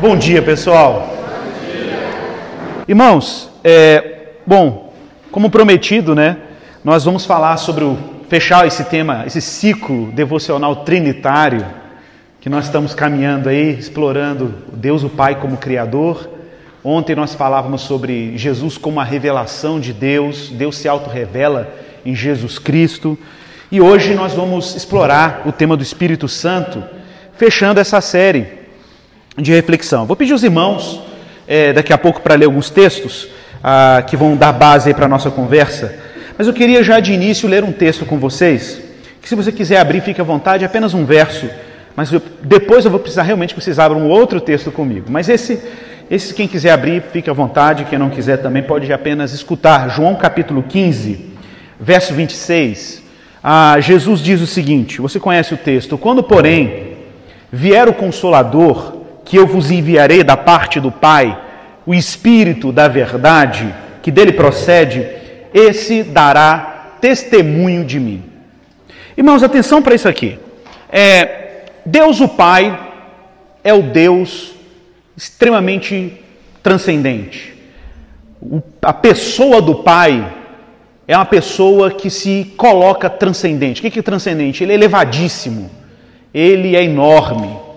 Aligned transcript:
Bom 0.00 0.16
dia, 0.16 0.40
pessoal. 0.40 1.12
Irmãos, 2.88 3.50
é, 3.62 4.28
bom, 4.46 4.94
como 5.30 5.50
prometido, 5.50 6.14
né? 6.14 6.38
Nós 6.82 7.04
vamos 7.04 7.26
falar 7.26 7.58
sobre 7.58 7.84
o 7.84 7.98
fechar 8.26 8.66
esse 8.66 8.82
tema, 8.84 9.24
esse 9.26 9.42
ciclo 9.42 10.10
devocional 10.12 10.76
trinitário 10.76 11.66
que 12.40 12.48
nós 12.48 12.64
estamos 12.64 12.94
caminhando 12.94 13.50
aí, 13.50 13.78
explorando 13.78 14.54
Deus 14.72 15.04
o 15.04 15.10
Pai 15.10 15.34
como 15.34 15.58
criador. 15.58 16.30
Ontem 16.82 17.14
nós 17.14 17.34
falávamos 17.34 17.82
sobre 17.82 18.38
Jesus 18.38 18.78
como 18.78 19.00
a 19.00 19.04
revelação 19.04 19.78
de 19.78 19.92
Deus, 19.92 20.48
Deus 20.48 20.78
se 20.78 20.88
auto-revela 20.88 21.74
em 22.06 22.14
Jesus 22.14 22.58
Cristo. 22.58 23.18
E 23.70 23.82
hoje 23.82 24.14
nós 24.14 24.32
vamos 24.32 24.74
explorar 24.74 25.42
o 25.44 25.52
tema 25.52 25.76
do 25.76 25.82
Espírito 25.82 26.26
Santo, 26.26 26.82
fechando 27.36 27.78
essa 27.78 28.00
série 28.00 28.59
de 29.40 29.52
reflexão. 29.52 30.06
Vou 30.06 30.16
pedir 30.16 30.34
os 30.34 30.42
irmãos 30.42 31.00
é, 31.46 31.72
daqui 31.72 31.92
a 31.92 31.98
pouco 31.98 32.20
para 32.20 32.34
ler 32.34 32.46
alguns 32.46 32.70
textos 32.70 33.28
ah, 33.62 34.02
que 34.06 34.16
vão 34.16 34.36
dar 34.36 34.52
base 34.52 34.92
para 34.94 35.06
a 35.06 35.08
nossa 35.08 35.30
conversa, 35.30 35.94
mas 36.38 36.46
eu 36.46 36.54
queria 36.54 36.82
já 36.82 37.00
de 37.00 37.12
início 37.12 37.48
ler 37.48 37.64
um 37.64 37.72
texto 37.72 38.06
com 38.06 38.18
vocês, 38.18 38.80
que 39.20 39.28
se 39.28 39.34
você 39.34 39.52
quiser 39.52 39.78
abrir, 39.78 40.00
fique 40.00 40.20
à 40.20 40.24
vontade, 40.24 40.64
é 40.64 40.66
apenas 40.66 40.94
um 40.94 41.04
verso, 41.04 41.48
mas 41.94 42.10
eu, 42.12 42.22
depois 42.42 42.84
eu 42.84 42.90
vou 42.90 43.00
precisar 43.00 43.24
realmente 43.24 43.54
que 43.54 43.60
vocês 43.60 43.78
abram 43.78 44.08
outro 44.08 44.40
texto 44.40 44.70
comigo. 44.70 45.06
Mas 45.10 45.28
esse, 45.28 45.60
esse 46.10 46.32
quem 46.32 46.48
quiser 46.48 46.70
abrir, 46.70 47.02
fique 47.12 47.28
à 47.28 47.32
vontade, 47.32 47.84
quem 47.84 47.98
não 47.98 48.08
quiser 48.08 48.38
também 48.38 48.62
pode 48.62 48.90
apenas 48.92 49.32
escutar. 49.32 49.90
João 49.90 50.14
capítulo 50.14 50.62
15, 50.62 51.34
verso 51.78 52.14
26. 52.14 53.02
Ah, 53.42 53.76
Jesus 53.80 54.20
diz 54.20 54.40
o 54.40 54.46
seguinte: 54.46 55.00
você 55.00 55.20
conhece 55.20 55.52
o 55.52 55.58
texto, 55.58 55.98
quando, 55.98 56.22
porém, 56.22 56.96
vier 57.52 57.88
o 57.88 57.92
Consolador, 57.92 58.99
que 59.30 59.36
eu 59.36 59.46
vos 59.46 59.70
enviarei 59.70 60.24
da 60.24 60.36
parte 60.36 60.80
do 60.80 60.90
Pai, 60.90 61.40
o 61.86 61.94
Espírito 61.94 62.72
da 62.72 62.88
verdade, 62.88 63.72
que 64.02 64.10
dele 64.10 64.32
procede, 64.32 65.06
esse 65.54 66.02
dará 66.02 66.96
testemunho 67.00 67.84
de 67.84 68.00
mim. 68.00 68.24
Irmãos, 69.16 69.44
atenção 69.44 69.80
para 69.80 69.94
isso 69.94 70.08
aqui. 70.08 70.36
É, 70.90 71.62
Deus 71.86 72.20
o 72.20 72.26
Pai 72.26 72.76
é 73.62 73.72
o 73.72 73.82
Deus 73.82 74.52
extremamente 75.16 76.20
transcendente. 76.60 77.54
O, 78.42 78.60
a 78.82 78.92
pessoa 78.92 79.62
do 79.62 79.76
Pai 79.76 80.28
é 81.06 81.16
uma 81.16 81.24
pessoa 81.24 81.92
que 81.92 82.10
se 82.10 82.52
coloca 82.56 83.08
transcendente. 83.08 83.80
O 83.80 83.88
que 83.88 83.96
é 83.96 84.02
transcendente? 84.02 84.64
Ele 84.64 84.72
é 84.72 84.74
elevadíssimo, 84.74 85.70
ele 86.34 86.74
é 86.74 86.82
enorme, 86.82 87.69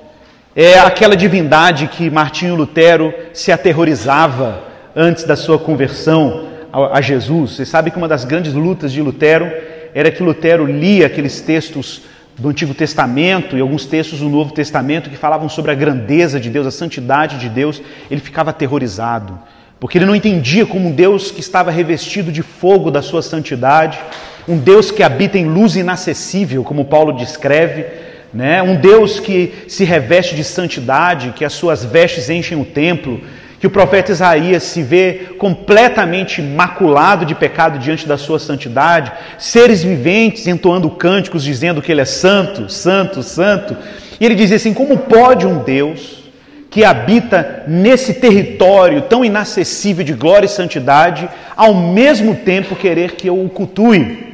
é 0.55 0.77
aquela 0.77 1.15
divindade 1.15 1.87
que 1.87 2.11
Martinho 2.11 2.55
Lutero 2.55 3.11
se 3.33 3.51
aterrorizava 3.51 4.63
antes 4.95 5.23
da 5.23 5.35
sua 5.35 5.57
conversão 5.57 6.47
a 6.71 7.01
Jesus. 7.01 7.55
Você 7.55 7.65
sabe 7.65 7.89
que 7.89 7.97
uma 7.97 8.07
das 8.07 8.23
grandes 8.23 8.53
lutas 8.53 8.91
de 8.91 9.01
Lutero 9.01 9.51
era 9.95 10.11
que 10.11 10.21
Lutero 10.21 10.65
lia 10.65 11.07
aqueles 11.07 11.41
textos 11.41 12.03
do 12.37 12.49
Antigo 12.49 12.73
Testamento 12.73 13.57
e 13.57 13.61
alguns 13.61 13.85
textos 13.87 14.19
do 14.19 14.29
Novo 14.29 14.53
Testamento 14.53 15.09
que 15.09 15.17
falavam 15.17 15.49
sobre 15.49 15.71
a 15.71 15.75
grandeza 15.75 16.39
de 16.39 16.51
Deus, 16.51 16.67
a 16.67 16.71
santidade 16.71 17.39
de 17.39 17.49
Deus. 17.49 17.81
Ele 18.09 18.21
ficava 18.21 18.51
aterrorizado, 18.51 19.39
porque 19.79 19.97
ele 19.97 20.05
não 20.05 20.15
entendia 20.15 20.67
como 20.67 20.89
um 20.89 20.91
Deus 20.91 21.31
que 21.31 21.39
estava 21.39 21.71
revestido 21.71 22.31
de 22.31 22.43
fogo 22.43 22.91
da 22.91 23.01
sua 23.01 23.23
santidade, 23.23 23.99
um 24.47 24.57
Deus 24.57 24.91
que 24.91 25.01
habita 25.01 25.37
em 25.37 25.45
luz 25.45 25.75
inacessível, 25.75 26.63
como 26.63 26.85
Paulo 26.85 27.13
descreve 27.13 27.85
né? 28.33 28.61
um 28.61 28.75
Deus 28.75 29.19
que 29.19 29.53
se 29.67 29.83
reveste 29.83 30.35
de 30.35 30.43
santidade, 30.43 31.33
que 31.35 31.45
as 31.45 31.53
suas 31.53 31.85
vestes 31.85 32.29
enchem 32.29 32.59
o 32.59 32.65
templo, 32.65 33.21
que 33.59 33.67
o 33.67 33.69
profeta 33.69 34.11
Isaías 34.11 34.63
se 34.63 34.81
vê 34.81 35.35
completamente 35.37 36.41
maculado 36.41 37.25
de 37.25 37.33
pecado 37.33 37.79
diante 37.79 38.05
da 38.05 38.17
sua 38.17 38.37
santidade, 38.37 39.11
seres 39.37 39.81
viventes 39.81 40.47
entoando 40.47 40.89
cânticos 40.89 41.43
dizendo 41.43 41.81
que 41.81 41.89
ele 41.89 42.01
é 42.01 42.05
santo, 42.05 42.69
santo, 42.69 43.23
santo. 43.23 43.77
E 44.19 44.25
ele 44.25 44.35
dizia 44.35 44.57
assim: 44.57 44.73
como 44.73 44.97
pode 44.97 45.47
um 45.47 45.63
Deus 45.63 46.23
que 46.69 46.83
habita 46.83 47.63
nesse 47.65 48.15
território 48.15 49.03
tão 49.03 49.23
inacessível 49.23 50.03
de 50.03 50.11
glória 50.13 50.47
e 50.47 50.49
santidade, 50.49 51.29
ao 51.55 51.73
mesmo 51.73 52.35
tempo 52.35 52.75
querer 52.75 53.11
que 53.11 53.29
eu 53.29 53.45
o 53.45 53.47
cultue? 53.47 54.32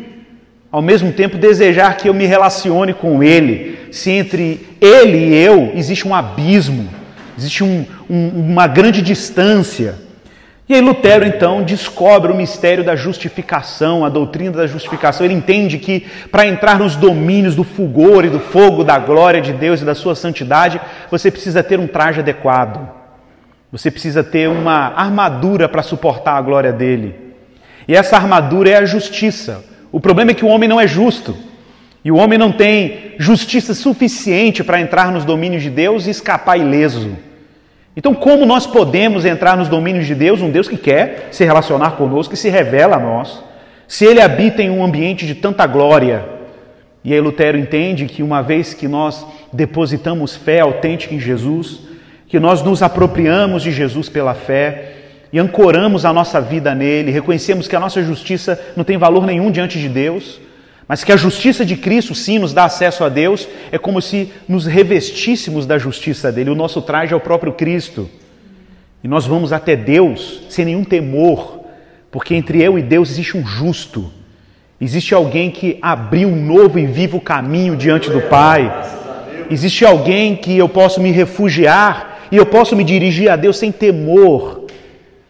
Ao 0.72 0.82
mesmo 0.82 1.12
tempo 1.12 1.38
desejar 1.38 1.98
que 1.98 2.08
eu 2.08 2.14
me 2.14 2.26
relacione 2.26 2.94
com 2.94 3.24
Ele, 3.24 3.80
se 3.92 4.12
entre 4.12 4.68
Ele 4.80 5.18
e 5.18 5.36
eu 5.36 5.72
existe 5.76 6.08
um 6.08 6.14
abismo, 6.14 6.90
existe 7.38 7.64
um, 7.64 7.86
um, 8.10 8.30
uma 8.52 8.68
grande 8.68 9.02
distância. 9.02 9.96
E 10.68 10.76
aí 10.76 10.82
Lutero 10.82 11.26
então 11.26 11.64
descobre 11.64 12.32
o 12.32 12.36
mistério 12.36 12.84
da 12.84 12.96
justificação, 12.96 14.06
a 14.06 14.10
doutrina 14.10 14.52
da 14.52 14.68
justificação. 14.68 15.26
Ele 15.26 15.34
entende 15.34 15.80
que 15.80 16.06
para 16.32 16.46
entrar 16.46 16.78
nos 16.78 16.96
domínios 16.96 17.56
do 17.56 17.64
fulgor 17.64 18.24
e 18.24 18.30
do 18.30 18.40
fogo 18.40 18.84
da 18.84 19.00
glória 19.00 19.42
de 19.42 19.52
Deus 19.52 19.82
e 19.82 19.86
da 19.86 19.96
sua 19.96 20.14
santidade, 20.14 20.80
você 21.10 21.32
precisa 21.32 21.64
ter 21.64 21.80
um 21.80 21.88
traje 21.88 22.20
adequado. 22.20 22.88
Você 23.72 23.90
precisa 23.90 24.24
ter 24.24 24.48
uma 24.48 24.94
armadura 24.96 25.68
para 25.68 25.82
suportar 25.82 26.34
a 26.34 26.42
glória 26.42 26.72
dele. 26.72 27.16
E 27.88 27.96
essa 27.96 28.18
armadura 28.18 28.70
é 28.70 28.76
a 28.76 28.86
justiça, 28.86 29.64
o 29.92 30.00
problema 30.00 30.32
é 30.32 30.34
que 30.34 30.46
o 30.46 30.48
homem 30.48 30.70
não 30.70 30.80
é 30.80 30.88
justo. 30.88 31.36
E 32.04 32.12
o 32.12 32.16
homem 32.16 32.40
não 32.40 32.52
tem 32.52 33.16
justiça 33.18 33.74
suficiente 33.74 34.64
para 34.64 34.80
entrar 34.80 35.12
nos 35.12 35.26
domínios 35.26 35.64
de 35.64 35.70
Deus 35.70 36.08
e 36.08 36.12
escapar 36.12 36.58
ileso. 36.58 37.18
Então, 37.96 38.14
como 38.14 38.46
nós 38.46 38.66
podemos 38.66 39.26
entrar 39.26 39.58
nos 39.58 39.68
domínios 39.68 40.08
de 40.08 40.16
Deus, 40.16 40.42
um 40.42 40.50
Deus 40.50 40.68
que 40.68 40.78
quer 40.78 41.28
se 41.32 41.44
relacionar 41.44 41.92
conosco, 41.92 42.34
que 42.34 42.40
se 42.40 42.50
revela 42.50 42.96
a 42.96 43.00
nós, 43.00 43.44
se 43.88 44.06
ele 44.06 44.22
habita 44.22 44.62
em 44.62 44.70
um 44.70 44.84
ambiente 44.84 45.26
de 45.26 45.36
tanta 45.36 45.66
glória? 45.68 46.24
E 47.04 47.14
aí 47.14 47.20
Lutero 47.20 47.58
entende 47.58 48.06
que 48.06 48.24
uma 48.24 48.42
vez 48.42 48.74
que 48.74 48.88
nós 48.88 49.26
depositamos 49.52 50.36
fé 50.36 50.62
autêntica 50.62 51.14
em 51.14 51.20
Jesus, 51.20 51.82
que 52.28 52.40
nós 52.40 52.62
nos 52.62 52.82
apropriamos 52.82 53.64
de 53.64 53.72
Jesus 53.72 54.08
pela 54.08 54.34
fé, 54.34 54.99
e 55.32 55.40
ancoramos 55.40 56.06
a 56.06 56.14
nossa 56.14 56.42
vida 56.42 56.74
nele, 56.74 57.12
reconhecemos 57.12 57.68
que 57.68 57.76
a 57.76 57.80
nossa 57.80 58.02
justiça 58.02 58.60
não 58.76 58.84
tem 58.84 58.98
valor 58.98 59.26
nenhum 59.26 59.52
diante 59.52 59.80
de 59.80 59.88
Deus, 59.88 60.40
mas 60.88 61.04
que 61.04 61.12
a 61.12 61.18
justiça 61.18 61.64
de 61.64 61.76
Cristo 61.76 62.16
sim 62.16 62.40
nos 62.40 62.52
dá 62.52 62.66
acesso 62.66 63.04
a 63.04 63.10
Deus, 63.10 63.48
é 63.72 63.78
como 63.78 64.02
se 64.02 64.32
nos 64.48 64.66
revestíssemos 64.66 65.68
da 65.68 65.78
justiça 65.78 66.32
dele. 66.32 66.50
O 66.50 66.56
nosso 66.56 66.82
traje 66.82 67.14
é 67.14 67.16
o 67.16 67.20
próprio 67.20 67.54
Cristo. 67.54 68.10
E 69.04 69.08
nós 69.08 69.28
vamos 69.28 69.54
até 69.54 69.76
Deus 69.76 70.42
sem 70.50 70.66
nenhum 70.66 70.84
temor, 70.84 71.60
porque 72.10 72.34
entre 72.34 72.60
eu 72.64 72.78
e 72.78 72.82
Deus 72.82 73.12
existe 73.12 73.38
um 73.38 73.46
justo. 73.46 74.12
Existe 74.82 75.14
alguém 75.14 75.52
que 75.52 75.78
abriu 75.80 76.28
um 76.28 76.44
novo 76.44 76.80
e 76.80 76.88
vivo 76.88 77.22
caminho 77.22 77.76
diante 77.76 78.10
do 78.10 78.22
Pai. 78.22 78.74
Existe 79.52 79.86
alguém 79.86 80.36
que 80.36 80.58
eu 80.58 80.68
posso 80.68 81.00
me 81.00 81.12
refugiar 81.12 82.28
e 82.32 82.38
eu 82.38 82.48
posso 82.48 82.76
me 82.76 82.84
dirigir 82.84 83.30
a 83.30 83.36
Deus 83.36 83.60
sem 83.60 83.72
temor 83.72 84.59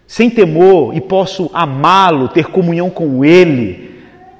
sem 0.09 0.27
temor 0.27 0.97
e 0.97 0.99
posso 0.99 1.51
amá-lo, 1.53 2.29
ter 2.29 2.45
comunhão 2.45 2.89
com 2.89 3.23
Ele, 3.23 3.91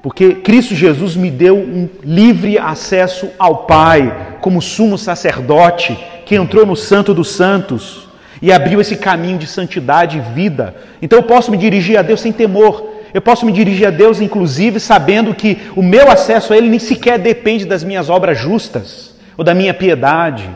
porque 0.02 0.34
Cristo 0.34 0.74
Jesus 0.74 1.14
me 1.14 1.30
deu 1.30 1.56
um 1.56 1.88
livre 2.02 2.58
acesso 2.58 3.28
ao 3.38 3.58
Pai, 3.58 4.36
como 4.40 4.60
sumo 4.60 4.98
sacerdote 4.98 5.96
que 6.26 6.34
entrou 6.34 6.66
no 6.66 6.74
Santo 6.74 7.14
dos 7.14 7.30
Santos 7.30 8.08
e 8.42 8.50
abriu 8.50 8.80
esse 8.80 8.96
caminho 8.96 9.38
de 9.38 9.46
santidade 9.46 10.18
e 10.18 10.34
vida. 10.34 10.74
Então 11.00 11.20
eu 11.20 11.22
posso 11.22 11.52
me 11.52 11.56
dirigir 11.56 11.96
a 11.96 12.02
Deus 12.02 12.20
sem 12.20 12.32
temor. 12.32 12.84
Eu 13.14 13.22
posso 13.22 13.46
me 13.46 13.52
dirigir 13.52 13.86
a 13.86 13.90
Deus, 13.90 14.20
inclusive, 14.20 14.80
sabendo 14.80 15.32
que 15.36 15.56
o 15.76 15.82
meu 15.82 16.10
acesso 16.10 16.52
a 16.52 16.56
Ele 16.56 16.68
nem 16.68 16.80
sequer 16.80 17.16
depende 17.16 17.64
das 17.64 17.84
minhas 17.84 18.10
obras 18.10 18.36
justas 18.36 19.14
ou 19.38 19.44
da 19.44 19.54
minha 19.54 19.72
piedade 19.72 20.50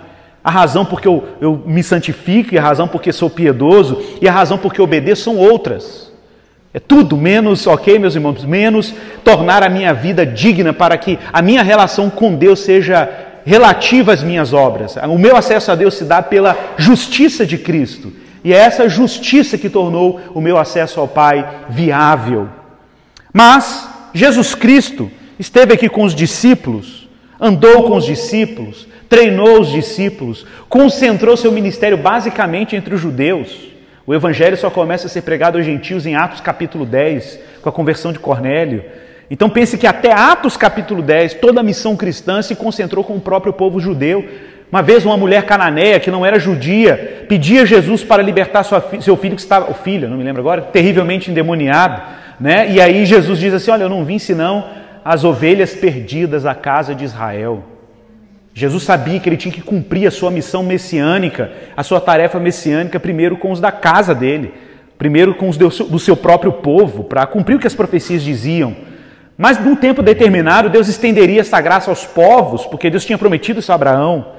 a 0.44 0.50
razão 0.50 0.85
porque 0.85 1.08
eu, 1.08 1.25
eu 1.41 1.62
me 1.64 1.82
santifico, 1.82 2.55
e 2.55 2.58
a 2.58 2.62
razão 2.62 2.87
porque 2.87 3.11
sou 3.11 3.31
piedoso, 3.31 4.00
e 4.20 4.29
a 4.29 4.32
razão 4.32 4.58
porque 4.58 4.82
obedeço 4.82 5.25
são 5.25 5.38
outras. 5.38 6.12
É 6.75 6.79
tudo 6.79 7.17
menos, 7.17 7.67
ok, 7.67 7.99
meus 7.99 8.14
irmãos, 8.14 8.44
menos 8.44 8.94
tornar 9.25 9.62
a 9.62 9.70
minha 9.70 9.94
vida 9.94 10.26
digna 10.26 10.73
para 10.73 10.99
que 10.99 11.19
a 11.32 11.41
minha 11.41 11.62
relação 11.62 12.11
com 12.11 12.35
Deus 12.35 12.61
seja 12.61 13.08
relativa 13.46 14.12
às 14.12 14.23
minhas 14.23 14.52
obras. 14.52 14.96
O 14.96 15.17
meu 15.17 15.37
acesso 15.37 15.70
a 15.73 15.75
Deus 15.75 15.94
se 15.94 16.05
dá 16.05 16.20
pela 16.20 16.56
justiça 16.76 17.46
de 17.46 17.56
Cristo. 17.56 18.12
E 18.43 18.52
é 18.52 18.56
essa 18.56 18.88
justiça 18.88 19.56
que 19.56 19.70
tornou 19.70 20.20
o 20.35 20.41
meu 20.41 20.58
acesso 20.58 21.00
ao 21.00 21.08
Pai 21.08 21.49
viável. 21.70 22.49
Mas 23.32 23.88
Jesus 24.12 24.55
Cristo 24.55 25.11
esteve 25.38 25.73
aqui 25.73 25.88
com 25.88 26.05
os 26.05 26.14
discípulos, 26.14 27.04
andou 27.44 27.82
com 27.82 27.96
os 27.96 28.06
discípulos, 28.06 28.88
treinou 29.06 29.61
os 29.61 29.70
discípulos, 29.70 30.46
concentrou 30.67 31.37
seu 31.37 31.52
ministério 31.52 31.99
basicamente 31.99 32.75
entre 32.75 32.94
os 32.94 33.00
judeus. 33.00 33.69
O 34.06 34.14
evangelho 34.14 34.56
só 34.56 34.70
começa 34.70 35.06
a 35.06 35.11
ser 35.11 35.20
pregado 35.20 35.58
aos 35.58 35.67
gentios 35.67 36.06
em 36.06 36.17
Atos 36.17 36.41
capítulo 36.41 36.87
10, 36.87 37.38
com 37.61 37.69
a 37.69 37.73
conversão 37.73 38.14
de 38.14 38.19
Cornélio. 38.19 38.82
Então 39.31 39.50
pense 39.50 39.76
que 39.76 39.87
até 39.87 40.11
Atos 40.11 40.56
capítulo 40.56 41.02
10, 41.02 41.35
toda 41.35 41.61
a 41.61 41.62
missão 41.62 41.94
cristã 41.96 42.41
se 42.41 42.56
concentrou 42.56 43.05
com 43.05 43.14
o 43.14 43.20
próprio 43.20 43.52
povo 43.52 43.79
judeu. 43.79 44.25
Uma 44.73 44.81
vez 44.81 45.05
uma 45.05 45.17
mulher 45.17 45.44
cananeia 45.44 46.00
que 46.00 46.11
não 46.11 46.25
era 46.25 46.38
judia 46.38 47.26
pedia 47.29 47.67
Jesus 47.67 48.02
para 48.02 48.23
libertar 48.23 48.64
seu 48.64 49.17
filho 49.19 49.37
que 49.37 49.43
estava, 49.43 49.70
o 49.70 49.75
filho, 49.75 50.08
não 50.08 50.17
me 50.17 50.25
lembro 50.25 50.41
agora, 50.41 50.62
terrivelmente 50.62 51.31
endemoniado, 51.31 52.00
né? 52.41 52.70
E 52.70 52.81
aí 52.81 53.05
Jesus 53.05 53.38
diz 53.38 53.52
assim: 53.52 53.70
"Olha, 53.70 53.82
eu 53.82 53.88
não 53.88 54.05
vim 54.05 54.19
senão 54.19 54.64
as 55.05 55.25
ovelhas 55.25 55.75
perdidas 55.75 56.45
da 56.45 56.55
casa 56.55 56.95
de 56.95 57.05
Israel". 57.05 57.65
Jesus 58.55 58.85
sabia 58.85 59.19
que 59.19 59.29
ele 59.29 59.37
tinha 59.37 59.53
que 59.53 59.61
cumprir 59.61 60.06
a 60.06 60.11
sua 60.11 60.31
missão 60.31 60.62
messiânica, 60.62 61.51
a 61.77 61.83
sua 61.83 62.01
tarefa 62.01 62.39
messiânica 62.39 63.01
primeiro 63.01 63.37
com 63.37 63.51
os 63.51 63.61
da 63.61 63.73
casa 63.73 64.15
dele, 64.15 64.55
primeiro 64.97 65.35
com 65.35 65.49
os 65.49 65.56
do 65.56 65.99
seu 65.99 66.17
próprio 66.17 66.53
povo, 66.53 67.05
para 67.05 67.27
cumprir 67.27 67.56
o 67.56 67.59
que 67.59 67.67
as 67.67 67.75
profecias 67.75 68.23
diziam. 68.23 68.77
Mas 69.37 69.59
num 69.59 69.75
tempo 69.75 70.03
determinado, 70.03 70.71
Deus 70.71 70.89
estenderia 70.89 71.41
essa 71.41 71.61
graça 71.61 71.91
aos 71.91 72.06
povos, 72.06 72.65
porque 72.65 72.89
Deus 72.89 73.05
tinha 73.05 73.19
prometido 73.19 73.59
isso 73.59 73.73
a 73.73 73.75
Abraão 73.75 74.35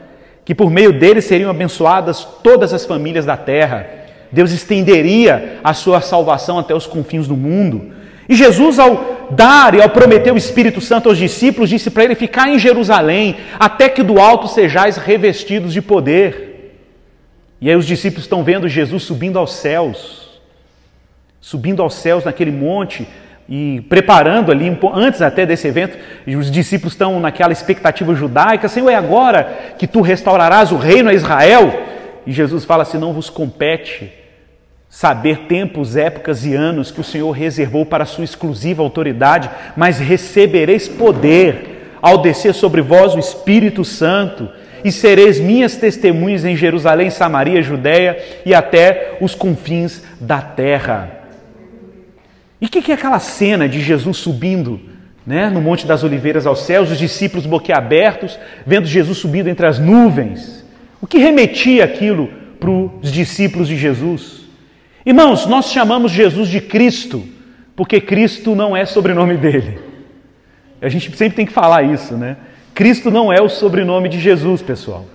que 0.45 0.53
por 0.53 0.69
meio 0.69 0.93
dele 0.93 1.21
seriam 1.21 1.49
abençoadas 1.49 2.23
todas 2.43 2.71
as 2.71 2.85
famílias 2.85 3.25
da 3.25 3.35
terra. 3.35 3.87
Deus 4.31 4.51
estenderia 4.51 5.59
a 5.63 5.73
sua 5.73 5.99
salvação 6.01 6.59
até 6.59 6.73
os 6.73 6.85
confins 6.85 7.27
do 7.27 7.35
mundo. 7.35 7.91
E 8.27 8.35
Jesus, 8.35 8.79
ao 8.79 9.27
dar 9.31 9.75
e 9.75 9.81
ao 9.81 9.89
prometer 9.89 10.31
o 10.33 10.37
Espírito 10.37 10.81
Santo 10.81 11.09
aos 11.09 11.17
discípulos, 11.17 11.69
disse 11.69 11.91
para 11.91 12.03
ele 12.03 12.15
ficar 12.15 12.49
em 12.49 12.57
Jerusalém, 12.57 13.37
até 13.59 13.87
que 13.87 14.03
do 14.03 14.19
alto 14.19 14.47
sejais 14.47 14.97
revestidos 14.97 15.73
de 15.73 15.81
poder. 15.81 16.75
E 17.61 17.69
aí 17.69 17.75
os 17.75 17.85
discípulos 17.85 18.25
estão 18.25 18.43
vendo 18.43 18.67
Jesus 18.67 19.03
subindo 19.03 19.37
aos 19.37 19.53
céus, 19.53 20.41
subindo 21.39 21.81
aos 21.81 21.95
céus 21.95 22.23
naquele 22.23 22.51
monte, 22.51 23.07
e 23.47 23.81
preparando 23.87 24.51
ali, 24.51 24.75
antes 24.95 25.21
até 25.21 25.45
desse 25.45 25.67
evento, 25.67 25.95
os 26.27 26.49
discípulos 26.49 26.93
estão 26.93 27.19
naquela 27.19 27.53
expectativa 27.53 28.15
judaica, 28.15 28.67
Senhor, 28.67 28.89
é 28.89 28.95
agora 28.95 29.75
que 29.77 29.85
tu 29.85 30.01
restaurarás 30.01 30.71
o 30.71 30.77
reino 30.77 31.09
a 31.09 31.13
Israel? 31.13 31.71
E 32.25 32.31
Jesus 32.31 32.65
fala 32.65 32.81
assim: 32.81 32.97
não 32.97 33.13
vos 33.13 33.29
compete 33.29 34.11
saber 34.95 35.39
tempos, 35.39 35.97
épocas 35.97 36.45
e 36.45 36.53
anos 36.53 36.89
que 36.89 37.01
o 37.01 37.03
Senhor 37.03 37.29
reservou 37.31 37.85
para 37.85 38.05
a 38.05 38.07
sua 38.07 38.23
exclusiva 38.23 38.81
autoridade, 38.81 39.49
mas 39.75 39.99
recebereis 39.99 40.87
poder 40.87 41.97
ao 42.01 42.19
descer 42.19 42.53
sobre 42.53 42.81
vós 42.81 43.13
o 43.13 43.19
Espírito 43.19 43.83
Santo, 43.83 44.47
e 44.85 44.93
sereis 44.93 45.37
minhas 45.37 45.75
testemunhas 45.75 46.45
em 46.45 46.55
Jerusalém, 46.55 47.09
Samaria, 47.09 47.61
Judéia 47.61 48.17
e 48.45 48.53
até 48.53 49.17
os 49.19 49.35
confins 49.35 50.01
da 50.17 50.39
terra. 50.39 51.11
E 52.61 52.65
o 52.67 52.69
que, 52.69 52.81
que 52.81 52.93
é 52.93 52.95
aquela 52.95 53.19
cena 53.19 53.67
de 53.67 53.81
Jesus 53.81 54.15
subindo 54.15 54.79
né, 55.27 55.49
no 55.49 55.59
Monte 55.59 55.85
das 55.85 56.05
Oliveiras 56.05 56.47
aos 56.47 56.61
céus, 56.61 56.89
os 56.89 56.97
discípulos 56.97 57.45
boquiabertos, 57.45 58.39
vendo 58.65 58.87
Jesus 58.87 59.17
subindo 59.17 59.49
entre 59.49 59.65
as 59.65 59.77
nuvens? 59.77 60.63
O 61.01 61.07
que 61.07 61.17
remetia 61.17 61.83
aquilo 61.83 62.29
para 62.57 62.71
os 62.71 63.11
discípulos 63.11 63.67
de 63.67 63.75
Jesus? 63.75 64.44
Irmãos, 65.05 65.45
nós 65.45 65.69
chamamos 65.69 66.11
Jesus 66.11 66.49
de 66.49 66.59
Cristo, 66.59 67.23
porque 67.75 68.01
Cristo 68.01 68.55
não 68.55 68.75
é 68.75 68.85
sobrenome 68.85 69.37
dele. 69.37 69.79
A 70.81 70.89
gente 70.89 71.15
sempre 71.15 71.35
tem 71.35 71.45
que 71.45 71.53
falar 71.53 71.83
isso, 71.83 72.15
né? 72.15 72.37
Cristo 72.73 73.11
não 73.11 73.31
é 73.31 73.39
o 73.39 73.47
sobrenome 73.47 74.09
de 74.09 74.19
Jesus, 74.19 74.61
pessoal. 74.61 75.05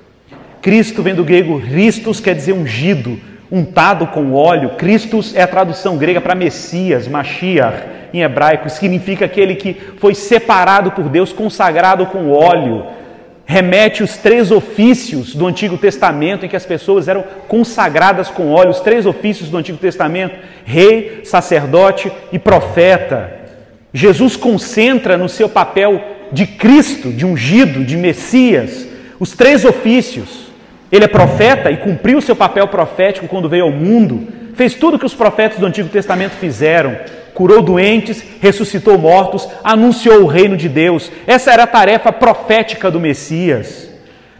Cristo 0.62 1.02
vem 1.02 1.14
do 1.14 1.24
grego 1.24 1.60
Christos, 1.60 2.20
quer 2.20 2.34
dizer 2.34 2.52
ungido, 2.52 3.18
untado 3.50 4.06
com 4.06 4.32
óleo. 4.32 4.76
Christus 4.76 5.34
é 5.34 5.42
a 5.42 5.48
tradução 5.48 5.96
grega 5.96 6.20
para 6.20 6.36
Messias, 6.36 7.08
Mashiach, 7.08 7.82
em 8.14 8.22
hebraico, 8.22 8.70
significa 8.70 9.24
aquele 9.24 9.56
que 9.56 9.74
foi 9.98 10.14
separado 10.14 10.92
por 10.92 11.08
Deus, 11.08 11.32
consagrado 11.32 12.06
com 12.06 12.30
óleo. 12.30 12.86
Remete 13.50 14.04
os 14.04 14.16
três 14.16 14.52
ofícios 14.52 15.34
do 15.34 15.44
Antigo 15.44 15.76
Testamento 15.76 16.46
em 16.46 16.48
que 16.48 16.54
as 16.54 16.64
pessoas 16.64 17.08
eram 17.08 17.24
consagradas 17.48 18.28
com 18.28 18.52
óleo, 18.52 18.70
os 18.70 18.78
três 18.78 19.06
ofícios 19.06 19.48
do 19.48 19.56
Antigo 19.56 19.76
Testamento: 19.76 20.36
rei, 20.64 21.22
sacerdote 21.24 22.12
e 22.30 22.38
profeta. 22.38 23.40
Jesus 23.92 24.36
concentra 24.36 25.18
no 25.18 25.28
seu 25.28 25.48
papel 25.48 26.00
de 26.30 26.46
Cristo, 26.46 27.12
de 27.12 27.26
ungido, 27.26 27.84
de 27.84 27.96
Messias, 27.96 28.86
os 29.18 29.32
três 29.32 29.64
ofícios 29.64 30.52
ele 30.92 31.06
é 31.06 31.08
profeta 31.08 31.72
e 31.72 31.76
cumpriu 31.76 32.20
seu 32.20 32.36
papel 32.36 32.68
profético 32.68 33.26
quando 33.26 33.48
veio 33.48 33.64
ao 33.64 33.72
mundo, 33.72 34.28
fez 34.54 34.74
tudo 34.74 34.94
o 34.94 34.98
que 34.98 35.06
os 35.06 35.14
profetas 35.14 35.58
do 35.58 35.66
Antigo 35.66 35.88
Testamento 35.88 36.36
fizeram, 36.36 36.96
curou 37.34 37.62
doentes, 37.62 38.22
ressuscitou 38.40 38.98
mortos, 38.98 39.48
anunciou 39.62 40.22
o 40.22 40.26
reino 40.26 40.56
de 40.56 40.68
Deus. 40.68 41.10
Essa 41.26 41.52
era 41.52 41.64
a 41.64 41.66
tarefa 41.66 42.12
profética 42.12 42.90
do 42.90 43.00
Messias. 43.00 43.88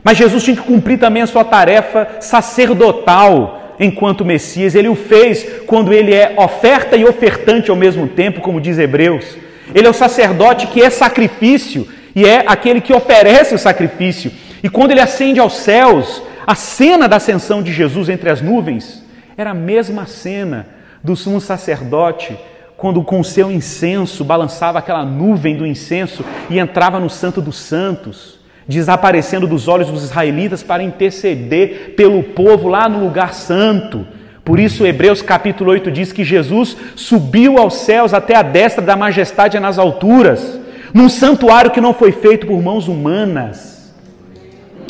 Mas 0.03 0.17
Jesus 0.17 0.43
tinha 0.43 0.57
que 0.57 0.63
cumprir 0.63 0.99
também 0.99 1.23
a 1.23 1.27
sua 1.27 1.45
tarefa 1.45 2.09
sacerdotal 2.21 3.77
enquanto 3.79 4.25
Messias. 4.25 4.75
Ele 4.75 4.89
o 4.89 4.95
fez 4.95 5.47
quando 5.67 5.93
ele 5.93 6.15
é 6.15 6.35
oferta 6.37 6.97
e 6.97 7.05
ofertante 7.05 7.71
ao 7.71 7.77
mesmo 7.77 8.07
tempo, 8.09 8.41
como 8.41 8.61
diz 8.61 8.79
Hebreus. 8.79 9.37
Ele 9.75 9.87
é 9.87 9.91
o 9.91 9.95
sacerdote 9.95 10.67
que 10.67 10.83
é 10.83 10.91
sacrifício 10.91 11.87
e 12.15 12.25
é 12.25 12.45
aquele 12.47 12.81
que 12.81 12.93
oferece 12.93 13.55
o 13.55 13.59
sacrifício. 13.59 14.31
E 14.63 14.69
quando 14.69 14.91
ele 14.91 15.01
ascende 15.01 15.41
aos 15.41 15.57
céus, 15.59 16.23
a 16.47 16.55
cena 16.55 17.09
da 17.09 17.17
ascensão 17.17 17.63
de 17.63 17.73
Jesus 17.73 18.09
entre 18.09 18.29
as 18.29 18.41
nuvens 18.41 19.03
era 19.37 19.51
a 19.51 19.55
mesma 19.55 20.07
cena 20.07 20.67
do 21.03 21.17
sumo 21.17 21.41
sacerdote 21.41 22.37
quando 22.81 23.03
com 23.03 23.21
o 23.21 23.25
seu 23.25 23.53
incenso 23.53 24.25
balançava 24.25 24.79
aquela 24.79 25.05
nuvem 25.05 25.55
do 25.55 25.67
incenso 25.67 26.25
e 26.49 26.59
entrava 26.59 26.99
no 26.99 27.11
Santo 27.11 27.43
dos 27.43 27.59
Santos, 27.59 28.41
desaparecendo 28.67 29.47
dos 29.47 29.69
olhos 29.69 29.91
dos 29.91 30.03
israelitas 30.03 30.62
para 30.62 30.82
interceder 30.82 31.94
pelo 31.94 32.23
povo 32.23 32.69
lá 32.69 32.88
no 32.88 32.99
lugar 32.99 33.35
santo. 33.35 34.06
Por 34.43 34.59
isso, 34.59 34.87
Hebreus 34.87 35.21
capítulo 35.21 35.73
8 35.73 35.91
diz 35.91 36.11
que 36.11 36.25
Jesus 36.25 36.75
subiu 36.97 37.59
aos 37.59 37.75
céus 37.75 38.15
até 38.15 38.35
a 38.35 38.43
destra 38.43 38.83
da 38.83 38.97
majestade 38.97 39.61
nas 39.61 39.79
alturas, 39.79 40.59
num 40.94 41.11
santuário 41.11 41.71
que 41.71 41.83
não 41.83 41.93
foi 41.93 42.12
feito 42.12 42.47
por 42.47 42.62
mãos 42.62 42.88
humanas 42.88 43.79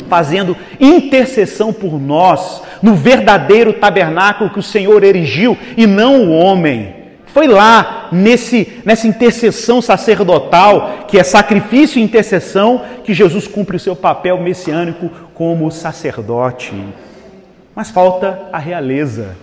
fazendo 0.07 0.57
intercessão 0.77 1.71
por 1.71 1.97
nós 1.97 2.61
no 2.83 2.95
verdadeiro 2.95 3.71
tabernáculo 3.71 4.49
que 4.49 4.59
o 4.59 4.63
Senhor 4.63 5.05
erigiu 5.05 5.57
e 5.77 5.87
não 5.87 6.25
o 6.25 6.31
homem. 6.31 7.00
Foi 7.33 7.47
lá, 7.47 8.09
nesse, 8.11 8.81
nessa 8.83 9.07
intercessão 9.07 9.81
sacerdotal, 9.81 11.05
que 11.07 11.17
é 11.17 11.23
sacrifício 11.23 11.97
e 11.97 12.03
intercessão, 12.03 12.83
que 13.05 13.13
Jesus 13.13 13.47
cumpre 13.47 13.77
o 13.77 13.79
seu 13.79 13.95
papel 13.95 14.37
messiânico 14.37 15.09
como 15.33 15.71
sacerdote. 15.71 16.73
Mas 17.73 17.89
falta 17.89 18.49
a 18.51 18.57
realeza, 18.57 19.37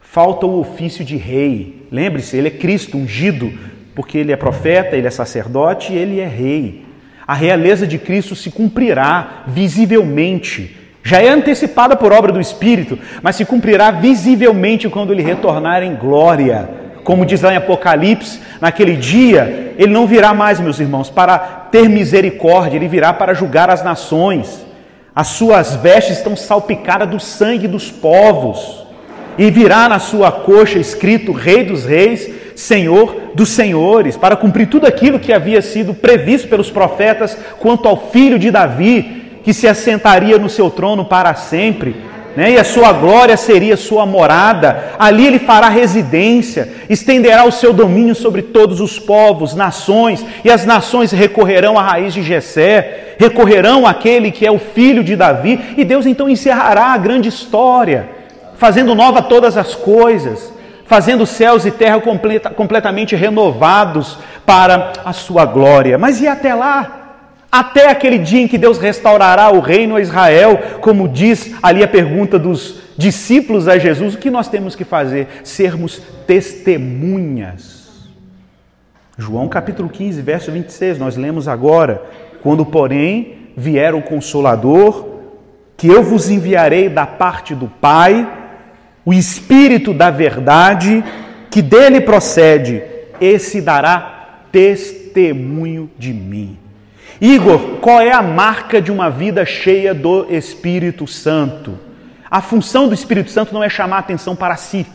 falta 0.00 0.46
o 0.46 0.60
ofício 0.60 1.04
de 1.04 1.16
rei. 1.16 1.86
Lembre-se, 1.92 2.38
ele 2.38 2.48
é 2.48 2.52
Cristo 2.52 2.96
ungido, 2.96 3.52
porque 3.94 4.16
ele 4.16 4.32
é 4.32 4.36
profeta, 4.36 4.96
ele 4.96 5.06
é 5.06 5.10
sacerdote 5.10 5.92
e 5.92 5.96
ele 5.96 6.20
é 6.20 6.26
rei. 6.26 6.86
A 7.26 7.34
realeza 7.34 7.86
de 7.86 7.98
Cristo 7.98 8.34
se 8.34 8.50
cumprirá 8.50 9.44
visivelmente. 9.46 10.74
Já 11.02 11.22
é 11.22 11.28
antecipada 11.28 11.96
por 11.96 12.12
obra 12.12 12.32
do 12.32 12.40
Espírito, 12.40 12.98
mas 13.22 13.36
se 13.36 13.44
cumprirá 13.44 13.90
visivelmente 13.90 14.88
quando 14.88 15.12
ele 15.12 15.22
retornar 15.22 15.82
em 15.82 15.94
glória. 15.94 16.68
Como 17.04 17.24
diz 17.24 17.40
lá 17.40 17.52
em 17.52 17.56
Apocalipse, 17.56 18.40
naquele 18.60 18.96
dia, 18.96 19.74
ele 19.78 19.92
não 19.92 20.06
virá 20.06 20.34
mais, 20.34 20.60
meus 20.60 20.78
irmãos, 20.78 21.08
para 21.08 21.38
ter 21.38 21.88
misericórdia, 21.88 22.76
ele 22.76 22.88
virá 22.88 23.12
para 23.12 23.32
julgar 23.32 23.70
as 23.70 23.82
nações. 23.82 24.66
As 25.14 25.28
suas 25.28 25.74
vestes 25.76 26.18
estão 26.18 26.36
salpicadas 26.36 27.08
do 27.08 27.18
sangue 27.18 27.66
dos 27.66 27.90
povos, 27.90 28.86
e 29.38 29.50
virá 29.50 29.88
na 29.88 29.98
sua 29.98 30.32
coxa 30.32 30.78
escrito 30.78 31.32
Rei 31.32 31.64
dos 31.64 31.84
Reis 31.84 32.28
Senhor 32.58 33.30
dos 33.36 33.50
senhores, 33.50 34.16
para 34.16 34.34
cumprir 34.34 34.66
tudo 34.66 34.84
aquilo 34.84 35.20
que 35.20 35.32
havia 35.32 35.62
sido 35.62 35.94
previsto 35.94 36.48
pelos 36.48 36.72
profetas 36.72 37.38
quanto 37.60 37.86
ao 37.86 38.10
filho 38.10 38.36
de 38.36 38.50
Davi, 38.50 39.27
que 39.48 39.54
se 39.54 39.66
assentaria 39.66 40.38
no 40.38 40.50
seu 40.50 40.68
trono 40.68 41.06
para 41.06 41.34
sempre. 41.34 41.96
Né? 42.36 42.50
E 42.50 42.58
a 42.58 42.64
sua 42.64 42.92
glória 42.92 43.34
seria 43.34 43.78
sua 43.78 44.04
morada, 44.04 44.92
ali 44.98 45.26
ele 45.26 45.38
fará 45.38 45.70
residência, 45.70 46.70
estenderá 46.86 47.44
o 47.44 47.50
seu 47.50 47.72
domínio 47.72 48.14
sobre 48.14 48.42
todos 48.42 48.78
os 48.78 48.98
povos, 48.98 49.54
nações, 49.54 50.22
e 50.44 50.50
as 50.50 50.66
nações 50.66 51.12
recorrerão 51.12 51.78
à 51.78 51.82
raiz 51.82 52.12
de 52.12 52.22
Jessé, 52.22 53.14
recorrerão 53.18 53.86
àquele 53.86 54.30
que 54.30 54.44
é 54.44 54.52
o 54.52 54.58
filho 54.58 55.02
de 55.02 55.16
Davi, 55.16 55.58
e 55.78 55.82
Deus 55.82 56.04
então 56.04 56.28
encerrará 56.28 56.92
a 56.92 56.98
grande 56.98 57.30
história, 57.30 58.06
fazendo 58.58 58.94
nova 58.94 59.22
todas 59.22 59.56
as 59.56 59.74
coisas 59.74 60.52
fazendo 60.84 61.26
céus 61.26 61.66
e 61.66 61.70
terra 61.70 62.00
completa, 62.00 62.48
completamente 62.48 63.14
renovados 63.14 64.18
para 64.46 64.92
a 65.04 65.12
sua 65.12 65.44
glória. 65.44 65.98
Mas 65.98 66.22
e 66.22 66.26
até 66.26 66.54
lá? 66.54 66.97
Até 67.50 67.88
aquele 67.88 68.18
dia 68.18 68.42
em 68.42 68.48
que 68.48 68.58
Deus 68.58 68.78
restaurará 68.78 69.50
o 69.50 69.60
reino 69.60 69.96
a 69.96 70.00
Israel, 70.00 70.78
como 70.82 71.08
diz 71.08 71.54
ali 71.62 71.82
a 71.82 71.88
pergunta 71.88 72.38
dos 72.38 72.80
discípulos 72.96 73.66
a 73.66 73.78
Jesus, 73.78 74.14
o 74.14 74.18
que 74.18 74.30
nós 74.30 74.48
temos 74.48 74.76
que 74.76 74.84
fazer? 74.84 75.28
Sermos 75.44 76.02
testemunhas. 76.26 77.78
João 79.16 79.48
capítulo 79.48 79.88
15, 79.88 80.20
verso 80.20 80.52
26, 80.52 80.98
nós 80.98 81.16
lemos 81.16 81.48
agora: 81.48 82.02
quando, 82.42 82.66
porém, 82.66 83.52
vier 83.56 83.94
o 83.94 84.02
Consolador, 84.02 85.08
que 85.76 85.88
eu 85.88 86.02
vos 86.02 86.28
enviarei 86.28 86.88
da 86.88 87.06
parte 87.06 87.54
do 87.54 87.66
Pai, 87.66 88.28
o 89.06 89.12
Espírito 89.12 89.94
da 89.94 90.10
verdade, 90.10 91.02
que 91.50 91.62
dele 91.62 92.02
procede, 92.02 92.82
esse 93.20 93.62
dará 93.62 94.44
testemunho 94.52 95.90
de 95.98 96.12
mim. 96.12 96.58
Igor, 97.20 97.78
qual 97.80 98.00
é 98.00 98.12
a 98.12 98.22
marca 98.22 98.80
de 98.80 98.92
uma 98.92 99.10
vida 99.10 99.44
cheia 99.44 99.92
do 99.92 100.26
Espírito 100.32 101.06
Santo? 101.06 101.78
A 102.30 102.40
função 102.40 102.88
do 102.88 102.94
Espírito 102.94 103.30
Santo 103.30 103.52
não 103.52 103.64
é 103.64 103.68
chamar 103.68 103.98
atenção 103.98 104.36
para 104.36 104.56
si. 104.56 104.86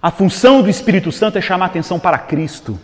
A 0.00 0.10
função 0.10 0.62
do 0.62 0.70
Espírito 0.70 1.12
Santo 1.12 1.38
é 1.38 1.40
chamar 1.40 1.66
atenção 1.66 1.98
para 1.98 2.18
Cristo. 2.18 2.78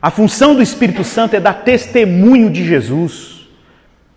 A 0.00 0.10
função 0.10 0.54
do 0.54 0.62
Espírito 0.62 1.04
Santo 1.04 1.36
é 1.36 1.40
dar 1.40 1.64
testemunho 1.64 2.50
de 2.50 2.64
Jesus. 2.64 3.48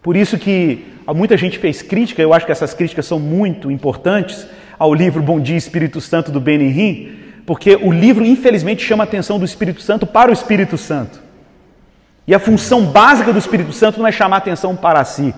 Por 0.01 0.15
isso 0.15 0.37
que 0.37 0.97
Muita 1.15 1.37
gente 1.37 1.57
fez 1.57 1.81
crítica, 1.81 2.21
eu 2.21 2.33
acho 2.33 2.45
que 2.45 2.51
essas 2.51 2.73
críticas 2.73 3.05
são 3.05 3.17
muito 3.17 3.71
importantes 3.71 4.45
ao 4.77 4.93
livro 4.93 5.23
Bom 5.23 5.39
Dia 5.39 5.55
Espírito 5.55 6.01
Santo 6.01 6.31
do 6.31 6.41
Benihim, 6.41 7.11
porque 7.45 7.77
o 7.77 7.93
livro 7.93 8.25
infelizmente 8.25 8.83
chama 8.83 9.03
a 9.03 9.07
atenção 9.07 9.39
do 9.39 9.45
Espírito 9.45 9.81
Santo 9.81 10.05
para 10.05 10.29
o 10.29 10.33
Espírito 10.33 10.77
Santo. 10.77 11.21
E 12.27 12.35
a 12.35 12.39
função 12.39 12.83
básica 12.83 13.31
do 13.31 13.39
Espírito 13.39 13.71
Santo 13.71 13.99
não 13.99 14.07
é 14.07 14.11
chamar 14.11 14.37
atenção 14.37 14.75
para 14.75 15.03
si. 15.05 15.33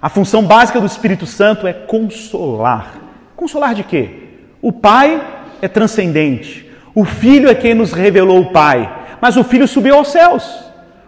A 0.00 0.08
função 0.08 0.42
básica 0.42 0.80
do 0.80 0.86
Espírito 0.86 1.26
Santo 1.26 1.66
é 1.66 1.72
consolar. 1.74 2.94
Consolar 3.36 3.74
de 3.74 3.84
quê? 3.84 4.10
O 4.62 4.72
Pai 4.72 5.22
é 5.60 5.68
transcendente. 5.68 6.66
O 6.94 7.04
Filho 7.04 7.50
é 7.50 7.54
quem 7.54 7.74
nos 7.74 7.92
revelou 7.92 8.40
o 8.40 8.50
Pai. 8.50 8.90
Mas 9.20 9.36
o 9.36 9.44
Filho 9.44 9.68
subiu 9.68 9.96
aos 9.96 10.08
céus. 10.08 10.64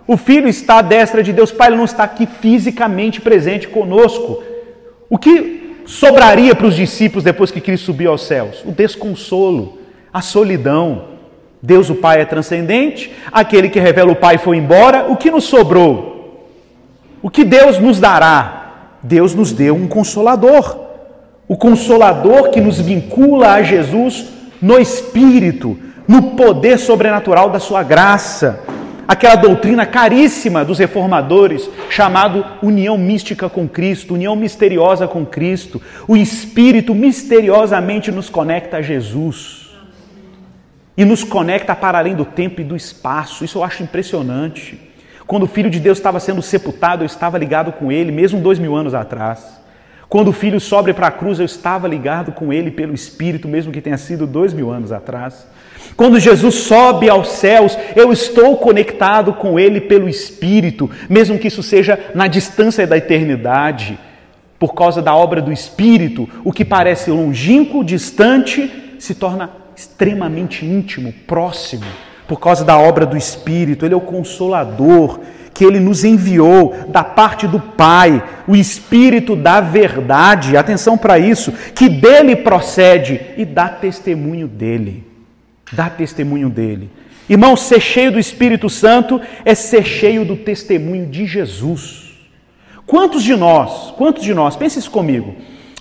O 0.07 0.19
Filho 0.19 0.49
está 0.49 0.79
à 0.79 0.83
destra 0.83 1.23
de 1.23 1.33
Deus 1.33 1.51
Pai, 1.51 1.69
ele 1.69 1.77
não 1.77 1.85
está 1.85 2.05
aqui 2.05 2.27
fisicamente 2.27 3.21
presente 3.21 3.69
conosco. 3.69 4.43
O 5.09 5.17
que 5.17 5.83
sobraria 5.87 6.55
para 6.55 6.67
os 6.67 6.77
discípulos 6.77 7.25
depois 7.25 7.51
que 7.51 7.61
Cristo 7.61 7.87
subiu 7.87 8.11
aos 8.11 8.27
céus? 8.27 8.63
O 8.67 8.73
desconsolo, 8.73 9.79
a 10.13 10.21
solidão. 10.21 11.12
Deus 11.63 11.89
o 11.89 11.95
Pai 11.95 12.21
é 12.21 12.25
transcendente, 12.25 13.13
aquele 13.31 13.69
que 13.69 13.79
revela 13.79 14.11
o 14.11 14.17
Pai 14.17 14.37
foi 14.37 14.57
embora, 14.57 15.07
o 15.09 15.17
que 15.17 15.31
nos 15.31 15.45
sobrou? 15.45 16.49
O 17.23 17.31
que 17.31 17.45
Deus 17.45 17.79
nos 17.79 18.01
dará? 18.01 18.99
Deus 19.01 19.33
nos 19.33 19.53
deu 19.53 19.77
um 19.77 19.87
consolador. 19.87 20.81
O 21.47 21.57
consolador 21.57 22.51
que 22.51 22.61
nos 22.61 22.81
vincula 22.81 23.53
a 23.53 23.63
Jesus 23.63 24.27
no 24.61 24.77
Espírito, 24.79 25.79
no 26.09 26.33
poder 26.33 26.79
sobrenatural 26.79 27.49
da 27.49 27.61
Sua 27.61 27.83
graça 27.85 28.61
aquela 29.07 29.35
doutrina 29.35 29.85
caríssima 29.85 30.65
dos 30.65 30.79
reformadores, 30.79 31.69
chamado 31.91 32.47
união 32.63 32.97
mística 32.97 33.49
com 33.49 33.69
Cristo, 33.69 34.15
união 34.15 34.35
misteriosa 34.35 35.07
com 35.07 35.27
Cristo. 35.27 35.83
O 36.09 36.17
Espírito 36.17 36.95
misteriosamente 36.95 38.11
nos 38.11 38.31
conecta 38.31 38.79
a 38.79 38.83
Jesus 38.83 39.62
e 40.97 41.05
nos 41.05 41.25
conecta 41.25 41.75
para 41.75 41.99
além 41.99 42.15
do 42.15 42.25
tempo 42.25 42.61
e 42.61 42.65
do 42.65 42.77
espaço. 42.77 43.45
Isso 43.45 43.59
eu 43.59 43.65
acho 43.65 43.83
impressionante. 43.83 44.79
Quando 45.27 45.45
o 45.45 45.49
Filho 45.49 45.71
de 45.71 45.81
Deus 45.81 45.99
estava 45.99 46.21
sendo 46.21 46.43
sepultado, 46.43 47.03
eu 47.03 47.07
estava 47.07 47.39
ligado 47.39 47.73
com 47.73 47.91
ele, 47.91 48.13
mesmo 48.13 48.41
dois 48.41 48.59
mil 48.59 48.75
anos 48.75 48.95
atrás. 48.95 49.61
Quando 50.09 50.29
o 50.29 50.33
Filho 50.33 50.61
sobe 50.61 50.93
para 50.93 51.07
a 51.07 51.11
cruz, 51.11 51.39
eu 51.39 51.47
estava 51.47 51.89
ligado 51.89 52.33
com 52.33 52.53
ele 52.53 52.71
pelo 52.71 52.93
Espírito, 52.93 53.49
mesmo 53.49 53.73
que 53.73 53.81
tenha 53.81 53.97
sido 53.97 54.27
dois 54.27 54.53
mil 54.53 54.71
anos 54.71 54.93
atrás. 54.93 55.47
Quando 55.97 56.19
Jesus 56.19 56.55
sobe 56.55 57.09
aos 57.09 57.29
céus, 57.29 57.77
eu 57.95 58.13
estou 58.13 58.57
conectado 58.57 59.33
com 59.35 59.59
Ele 59.59 59.81
pelo 59.81 60.09
Espírito, 60.09 60.91
mesmo 61.09 61.39
que 61.39 61.49
isso 61.49 61.63
seja 61.63 61.99
na 62.15 62.27
distância 62.27 62.87
da 62.87 62.97
eternidade. 62.97 63.99
Por 64.59 64.75
causa 64.75 65.03
da 65.03 65.15
obra 65.15 65.43
do 65.43 65.53
Espírito, 65.53 66.29
o 66.45 66.53
que 66.53 66.65
parece 66.65 67.11
longínquo, 67.11 67.85
distante, 67.85 68.95
se 68.99 69.15
torna 69.15 69.51
extremamente 69.83 70.65
íntimo, 70.65 71.13
próximo, 71.27 71.85
por 72.27 72.41
causa 72.41 72.65
da 72.65 72.79
obra 72.79 73.05
do 73.07 73.17
Espírito. 73.17 73.85
Ele 73.85 73.95
é 73.95 73.97
o 73.97 74.01
consolador 74.01 75.21
que 75.55 75.65
ele 75.65 75.79
nos 75.79 76.03
enviou 76.03 76.75
da 76.89 77.05
parte 77.05 77.47
do 77.47 77.61
Pai, 77.61 78.23
o 78.49 78.57
Espírito 78.57 79.37
da 79.37 79.61
verdade, 79.61 80.57
atenção 80.57 80.97
para 80.97 81.19
isso, 81.19 81.53
que 81.75 81.89
dele 81.89 82.37
procede 82.37 83.21
e 83.37 83.45
dá 83.45 83.69
testemunho 83.69 84.49
dele 84.49 85.13
dá 85.73 85.89
testemunho 85.89 86.51
dele. 86.51 86.91
Irmão, 87.29 87.57
ser 87.57 87.81
cheio 87.81 88.13
do 88.13 88.19
Espírito 88.19 88.69
Santo 88.69 89.21
é 89.45 89.55
ser 89.55 89.85
cheio 89.85 90.25
do 90.25 90.37
testemunho 90.37 91.07
de 91.07 91.27
Jesus. 91.27 92.13
Quantos 92.85 93.23
de 93.23 93.35
nós, 93.35 93.93
quantos 93.93 94.23
de 94.23 94.35
nós, 94.35 94.55
pense 94.55 94.79
isso 94.79 94.91
comigo. 94.91 95.35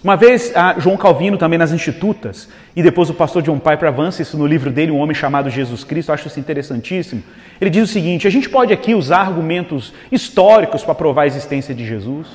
Uma 0.03 0.15
vez, 0.15 0.51
João 0.79 0.97
Calvino, 0.97 1.37
também 1.37 1.59
nas 1.59 1.71
Institutas, 1.71 2.49
e 2.75 2.81
depois 2.81 3.11
o 3.11 3.13
pastor 3.13 3.43
John 3.43 3.59
Piper 3.59 3.87
avança 3.87 4.23
isso 4.23 4.35
no 4.35 4.47
livro 4.47 4.71
dele, 4.71 4.91
Um 4.91 4.97
Homem 4.97 5.13
Chamado 5.13 5.47
Jesus 5.47 5.83
Cristo, 5.83 6.11
acho 6.11 6.27
isso 6.27 6.39
interessantíssimo. 6.39 7.21
Ele 7.59 7.69
diz 7.69 7.87
o 7.87 7.93
seguinte: 7.93 8.27
a 8.27 8.31
gente 8.31 8.49
pode 8.49 8.73
aqui 8.73 8.95
usar 8.95 9.19
argumentos 9.19 9.93
históricos 10.11 10.83
para 10.83 10.95
provar 10.95 11.23
a 11.23 11.27
existência 11.27 11.75
de 11.75 11.85
Jesus, 11.85 12.27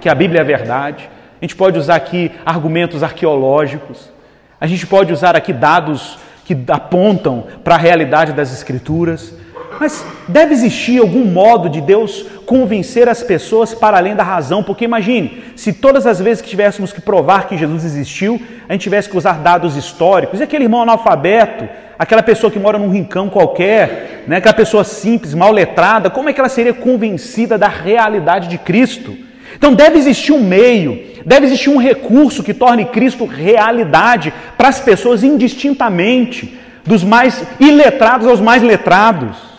que 0.00 0.08
a 0.08 0.14
Bíblia 0.14 0.38
é 0.38 0.42
a 0.42 0.46
verdade, 0.46 1.10
a 1.40 1.44
gente 1.44 1.54
pode 1.54 1.78
usar 1.78 1.96
aqui 1.96 2.30
argumentos 2.44 3.02
arqueológicos, 3.02 4.10
a 4.58 4.66
gente 4.66 4.86
pode 4.86 5.12
usar 5.12 5.36
aqui 5.36 5.52
dados 5.52 6.18
que 6.46 6.56
apontam 6.68 7.46
para 7.62 7.74
a 7.74 7.78
realidade 7.78 8.32
das 8.32 8.50
Escrituras. 8.50 9.34
Mas 9.80 10.04
deve 10.28 10.52
existir 10.52 11.00
algum 11.00 11.24
modo 11.24 11.70
de 11.70 11.80
Deus 11.80 12.26
convencer 12.44 13.08
as 13.08 13.22
pessoas 13.22 13.72
para 13.72 13.96
além 13.96 14.14
da 14.14 14.22
razão, 14.22 14.62
porque 14.62 14.84
imagine, 14.84 15.42
se 15.56 15.72
todas 15.72 16.06
as 16.06 16.20
vezes 16.20 16.42
que 16.42 16.50
tivéssemos 16.50 16.92
que 16.92 17.00
provar 17.00 17.48
que 17.48 17.56
Jesus 17.56 17.82
existiu, 17.82 18.38
a 18.68 18.72
gente 18.74 18.82
tivesse 18.82 19.08
que 19.08 19.16
usar 19.16 19.38
dados 19.38 19.76
históricos, 19.76 20.38
e 20.38 20.42
aquele 20.42 20.64
irmão 20.64 20.82
analfabeto, 20.82 21.66
aquela 21.98 22.22
pessoa 22.22 22.50
que 22.50 22.58
mora 22.58 22.78
num 22.78 22.90
rincão 22.90 23.30
qualquer, 23.30 24.24
né, 24.26 24.36
aquela 24.36 24.52
pessoa 24.52 24.84
simples, 24.84 25.32
mal 25.32 25.50
letrada, 25.50 26.10
como 26.10 26.28
é 26.28 26.34
que 26.34 26.40
ela 26.40 26.50
seria 26.50 26.74
convencida 26.74 27.56
da 27.56 27.68
realidade 27.68 28.48
de 28.48 28.58
Cristo? 28.58 29.16
Então 29.56 29.72
deve 29.72 29.98
existir 29.98 30.32
um 30.32 30.42
meio, 30.42 31.02
deve 31.24 31.46
existir 31.46 31.70
um 31.70 31.78
recurso 31.78 32.42
que 32.42 32.52
torne 32.52 32.84
Cristo 32.84 33.24
realidade 33.24 34.30
para 34.58 34.68
as 34.68 34.78
pessoas 34.78 35.24
indistintamente, 35.24 36.60
dos 36.84 37.02
mais 37.02 37.42
iletrados 37.58 38.26
aos 38.26 38.42
mais 38.42 38.62
letrados. 38.62 39.49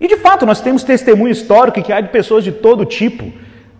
E 0.00 0.06
de 0.06 0.16
fato, 0.16 0.46
nós 0.46 0.60
temos 0.60 0.82
testemunho 0.82 1.32
histórico 1.32 1.82
que 1.82 1.92
há 1.92 2.00
de 2.00 2.08
pessoas 2.08 2.44
de 2.44 2.52
todo 2.52 2.84
tipo, 2.84 3.32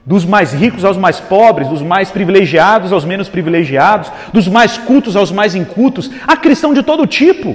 dos 0.05 0.25
mais 0.25 0.53
ricos 0.53 0.85
aos 0.85 0.97
mais 0.97 1.21
pobres, 1.21 1.69
dos 1.69 1.83
mais 1.83 2.11
privilegiados 2.11 2.93
aos 2.93 3.05
menos 3.05 3.29
privilegiados, 3.29 4.11
dos 4.33 4.49
mais 4.49 4.79
cultos 4.79 5.15
aos 5.15 5.31
mais 5.31 5.55
incultos, 5.55 6.11
há 6.27 6.37
cristão 6.37 6.73
de 6.73 6.83
todo 6.83 7.07
tipo. 7.07 7.55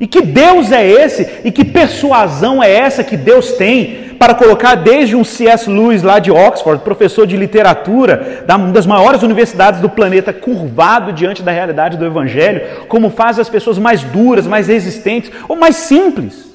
E 0.00 0.06
que 0.06 0.22
Deus 0.22 0.72
é 0.72 0.84
esse? 0.84 1.42
E 1.44 1.52
que 1.52 1.64
persuasão 1.64 2.62
é 2.62 2.70
essa 2.70 3.04
que 3.04 3.16
Deus 3.16 3.52
tem 3.52 4.14
para 4.18 4.34
colocar 4.34 4.74
desde 4.74 5.14
um 5.14 5.22
C.S. 5.22 5.68
Lewis 5.68 6.02
lá 6.02 6.18
de 6.18 6.30
Oxford, 6.30 6.82
professor 6.82 7.26
de 7.26 7.36
literatura, 7.36 8.44
da 8.46 8.56
das 8.56 8.86
maiores 8.86 9.22
universidades 9.22 9.80
do 9.80 9.88
planeta, 9.88 10.32
curvado 10.32 11.12
diante 11.12 11.42
da 11.42 11.52
realidade 11.52 11.96
do 11.96 12.06
Evangelho, 12.06 12.86
como 12.88 13.10
faz 13.10 13.38
as 13.38 13.48
pessoas 13.48 13.78
mais 13.78 14.02
duras, 14.02 14.46
mais 14.46 14.66
resistentes 14.66 15.30
ou 15.48 15.56
mais 15.56 15.76
simples, 15.76 16.53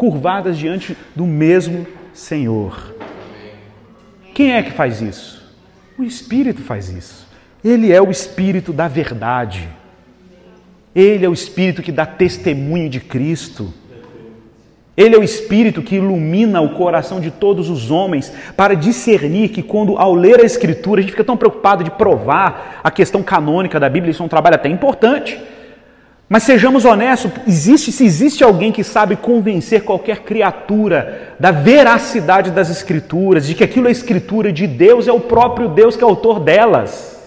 curvadas 0.00 0.56
diante 0.56 0.96
do 1.14 1.26
mesmo 1.26 1.86
Senhor. 2.14 2.94
Quem 4.32 4.54
é 4.54 4.62
que 4.62 4.70
faz 4.70 5.02
isso? 5.02 5.46
O 5.98 6.02
Espírito 6.02 6.62
faz 6.62 6.88
isso. 6.88 7.28
Ele 7.62 7.92
é 7.92 8.00
o 8.00 8.10
Espírito 8.10 8.72
da 8.72 8.88
verdade. 8.88 9.68
Ele 10.94 11.26
é 11.26 11.28
o 11.28 11.34
Espírito 11.34 11.82
que 11.82 11.92
dá 11.92 12.06
testemunho 12.06 12.88
de 12.88 12.98
Cristo. 12.98 13.74
Ele 14.96 15.14
é 15.14 15.18
o 15.18 15.22
Espírito 15.22 15.82
que 15.82 15.96
ilumina 15.96 16.62
o 16.62 16.70
coração 16.70 17.20
de 17.20 17.30
todos 17.30 17.68
os 17.68 17.90
homens 17.90 18.32
para 18.56 18.74
discernir 18.74 19.50
que, 19.50 19.62
quando 19.62 19.98
ao 19.98 20.14
ler 20.14 20.40
a 20.40 20.44
Escritura, 20.44 21.00
a 21.00 21.02
gente 21.02 21.10
fica 21.10 21.24
tão 21.24 21.36
preocupado 21.36 21.84
de 21.84 21.90
provar 21.90 22.80
a 22.82 22.90
questão 22.90 23.22
canônica 23.22 23.78
da 23.78 23.90
Bíblia, 23.90 24.12
isso 24.12 24.22
é 24.22 24.24
um 24.24 24.30
trabalho 24.30 24.56
até 24.56 24.70
importante. 24.70 25.38
Mas 26.32 26.44
sejamos 26.44 26.84
honestos, 26.84 27.32
existe, 27.44 27.90
se 27.90 28.04
existe 28.04 28.44
alguém 28.44 28.70
que 28.70 28.84
sabe 28.84 29.16
convencer 29.16 29.82
qualquer 29.82 30.20
criatura 30.20 31.34
da 31.40 31.50
veracidade 31.50 32.52
das 32.52 32.70
Escrituras, 32.70 33.48
de 33.48 33.52
que 33.52 33.64
aquilo 33.64 33.88
é 33.88 33.90
Escritura 33.90 34.52
de 34.52 34.64
Deus, 34.64 35.08
é 35.08 35.12
o 35.12 35.18
próprio 35.18 35.68
Deus 35.68 35.96
que 35.96 36.04
é 36.04 36.06
autor 36.06 36.38
delas. 36.38 37.20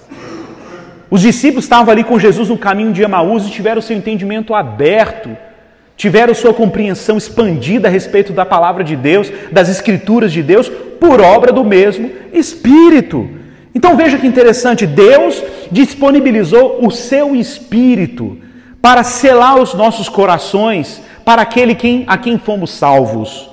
Os 1.12 1.19
discípulos 1.19 1.65
estavam 1.65 1.91
ali 1.91 2.01
com 2.05 2.17
Jesus 2.17 2.48
no 2.48 2.57
caminho 2.57 2.93
de 2.93 3.03
Emaús 3.03 3.45
e 3.45 3.51
tiveram 3.51 3.81
seu 3.81 3.98
entendimento 3.98 4.55
aberto, 4.55 5.36
tiveram 5.98 6.33
sua 6.33 6.53
compreensão 6.53 7.17
expandida 7.17 7.89
a 7.89 7.91
respeito 7.91 8.31
da 8.31 8.45
palavra 8.45 8.86
de 8.86 8.95
Deus, 8.95 9.29
das 9.51 9.67
escrituras 9.67 10.31
de 10.31 10.41
Deus, 10.41 10.69
por 10.69 11.19
obra 11.19 11.51
do 11.51 11.65
mesmo 11.65 12.10
Espírito. 12.31 13.29
Então 13.75 13.98
veja 13.98 14.17
que 14.17 14.25
interessante, 14.25 14.88
Deus 14.88 15.43
disponibilizou 15.69 16.79
o 16.88 16.89
seu 16.89 17.36
Espírito 17.36 18.38
para 18.83 19.01
selar 19.01 19.61
os 19.61 19.73
nossos 19.73 20.09
corações 20.09 21.01
para 21.23 21.41
aquele 21.41 21.73
quem, 21.73 22.03
a 22.05 22.17
quem 22.17 22.37
fomos 22.37 22.71
salvos. 22.71 23.49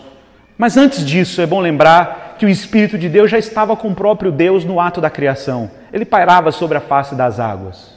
Mas 0.59 0.77
antes 0.77 1.07
disso, 1.07 1.41
é 1.41 1.47
bom 1.47 1.61
lembrar 1.61 2.35
que 2.37 2.45
o 2.45 2.49
Espírito 2.49 2.99
de 2.99 3.09
Deus 3.09 3.31
já 3.31 3.39
estava 3.39 3.77
com 3.77 3.91
o 3.91 3.95
próprio 3.95 4.33
Deus 4.33 4.65
no 4.65 4.81
ato 4.81 5.01
da 5.01 5.09
criação. 5.09 5.71
Ele 5.93 6.05
pairava 6.05 6.51
sobre 6.51 6.77
a 6.79 6.81
face 6.81 7.15
das 7.15 7.39
águas. 7.39 7.93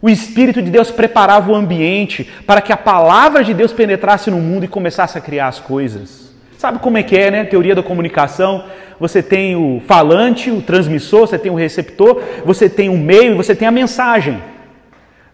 O 0.00 0.08
Espírito 0.08 0.62
de 0.62 0.70
Deus 0.70 0.92
preparava 0.92 1.50
o 1.50 1.56
ambiente 1.56 2.30
para 2.46 2.60
que 2.60 2.72
a 2.72 2.76
palavra 2.76 3.42
de 3.42 3.52
Deus 3.52 3.72
penetrasse 3.72 4.30
no 4.30 4.38
mundo 4.38 4.64
e 4.64 4.68
começasse 4.68 5.18
a 5.18 5.20
criar 5.20 5.48
as 5.48 5.58
coisas. 5.58 6.32
Sabe 6.56 6.78
como 6.78 6.98
é 6.98 7.02
que 7.02 7.18
é, 7.18 7.32
né? 7.32 7.42
Teoria 7.42 7.74
da 7.74 7.82
comunicação. 7.82 8.64
Você 9.00 9.24
tem 9.24 9.56
o 9.56 9.82
falante, 9.88 10.52
o 10.52 10.62
transmissor, 10.62 11.22
você 11.22 11.36
tem 11.36 11.50
o 11.50 11.56
receptor, 11.56 12.22
você 12.44 12.68
tem 12.68 12.88
o 12.88 12.96
meio 12.96 13.32
e 13.32 13.36
você 13.36 13.56
tem 13.56 13.66
a 13.66 13.72
mensagem. 13.72 14.51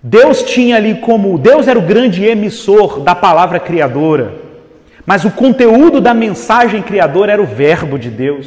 Deus 0.02 0.42
tinha 0.42 0.76
ali 0.76 0.96
como. 0.96 1.38
Deus 1.38 1.66
era 1.66 1.78
o 1.78 1.82
grande 1.82 2.24
emissor 2.24 3.00
da 3.00 3.14
palavra 3.14 3.58
criadora. 3.58 4.34
Mas 5.04 5.24
o 5.24 5.30
conteúdo 5.30 6.00
da 6.00 6.12
mensagem 6.12 6.82
criadora 6.82 7.32
era 7.32 7.42
o 7.42 7.46
Verbo 7.46 7.98
de 7.98 8.10
Deus, 8.10 8.46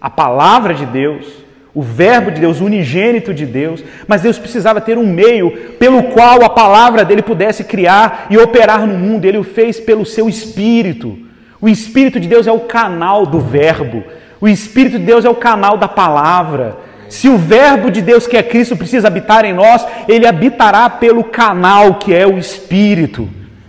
a 0.00 0.10
palavra 0.10 0.74
de 0.74 0.84
Deus, 0.84 1.26
o 1.72 1.80
Verbo 1.80 2.30
de 2.32 2.40
Deus, 2.40 2.60
o 2.60 2.64
unigênito 2.64 3.32
de 3.32 3.46
Deus. 3.46 3.82
Mas 4.06 4.22
Deus 4.22 4.38
precisava 4.38 4.80
ter 4.80 4.98
um 4.98 5.06
meio 5.06 5.50
pelo 5.78 6.02
qual 6.04 6.44
a 6.44 6.50
palavra 6.50 7.04
dele 7.04 7.22
pudesse 7.22 7.64
criar 7.64 8.26
e 8.28 8.36
operar 8.36 8.86
no 8.86 8.98
mundo. 8.98 9.24
Ele 9.24 9.38
o 9.38 9.44
fez 9.44 9.78
pelo 9.78 10.04
seu 10.04 10.28
Espírito. 10.28 11.16
O 11.60 11.68
Espírito 11.68 12.18
de 12.18 12.28
Deus 12.28 12.46
é 12.46 12.52
o 12.52 12.60
canal 12.60 13.24
do 13.24 13.38
Verbo. 13.38 14.02
O 14.40 14.48
Espírito 14.48 14.98
de 14.98 15.04
Deus 15.04 15.24
é 15.24 15.30
o 15.30 15.36
canal 15.36 15.78
da 15.78 15.86
palavra. 15.86 16.76
Se 17.12 17.28
o 17.28 17.36
Verbo 17.36 17.90
de 17.90 18.00
Deus, 18.00 18.26
que 18.26 18.38
é 18.38 18.42
Cristo, 18.42 18.74
precisa 18.74 19.06
habitar 19.06 19.44
em 19.44 19.52
nós, 19.52 19.86
ele 20.08 20.26
habitará 20.26 20.88
pelo 20.88 21.22
canal 21.22 21.96
que 21.96 22.14
é 22.14 22.26
o 22.26 22.38
Espírito. 22.38 23.28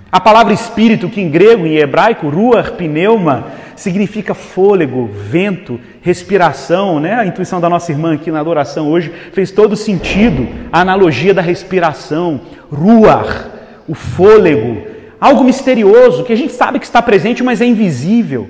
A 0.10 0.18
palavra 0.22 0.54
espírito, 0.54 1.10
que 1.10 1.20
em 1.20 1.30
grego 1.30 1.68
e 1.68 1.78
hebraico, 1.78 2.30
ruach, 2.30 2.72
pneuma, 2.72 3.48
significa 3.76 4.34
fôlego, 4.34 5.10
vento, 5.12 5.78
respiração, 6.02 7.02
né? 7.02 7.16
A 7.16 7.26
intuição 7.26 7.60
da 7.60 7.70
nossa 7.70 7.92
irmã 7.92 8.14
aqui 8.14 8.32
na 8.32 8.40
adoração 8.40 8.90
hoje 8.90 9.12
fez 9.34 9.52
todo 9.52 9.76
sentido, 9.76 10.48
a 10.72 10.80
analogia 10.80 11.34
da 11.34 11.42
respiração, 11.42 12.40
ruach, 12.72 13.48
o 13.90 13.94
fôlego, 13.94 14.88
algo 15.20 15.44
misterioso 15.44 16.24
que 16.24 16.32
a 16.32 16.38
gente 16.38 16.54
sabe 16.54 16.80
que 16.80 16.86
está 16.86 17.02
presente, 17.02 17.44
mas 17.44 17.60
é 17.60 17.66
invisível, 17.66 18.50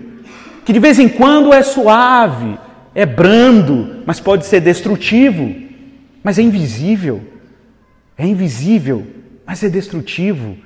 que 0.64 0.72
de 0.72 0.80
vez 0.80 1.00
em 1.00 1.10
quando 1.10 1.52
é 1.52 1.64
suave, 1.64 2.60
é 2.96 3.06
brando, 3.06 4.04
mas 4.06 4.20
pode 4.20 4.46
ser 4.46 4.62
destrutivo, 4.62 5.54
mas 6.24 6.38
é 6.38 6.42
invisível. 6.42 7.22
É 8.18 8.26
invisível, 8.26 9.06
mas 9.46 9.64
é 9.64 9.70
destrutivo 9.70 10.58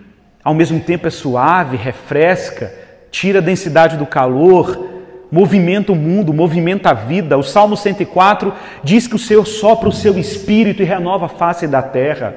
ao 0.48 0.54
mesmo 0.54 0.80
tempo 0.80 1.06
é 1.06 1.10
suave, 1.10 1.76
refresca, 1.76 2.74
tira 3.12 3.40
a 3.40 3.42
densidade 3.42 3.98
do 3.98 4.06
calor, 4.06 5.02
movimenta 5.30 5.92
o 5.92 5.96
mundo, 5.96 6.34
movimenta 6.34 6.92
a 6.92 6.94
vida. 6.94 7.38
O 7.38 7.44
Salmo 7.44 7.76
104 7.76 8.54
diz 8.82 9.08
que 9.08 9.16
o 9.18 9.20
Senhor 9.20 9.46
sopra 9.46 9.90
o 9.90 9.92
seu 9.92 10.18
espírito 10.18 10.82
e 10.82 10.86
renova 10.86 11.26
a 11.26 11.28
face 11.28 11.68
da 11.68 11.82
terra. 11.82 12.34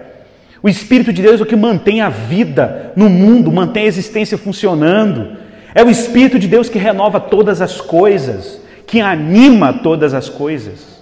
O 0.60 0.68
Espírito 0.68 1.12
de 1.12 1.22
Deus 1.22 1.38
é 1.40 1.44
o 1.44 1.46
que 1.46 1.54
mantém 1.54 2.00
a 2.00 2.08
vida 2.08 2.92
no 2.96 3.08
mundo, 3.08 3.52
mantém 3.52 3.84
a 3.84 3.86
existência 3.86 4.36
funcionando. 4.36 5.36
É 5.72 5.84
o 5.84 5.88
Espírito 5.88 6.36
de 6.36 6.48
Deus 6.48 6.68
que 6.68 6.80
renova 6.80 7.20
todas 7.20 7.62
as 7.62 7.80
coisas, 7.80 8.60
que 8.90 9.00
anima 9.00 9.72
todas 9.72 10.12
as 10.14 10.28
coisas. 10.28 11.00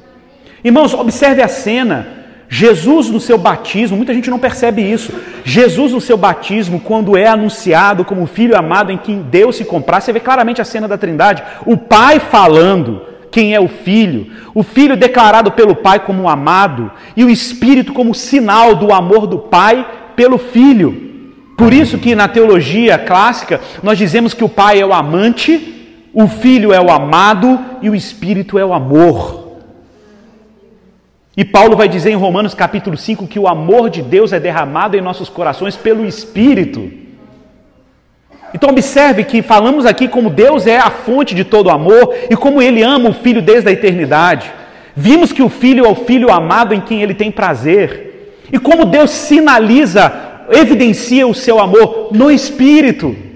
Irmãos, 0.62 0.92
observe 0.92 1.40
a 1.40 1.48
cena. 1.48 2.06
Jesus 2.50 3.08
no 3.08 3.18
seu 3.18 3.38
batismo, 3.38 3.96
muita 3.96 4.12
gente 4.12 4.28
não 4.28 4.38
percebe 4.38 4.82
isso. 4.82 5.10
Jesus 5.42 5.92
no 5.92 6.00
seu 6.00 6.16
batismo, 6.16 6.80
quando 6.80 7.16
é 7.16 7.26
anunciado 7.26 8.04
como 8.04 8.26
filho 8.26 8.56
amado 8.56 8.92
em 8.92 8.98
quem 8.98 9.22
Deus 9.22 9.56
se 9.56 9.64
comprar, 9.64 10.02
você 10.02 10.12
vê 10.12 10.20
claramente 10.20 10.60
a 10.60 10.66
cena 10.66 10.86
da 10.86 10.98
Trindade. 10.98 11.42
O 11.64 11.78
Pai 11.78 12.20
falando 12.20 13.02
quem 13.30 13.54
é 13.54 13.60
o 13.60 13.68
Filho, 13.68 14.26
o 14.54 14.62
Filho 14.62 14.94
declarado 14.94 15.52
pelo 15.52 15.74
Pai 15.74 16.00
como 16.00 16.28
amado 16.28 16.90
e 17.16 17.24
o 17.24 17.30
Espírito 17.30 17.94
como 17.94 18.14
sinal 18.14 18.74
do 18.74 18.92
amor 18.92 19.26
do 19.26 19.38
Pai 19.38 19.86
pelo 20.14 20.36
Filho. 20.36 21.08
Por 21.56 21.72
isso 21.72 21.96
que 21.96 22.14
na 22.14 22.28
teologia 22.28 22.98
clássica 22.98 23.60
nós 23.82 23.96
dizemos 23.96 24.34
que 24.34 24.44
o 24.44 24.48
Pai 24.48 24.78
é 24.78 24.84
o 24.84 24.92
amante, 24.92 25.77
o 26.20 26.26
Filho 26.26 26.72
é 26.72 26.80
o 26.80 26.90
amado 26.90 27.60
e 27.80 27.88
o 27.88 27.94
Espírito 27.94 28.58
é 28.58 28.64
o 28.64 28.72
amor. 28.72 29.60
E 31.36 31.44
Paulo 31.44 31.76
vai 31.76 31.88
dizer 31.88 32.10
em 32.10 32.16
Romanos 32.16 32.54
capítulo 32.54 32.96
5 32.96 33.28
que 33.28 33.38
o 33.38 33.46
amor 33.46 33.88
de 33.88 34.02
Deus 34.02 34.32
é 34.32 34.40
derramado 34.40 34.96
em 34.96 35.00
nossos 35.00 35.28
corações 35.28 35.76
pelo 35.76 36.04
Espírito. 36.04 36.90
Então 38.52 38.70
observe 38.70 39.22
que 39.22 39.42
falamos 39.42 39.86
aqui 39.86 40.08
como 40.08 40.28
Deus 40.28 40.66
é 40.66 40.78
a 40.78 40.90
fonte 40.90 41.36
de 41.36 41.44
todo 41.44 41.70
amor 41.70 42.12
e 42.28 42.34
como 42.34 42.60
ele 42.60 42.82
ama 42.82 43.10
o 43.10 43.14
filho 43.14 43.40
desde 43.40 43.68
a 43.68 43.72
eternidade. 43.72 44.52
Vimos 44.96 45.30
que 45.30 45.42
o 45.44 45.48
filho 45.48 45.86
é 45.86 45.88
o 45.88 45.94
filho 45.94 46.32
amado 46.32 46.74
em 46.74 46.80
quem 46.80 47.00
ele 47.00 47.14
tem 47.14 47.30
prazer. 47.30 48.42
E 48.52 48.58
como 48.58 48.84
Deus 48.84 49.12
sinaliza, 49.12 50.12
evidencia 50.50 51.28
o 51.28 51.34
seu 51.34 51.60
amor 51.60 52.08
no 52.10 52.28
espírito. 52.28 53.27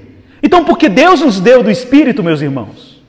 Então, 0.42 0.64
porque 0.64 0.88
Deus 0.88 1.20
nos 1.20 1.38
deu 1.38 1.62
do 1.62 1.70
espírito, 1.70 2.22
meus 2.22 2.40
irmãos? 2.40 3.00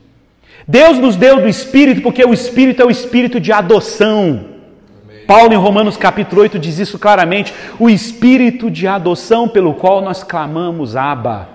Deus 0.68 0.98
nos 0.98 1.16
deu 1.16 1.42
do 1.42 1.48
espírito 1.48 2.02
porque 2.02 2.24
o 2.24 2.34
espírito 2.34 2.82
é 2.82 2.86
o 2.86 2.92
espírito 2.92 3.40
de 3.40 3.52
adoção. 3.52 4.46
Paulo, 5.28 5.54
em 5.54 5.58
Romanos 5.58 5.98
capítulo 5.98 6.42
8, 6.42 6.60
diz 6.60 6.80
isso 6.80 7.00
claramente: 7.00 7.54
o 7.80 7.90
espírito 7.90 8.70
de 8.70 8.88
adoção 8.88 9.48
pelo 9.48 9.74
qual 9.74 10.02
nós 10.02 10.24
clamamos, 10.24 10.96
Abba. 10.96 11.50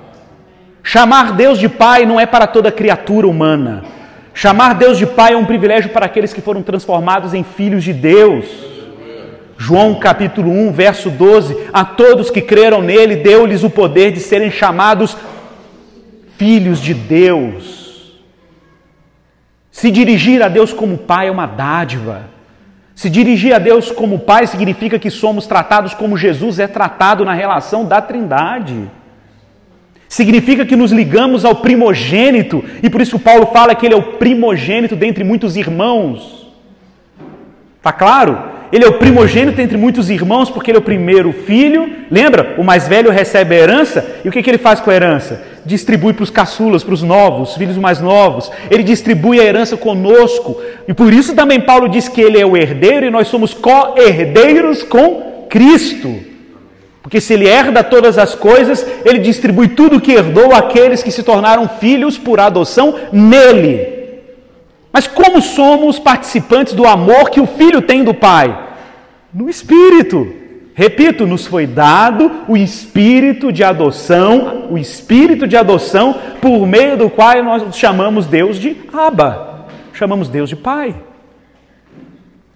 Chamar 0.83 1.33
Deus 1.33 1.59
de 1.59 1.69
Pai 1.69 2.07
não 2.07 2.19
é 2.19 2.27
para 2.27 2.47
toda 2.47 2.73
criatura 2.73 3.27
humana. 3.27 3.85
Chamar 4.33 4.75
Deus 4.75 4.97
de 4.97 5.07
Pai 5.07 5.35
é 5.35 5.37
um 5.37 5.45
privilégio 5.45 5.91
para 5.91 6.07
aqueles 6.07 6.33
que 6.33 6.41
foram 6.41 6.63
transformados 6.63 7.35
em 7.35 7.45
filhos 7.45 7.85
de 7.85 7.93
Deus. 7.93 8.47
João 9.57 9.97
capítulo 9.97 10.51
1, 10.51 10.73
verso 10.73 11.11
12: 11.11 11.69
A 11.73 11.85
todos 11.85 12.31
que 12.31 12.41
creram 12.41 12.81
nele, 12.81 13.17
deu-lhes 13.17 13.65
o 13.65 13.71
poder 13.71 14.13
de 14.13 14.21
serem 14.21 14.51
chamados 14.51 15.17
filhos 16.39 16.81
de 16.81 16.95
Deus. 16.95 18.17
Se 19.71 19.91
dirigir 19.91 20.43
a 20.43 20.49
Deus 20.49 20.73
como 20.73 20.97
Pai 20.97 21.29
é 21.29 21.31
uma 21.31 21.47
dádiva. 21.47 22.31
Se 22.95 23.11
dirigir 23.11 23.53
a 23.53 23.59
Deus 23.59 23.91
como 23.91 24.21
Pai 24.21 24.47
significa 24.47 24.99
que 24.99 25.11
somos 25.11 25.47
tratados 25.47 25.95
como 25.95 26.17
Jesus 26.17 26.59
é 26.59 26.67
tratado 26.67 27.25
na 27.25 27.35
relação 27.35 27.85
da 27.85 28.01
Trindade. 28.01 28.89
Significa 30.09 30.65
que 30.65 30.75
nos 30.75 30.91
ligamos 30.91 31.45
ao 31.45 31.57
primogênito, 31.57 32.65
e 32.83 32.89
por 32.89 33.01
isso 33.01 33.19
Paulo 33.19 33.49
fala 33.49 33.75
que 33.75 33.85
ele 33.85 33.95
é 33.95 33.99
o 33.99 34.15
primogênito 34.15 34.97
dentre 34.97 35.23
muitos 35.23 35.55
irmãos. 35.55 36.49
Tá 37.83 37.93
claro? 37.93 38.43
Ele 38.71 38.85
é 38.85 38.89
o 38.89 38.99
primogênito 38.99 39.61
entre 39.61 39.79
muitos 39.79 40.11
irmãos, 40.11 40.51
porque 40.51 40.71
ele 40.71 40.79
é 40.79 40.81
o 40.81 40.85
primeiro 40.85 41.33
filho. 41.33 41.91
Lembra? 42.11 42.55
O 42.59 42.63
mais 42.63 42.87
velho 42.87 43.11
recebe 43.11 43.55
a 43.55 43.59
herança. 43.59 44.05
E 44.25 44.29
o 44.29 44.33
que, 44.33 44.43
que 44.43 44.51
ele 44.51 44.59
faz 44.59 44.81
com 44.81 44.91
a 44.91 44.95
herança? 44.95 45.43
Distribui 45.65 46.13
para 46.13 46.23
os 46.23 46.31
caçulas, 46.31 46.85
para 46.85 46.95
os 46.95 47.03
novos, 47.03 47.55
filhos 47.55 47.79
mais 47.79 48.01
novos. 48.01 48.51
Ele 48.71 48.83
distribui 48.83 49.41
a 49.41 49.45
herança 49.45 49.77
conosco. 49.77 50.61
E 50.87 50.93
por 50.93 51.13
isso 51.13 51.35
também 51.35 51.61
Paulo 51.61 51.89
diz 51.89 52.09
que 52.09 52.21
ele 52.21 52.39
é 52.39 52.45
o 52.45 52.57
herdeiro 52.57 53.07
e 53.07 53.11
nós 53.11 53.29
somos 53.29 53.55
co-herdeiros 53.55 54.83
com 54.83 55.47
Cristo. 55.49 56.15
Porque 57.03 57.23
se 57.23 57.33
ele 57.33 57.49
herda 57.49 57.83
todas 57.83 58.19
as 58.19 58.35
coisas, 58.35 58.87
ele 59.03 59.19
distribui 59.19 59.69
tudo 59.69 59.97
o 59.97 60.01
que 60.01 60.13
herdou 60.13 60.55
àqueles 60.55 61.03
que 61.03 61.11
se 61.11 61.23
tornaram 61.23 61.67
filhos 61.67 62.19
por 62.19 62.39
adoção 62.39 62.95
nele. 63.11 63.98
Mas 64.93 65.07
como 65.07 65.41
somos 65.41 65.99
participantes 65.99 66.73
do 66.73 66.87
amor 66.87 67.31
que 67.31 67.41
o 67.41 67.47
filho 67.47 67.83
tem 67.83 68.03
do 68.03 68.15
pai? 68.15 68.67
No 69.33 69.49
espírito. 69.49 70.35
Repito, 70.75 71.27
nos 71.27 71.45
foi 71.45 71.67
dado 71.67 72.45
o 72.47 72.57
espírito 72.57 73.51
de 73.51 73.65
adoção, 73.65 74.69
o 74.71 74.79
espírito 74.79 75.47
de 75.47 75.57
adoção 75.57 76.15
por 76.41 76.65
meio 76.67 76.97
do 76.97 77.11
qual 77.11 77.43
nós 77.43 77.77
chamamos 77.77 78.27
Deus 78.27 78.57
de 78.59 78.77
Abba, 78.93 79.67
chamamos 79.93 80.29
Deus 80.29 80.49
de 80.49 80.55
Pai. 80.55 80.95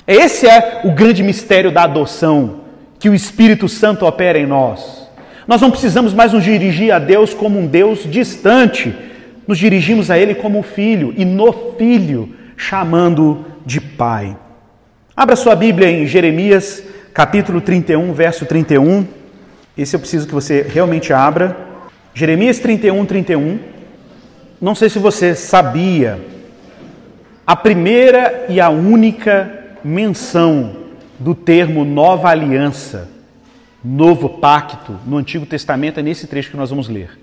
Esse 0.07 0.47
é 0.47 0.83
o 0.85 0.93
grande 0.93 1.21
mistério 1.21 1.73
da 1.73 1.83
adoção 1.83 2.61
que 2.99 3.09
o 3.09 3.15
Espírito 3.15 3.69
Santo 3.69 4.07
opera 4.07 4.39
em 4.39 4.47
nós. 4.47 5.09
Nós 5.47 5.61
não 5.61 5.71
precisamos 5.71 6.15
mais 6.15 6.33
nos 6.33 6.45
dirigir 6.45 6.93
a 6.93 7.01
Deus 7.01 7.35
como 7.35 7.59
um 7.59 7.67
Deus 7.67 8.09
distante, 8.09 8.95
nos 9.53 9.59
dirigimos 9.59 10.11
a 10.11 10.19
Ele 10.19 10.35
como 10.35 10.63
filho 10.63 11.13
e 11.15 11.27
no 11.27 11.53
filho, 11.77 12.35
chamando 12.57 13.45
de 13.67 13.83
Pai. 13.83 14.35
Abra 15.15 15.37
sua 15.37 15.55
Bíblia 15.55 15.91
em 15.91 16.07
Jeremias, 16.07 16.83
capítulo 17.13 17.61
31, 17.61 18.15
verso 18.15 18.47
31. 18.47 19.07
Esse 19.77 19.95
eu 19.95 20.01
preciso 20.01 20.27
que 20.27 20.33
você 20.33 20.63
realmente 20.63 21.13
abra. 21.13 21.55
Jeremias 22.15 22.61
31, 22.61 23.05
31. 23.05 23.59
Não 24.59 24.75
sei 24.75 24.89
se 24.89 24.99
você 24.99 25.35
sabia, 25.35 26.19
a 27.47 27.55
primeira 27.55 28.47
e 28.49 28.59
a 28.59 28.71
única 28.71 29.53
menção 29.85 30.77
do 31.19 31.35
termo 31.35 31.85
nova 31.85 32.31
aliança, 32.31 33.07
novo 33.85 34.31
pacto, 34.31 34.99
no 35.07 35.19
Antigo 35.19 35.45
Testamento 35.45 36.01
é 36.01 36.03
nesse 36.03 36.27
trecho 36.27 36.51
que 36.51 36.57
nós 36.57 36.71
vamos 36.71 36.89
ler. 36.89 37.22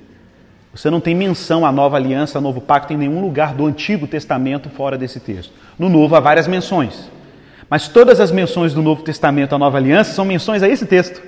Você 0.74 0.90
não 0.90 1.00
tem 1.00 1.16
menção 1.16 1.66
à 1.66 1.72
nova 1.72 1.98
aliança, 1.98 2.38
ao 2.38 2.42
novo 2.42 2.62
pacto 2.62 2.94
em 2.94 2.98
nenhum 2.98 3.22
lugar 3.22 3.54
do 3.54 3.66
Antigo 3.66 4.06
Testamento 4.08 4.70
fora 4.70 4.98
desse 4.98 5.20
texto. 5.20 5.52
No 5.78 5.90
Novo 5.90 6.16
há 6.16 6.20
várias 6.20 6.48
menções. 6.48 7.10
Mas 7.70 7.88
todas 7.88 8.20
as 8.20 8.32
menções 8.32 8.74
do 8.74 8.82
Novo 8.82 9.04
Testamento 9.04 9.54
à 9.54 9.58
nova 9.58 9.78
aliança 9.78 10.14
são 10.14 10.26
menções 10.26 10.62
a 10.62 10.70
esse 10.70 10.86
texto. 10.86 11.22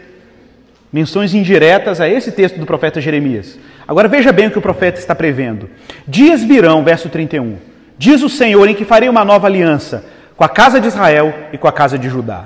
Menções 0.91 1.33
indiretas 1.33 2.01
a 2.01 2.07
esse 2.07 2.31
texto 2.31 2.59
do 2.59 2.65
profeta 2.65 2.99
Jeremias. 2.99 3.57
Agora 3.87 4.07
veja 4.07 4.31
bem 4.31 4.47
o 4.47 4.51
que 4.51 4.59
o 4.59 4.61
profeta 4.61 4.99
está 4.99 5.15
prevendo. 5.15 5.69
Dias 6.07 6.43
virão, 6.43 6.83
verso 6.83 7.09
31. 7.09 7.57
Diz 7.97 8.21
o 8.21 8.29
Senhor 8.29 8.67
em 8.67 8.75
que 8.75 8.85
farei 8.85 9.07
uma 9.07 9.23
nova 9.23 9.47
aliança 9.47 10.05
com 10.35 10.43
a 10.43 10.49
casa 10.49 10.81
de 10.81 10.87
Israel 10.87 11.33
e 11.53 11.57
com 11.57 11.67
a 11.67 11.71
casa 11.71 11.97
de 11.97 12.09
Judá. 12.09 12.45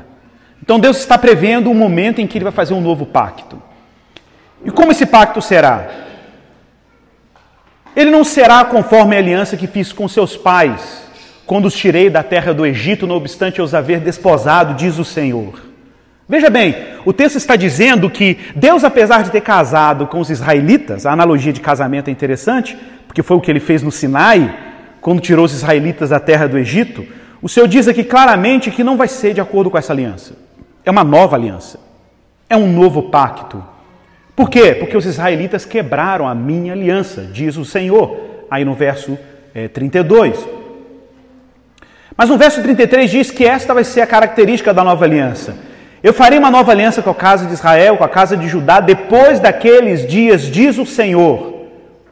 Então 0.61 0.79
Deus 0.79 0.97
está 0.97 1.17
prevendo 1.17 1.69
um 1.69 1.73
momento 1.73 2.19
em 2.19 2.27
que 2.27 2.37
ele 2.37 2.43
vai 2.43 2.53
fazer 2.53 2.73
um 2.73 2.81
novo 2.81 3.05
pacto. 3.05 3.61
E 4.63 4.71
como 4.71 4.91
esse 4.91 5.05
pacto 5.05 5.41
será? 5.41 6.04
Ele 7.95 8.11
não 8.11 8.23
será 8.23 8.65
conforme 8.65 9.15
a 9.15 9.19
aliança 9.19 9.55
que 9.55 9.67
fiz 9.67 9.93
com 9.93 10.07
seus 10.07 10.35
pais, 10.35 11.03
quando 11.45 11.65
os 11.65 11.75
tirei 11.75 12.09
da 12.09 12.23
terra 12.23 12.53
do 12.53 12.65
Egito, 12.65 13.05
não 13.05 13.15
obstante 13.15 13.59
eu 13.59 13.65
os 13.65 13.73
haver 13.73 13.99
desposado, 13.99 14.73
diz 14.73 14.97
o 14.97 15.05
Senhor. 15.05 15.61
Veja 16.27 16.49
bem, 16.49 16.75
o 17.05 17.13
texto 17.13 17.35
está 17.35 17.55
dizendo 17.55 18.09
que 18.09 18.39
Deus, 18.55 18.83
apesar 18.83 19.23
de 19.23 19.29
ter 19.29 19.41
casado 19.41 20.07
com 20.07 20.19
os 20.19 20.31
israelitas, 20.31 21.05
a 21.05 21.11
analogia 21.11 21.53
de 21.53 21.61
casamento 21.61 22.07
é 22.07 22.11
interessante, 22.11 22.75
porque 23.05 23.21
foi 23.21 23.37
o 23.37 23.41
que 23.41 23.51
ele 23.51 23.59
fez 23.59 23.83
no 23.83 23.91
Sinai, 23.91 24.57
quando 24.99 25.21
tirou 25.21 25.45
os 25.45 25.53
israelitas 25.53 26.09
da 26.09 26.19
terra 26.19 26.47
do 26.47 26.57
Egito, 26.57 27.05
o 27.41 27.47
Senhor 27.47 27.67
diz 27.67 27.87
aqui 27.87 28.03
claramente 28.03 28.71
que 28.71 28.83
não 28.83 28.97
vai 28.97 29.07
ser 29.07 29.35
de 29.35 29.39
acordo 29.39 29.69
com 29.69 29.77
essa 29.77 29.93
aliança. 29.93 30.33
É 30.83 30.89
uma 30.89 31.03
nova 31.03 31.35
aliança. 31.35 31.79
É 32.49 32.57
um 32.57 32.71
novo 32.71 33.03
pacto. 33.03 33.63
Por 34.35 34.49
quê? 34.49 34.75
Porque 34.75 34.97
os 34.97 35.05
israelitas 35.05 35.63
quebraram 35.63 36.27
a 36.27 36.35
minha 36.35 36.73
aliança, 36.73 37.21
diz 37.31 37.55
o 37.55 37.63
Senhor, 37.63 38.19
aí 38.51 38.65
no 38.65 38.73
verso 38.73 39.17
é, 39.53 39.69
32. 39.69 40.45
Mas 42.17 42.29
no 42.29 42.37
verso 42.37 42.61
33 42.61 43.09
diz 43.09 43.31
que 43.31 43.45
esta 43.45 43.73
vai 43.73 43.83
ser 43.83 44.01
a 44.01 44.07
característica 44.07 44.73
da 44.73 44.83
nova 44.83 45.05
aliança. 45.05 45.55
Eu 46.03 46.13
farei 46.13 46.37
uma 46.37 46.51
nova 46.51 46.71
aliança 46.71 47.01
com 47.01 47.09
a 47.09 47.15
casa 47.15 47.45
de 47.45 47.53
Israel, 47.53 47.97
com 47.97 48.03
a 48.03 48.09
casa 48.09 48.37
de 48.37 48.47
Judá, 48.47 48.79
depois 48.79 49.39
daqueles 49.39 50.05
dias, 50.05 50.43
diz 50.43 50.77
o 50.77 50.85
Senhor. 50.85 51.67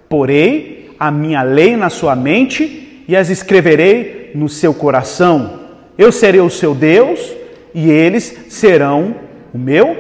Porei 0.10 0.96
a 1.00 1.12
minha 1.12 1.44
lei 1.44 1.76
na 1.76 1.90
sua 1.90 2.16
mente 2.16 3.04
e 3.08 3.16
as 3.16 3.30
escreverei 3.30 4.32
no 4.34 4.48
seu 4.48 4.74
coração. 4.74 5.60
Eu 5.98 6.12
serei 6.12 6.42
o 6.42 6.50
seu 6.50 6.74
Deus 6.74 7.34
e 7.74 7.92
eles 7.92 8.46
serão 8.50 9.16
o 9.54 9.58
meu 9.58 9.96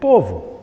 povo. 0.00 0.53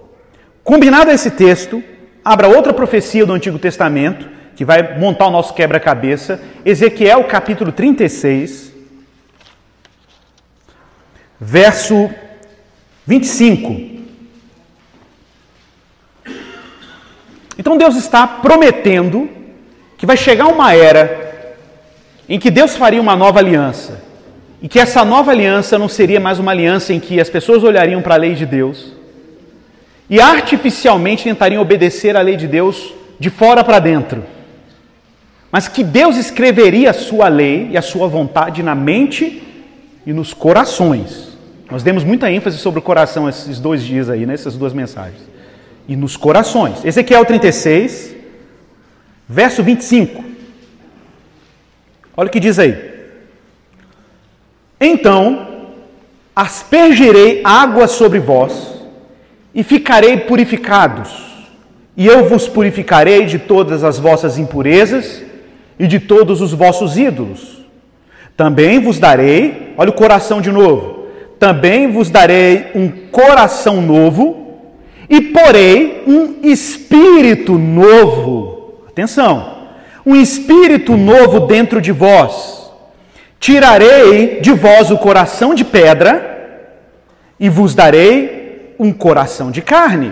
Combinado 0.63 1.10
esse 1.10 1.32
texto, 1.32 1.84
abra 2.24 2.47
outra 2.47 2.71
profecia 2.71 3.26
do 3.26 3.34
Antigo 3.34 3.58
Testamento, 3.58 4.30
que 4.56 4.63
vai 4.63 4.97
montar 5.00 5.28
o 5.28 5.32
nosso 5.32 5.54
quebra-cabeça, 5.54 6.39
Ezequiel 6.63 7.24
capítulo 7.24 7.71
36, 7.71 8.71
verso 11.39 12.10
25. 13.08 14.02
Então 17.58 17.78
Deus 17.78 17.95
está 17.95 18.28
prometendo 18.28 19.30
que 19.97 20.06
vai 20.06 20.17
chegar 20.17 20.47
uma 20.47 20.74
era 20.74 21.56
em 22.30 22.39
que 22.39 22.52
Deus 22.52 22.78
faria 22.78 23.02
uma 23.02 23.15
nova 23.15 23.39
aliança. 23.39 24.02
E 24.62 24.67
que 24.67 24.80
essa 24.80 25.04
nova 25.04 25.32
aliança 25.32 25.78
não 25.80 25.89
seria 25.89 26.19
mais 26.19 26.38
uma 26.38 26.52
aliança 26.52 26.93
em 26.93 27.00
que 27.00 27.19
as 27.19 27.30
pessoas 27.30 27.63
olhariam 27.63 28.02
para 28.02 28.13
a 28.13 28.17
lei 28.17 28.36
de 28.36 28.45
Deus, 28.45 28.93
e 30.12 30.19
artificialmente 30.19 31.24
tentariam 31.24 31.62
obedecer 31.62 32.17
à 32.17 32.21
lei 32.21 32.36
de 32.36 32.45
Deus 32.45 32.93
de 33.17 33.30
fora 33.30 33.63
para 33.63 33.80
dentro. 33.80 34.26
Mas 35.50 35.69
que 35.69 35.86
Deus 35.86 36.17
escreveria 36.17 36.89
a 36.89 36.93
sua 36.93 37.30
lei 37.30 37.69
e 37.71 37.78
a 37.78 37.82
sua 37.82 38.10
vontade 38.10 38.62
na 38.62 38.76
mente 38.76 39.41
e 40.06 40.12
nos 40.12 40.34
corações. 40.34 41.30
Nós 41.69 41.82
demos 41.82 42.04
muita 42.04 42.30
ênfase 42.30 42.58
sobre 42.58 42.82
o 42.82 42.84
coração 42.84 43.30
esses 43.30 43.58
dois 43.58 43.82
dias 43.82 44.10
aí, 44.10 44.26
nessas 44.26 44.54
né, 44.54 44.60
duas 44.60 44.74
mensagens. 44.74 45.21
E 45.88 45.95
nos 45.95 46.17
corações. 46.17 46.84
Ezequiel 46.84 47.24
36, 47.24 48.13
verso 49.30 49.63
25. 49.63 50.26
Olha 52.17 52.28
o 52.28 52.30
que 52.30 52.39
diz 52.39 52.60
aí. 52.60 52.76
Então 54.78 55.47
aspergirei 56.36 57.41
água 57.45 57.88
sobre 57.88 58.19
vós 58.19 58.81
e 59.54 59.64
ficarei 59.64 60.18
purificados, 60.18 61.10
e 61.96 62.08
eu 62.08 62.28
vos 62.28 62.48
purificarei 62.48 63.26
de 63.26 63.38
todas 63.38 63.84
as 63.84 64.00
vossas 64.00 64.38
impurezas 64.38 65.24
e 65.78 65.88
de 65.88 66.00
todos 66.00 66.42
os 66.42 66.54
vossos 66.54 66.98
ídolos. 66.98 67.66
Também 68.38 68.80
vos 68.80 68.98
darei, 68.98 69.74
olha 69.78 69.90
o 69.90 69.94
coração 69.94 70.40
de 70.42 70.52
novo, 70.52 71.08
também 71.38 71.92
vos 71.92 72.10
darei 72.10 72.68
um 72.74 72.88
coração 73.12 73.82
novo 73.82 74.60
e 75.10 75.22
porei 75.22 76.04
um 76.08 76.36
espírito 76.44 77.58
novo. 77.58 78.86
Atenção, 78.88 79.58
um 80.06 80.16
espírito 80.16 80.96
novo 80.96 81.42
dentro 81.42 81.82
de 81.82 81.92
vós. 81.92 82.72
Tirarei 83.40 84.40
de 84.40 84.54
vós 84.54 84.92
o 84.92 84.98
coração 84.98 85.54
de 85.54 85.66
pedra 85.66 86.70
e 87.40 87.50
vos 87.50 87.74
darei 87.74 88.40
um 88.82 88.91
coração 88.91 89.52
de 89.52 89.62
carne. 89.62 90.12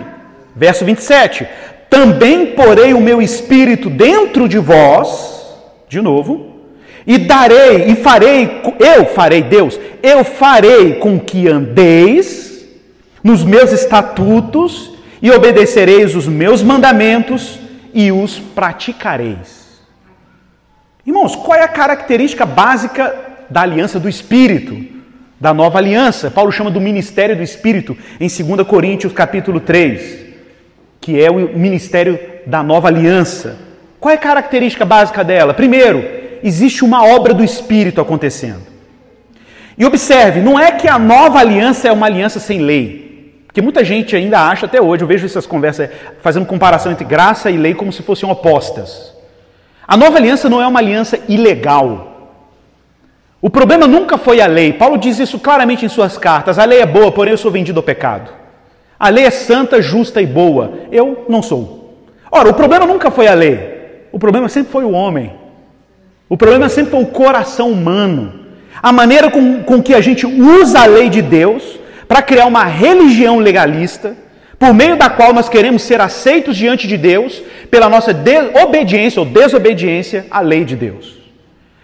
Verso 0.54 0.84
27. 0.84 1.44
Também 1.90 2.46
porei 2.54 2.94
o 2.94 3.00
meu 3.00 3.20
espírito 3.20 3.90
dentro 3.90 4.48
de 4.48 4.58
vós, 4.58 5.58
de 5.88 6.00
novo, 6.00 6.54
e 7.04 7.18
darei 7.18 7.90
e 7.90 7.96
farei, 7.96 8.62
eu 8.78 9.06
farei, 9.06 9.42
Deus, 9.42 9.78
eu 10.00 10.22
farei 10.22 10.94
com 10.94 11.18
que 11.18 11.48
andeis 11.48 12.64
nos 13.24 13.42
meus 13.42 13.72
estatutos 13.72 14.92
e 15.20 15.32
obedecereis 15.32 16.14
os 16.14 16.28
meus 16.28 16.62
mandamentos 16.62 17.58
e 17.92 18.12
os 18.12 18.38
praticareis. 18.38 19.80
Irmãos, 21.04 21.34
qual 21.34 21.58
é 21.58 21.64
a 21.64 21.68
característica 21.68 22.46
básica 22.46 23.12
da 23.50 23.62
aliança 23.62 23.98
do 23.98 24.08
Espírito? 24.08 24.99
Da 25.40 25.54
nova 25.54 25.78
aliança. 25.78 26.30
Paulo 26.30 26.52
chama 26.52 26.70
do 26.70 26.80
ministério 26.80 27.34
do 27.34 27.42
Espírito 27.42 27.96
em 28.20 28.28
2 28.28 28.66
Coríntios 28.68 29.12
capítulo 29.12 29.58
3, 29.58 30.26
que 31.00 31.20
é 31.20 31.30
o 31.30 31.56
ministério 31.56 32.20
da 32.46 32.62
nova 32.62 32.88
aliança. 32.88 33.56
Qual 33.98 34.12
é 34.12 34.16
a 34.16 34.20
característica 34.20 34.84
básica 34.84 35.24
dela? 35.24 35.54
Primeiro, 35.54 36.04
existe 36.42 36.84
uma 36.84 37.04
obra 37.06 37.32
do 37.32 37.42
Espírito 37.42 38.00
acontecendo. 38.00 38.68
E 39.78 39.84
observe, 39.84 40.40
não 40.40 40.60
é 40.60 40.72
que 40.72 40.86
a 40.86 40.98
nova 40.98 41.38
aliança 41.38 41.88
é 41.88 41.92
uma 41.92 42.06
aliança 42.06 42.38
sem 42.38 42.60
lei. 42.60 43.44
Porque 43.46 43.62
muita 43.62 43.82
gente 43.82 44.14
ainda 44.14 44.38
acha, 44.38 44.66
até 44.66 44.80
hoje, 44.80 45.02
eu 45.02 45.08
vejo 45.08 45.26
essas 45.26 45.46
conversas 45.46 45.90
fazendo 46.22 46.46
comparação 46.46 46.92
entre 46.92 47.04
graça 47.04 47.50
e 47.50 47.56
lei 47.56 47.74
como 47.74 47.92
se 47.92 48.02
fossem 48.02 48.30
opostas. 48.30 49.14
A 49.88 49.96
nova 49.96 50.18
aliança 50.18 50.48
não 50.48 50.62
é 50.62 50.66
uma 50.66 50.78
aliança 50.78 51.18
ilegal. 51.28 52.09
O 53.42 53.48
problema 53.48 53.86
nunca 53.86 54.18
foi 54.18 54.40
a 54.40 54.46
lei. 54.46 54.72
Paulo 54.72 54.98
diz 54.98 55.18
isso 55.18 55.38
claramente 55.38 55.84
em 55.84 55.88
suas 55.88 56.18
cartas. 56.18 56.58
A 56.58 56.64
lei 56.64 56.80
é 56.80 56.86
boa, 56.86 57.10
porém 57.10 57.32
eu 57.32 57.38
sou 57.38 57.50
vendido 57.50 57.78
ao 57.78 57.82
pecado. 57.82 58.30
A 58.98 59.08
lei 59.08 59.24
é 59.24 59.30
santa, 59.30 59.80
justa 59.80 60.20
e 60.20 60.26
boa. 60.26 60.74
Eu 60.92 61.24
não 61.28 61.42
sou. 61.42 62.04
Ora, 62.30 62.50
o 62.50 62.54
problema 62.54 62.84
nunca 62.84 63.10
foi 63.10 63.26
a 63.26 63.34
lei. 63.34 64.08
O 64.12 64.18
problema 64.18 64.48
sempre 64.48 64.70
foi 64.70 64.84
o 64.84 64.90
homem. 64.90 65.32
O 66.28 66.36
problema 66.36 66.68
sempre 66.68 66.90
foi 66.90 67.02
o 67.02 67.06
coração 67.06 67.70
humano. 67.70 68.40
A 68.82 68.92
maneira 68.92 69.30
com, 69.30 69.62
com 69.62 69.82
que 69.82 69.94
a 69.94 70.00
gente 70.02 70.26
usa 70.26 70.80
a 70.80 70.86
lei 70.86 71.08
de 71.08 71.22
Deus 71.22 71.78
para 72.06 72.22
criar 72.22 72.46
uma 72.46 72.64
religião 72.64 73.38
legalista, 73.38 74.16
por 74.58 74.74
meio 74.74 74.96
da 74.96 75.08
qual 75.08 75.32
nós 75.32 75.48
queremos 75.48 75.82
ser 75.82 76.00
aceitos 76.00 76.56
diante 76.56 76.86
de 76.86 76.98
Deus 76.98 77.42
pela 77.70 77.88
nossa 77.88 78.14
obediência 78.62 79.20
ou 79.20 79.26
desobediência 79.26 80.26
à 80.30 80.40
lei 80.40 80.64
de 80.64 80.76
Deus. 80.76 81.19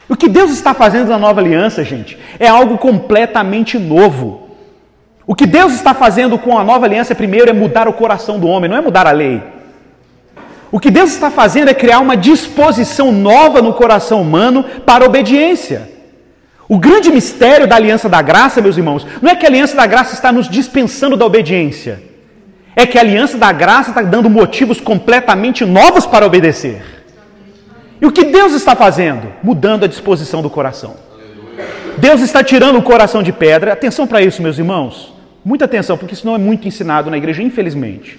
O 0.09 0.17
que 0.17 0.29
Deus 0.29 0.51
está 0.51 0.73
fazendo 0.73 1.09
na 1.09 1.19
nova 1.19 1.41
aliança, 1.41 1.83
gente, 1.83 2.17
é 2.39 2.47
algo 2.47 2.79
completamente 2.79 3.79
novo. 3.79 4.49
O 5.27 5.35
que 5.35 5.47
Deus 5.47 5.73
está 5.73 5.93
fazendo 5.93 6.39
com 6.39 6.57
a 6.57 6.63
nova 6.63 6.87
aliança, 6.87 7.15
primeiro, 7.15 7.51
é 7.51 7.53
mudar 7.53 7.89
o 7.89 7.93
coração 7.93 8.39
do 8.39 8.47
homem, 8.47 8.71
não 8.71 8.77
é 8.77 8.81
mudar 8.81 9.07
a 9.07 9.11
lei. 9.11 9.43
O 10.71 10.79
que 10.79 10.91
Deus 10.91 11.11
está 11.11 11.31
fazendo 11.31 11.69
é 11.69 11.75
criar 11.75 11.99
uma 11.99 12.17
disposição 12.17 13.11
nova 13.11 13.61
no 13.61 13.73
coração 13.73 14.23
humano 14.23 14.65
para 14.85 15.05
obediência. 15.05 15.91
O 16.69 16.79
grande 16.79 17.11
mistério 17.11 17.67
da 17.67 17.77
aliança 17.77 18.09
da 18.09 18.23
graça, 18.23 18.61
meus 18.61 18.77
irmãos, 18.77 19.07
não 19.21 19.31
é 19.31 19.37
que 19.37 19.47
a 19.47 19.49
aliança 19.49 19.77
da 19.77 19.87
graça 19.87 20.15
está 20.15 20.31
nos 20.33 20.49
dispensando 20.49 21.17
da 21.17 21.25
obediência, 21.25 22.03
é 22.75 22.87
que 22.87 22.99
a 22.99 23.01
aliança 23.01 23.39
da 23.39 23.53
graça 23.53 23.91
está 23.91 24.03
dando 24.03 24.29
motivos 24.29 24.81
completamente 24.81 25.65
novos 25.65 26.07
para 26.07 26.27
obedecer. 26.27 26.96
E 28.01 28.07
o 28.07 28.13
que 28.13 28.25
Deus 28.25 28.53
está 28.53 28.77
fazendo? 28.77 29.33
Mudando 29.43 29.85
a 29.85 29.89
disposição 29.89 30.43
do 30.43 30.51
coração. 30.51 30.97
Deus 31.99 32.21
está 32.21 32.45
tirando 32.45 32.79
o 32.79 32.83
coração 32.83 33.23
de 33.23 33.33
pedra. 33.33 33.73
Atenção 33.73 34.07
para 34.07 34.23
isso, 34.23 34.43
meus 34.43 34.59
irmãos. 34.59 35.15
Muita 35.45 35.65
atenção, 35.65 35.97
porque 35.97 36.15
isso 36.15 36.27
não 36.27 36.35
é 36.35 36.39
muito 36.39 36.67
ensinado 36.67 37.11
na 37.11 37.17
igreja, 37.17 37.43
infelizmente. 37.43 38.19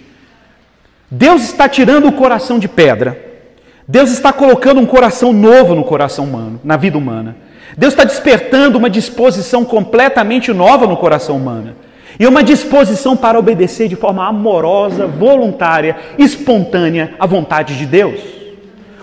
Deus 1.09 1.43
está 1.43 1.69
tirando 1.69 2.07
o 2.07 2.11
coração 2.11 2.57
de 2.57 2.67
pedra 2.67 3.27
Deus 3.87 4.11
está 4.11 4.33
colocando 4.33 4.81
um 4.81 4.85
coração 4.85 5.31
novo 5.31 5.73
no 5.73 5.83
coração 5.83 6.25
humano, 6.25 6.59
na 6.61 6.75
vida 6.75 6.97
humana. 6.97 7.37
Deus 7.77 7.93
está 7.93 8.03
despertando 8.03 8.77
uma 8.77 8.89
disposição 8.89 9.63
completamente 9.63 10.51
nova 10.51 10.85
no 10.85 10.97
coração 10.97 11.37
humano. 11.37 11.73
E 12.19 12.27
uma 12.27 12.43
disposição 12.43 13.15
para 13.15 13.39
obedecer 13.39 13.87
de 13.87 13.95
forma 13.95 14.27
amorosa, 14.27 15.07
voluntária, 15.07 15.95
espontânea 16.17 17.13
à 17.17 17.25
vontade 17.25 17.77
de 17.77 17.85
Deus. 17.85 18.19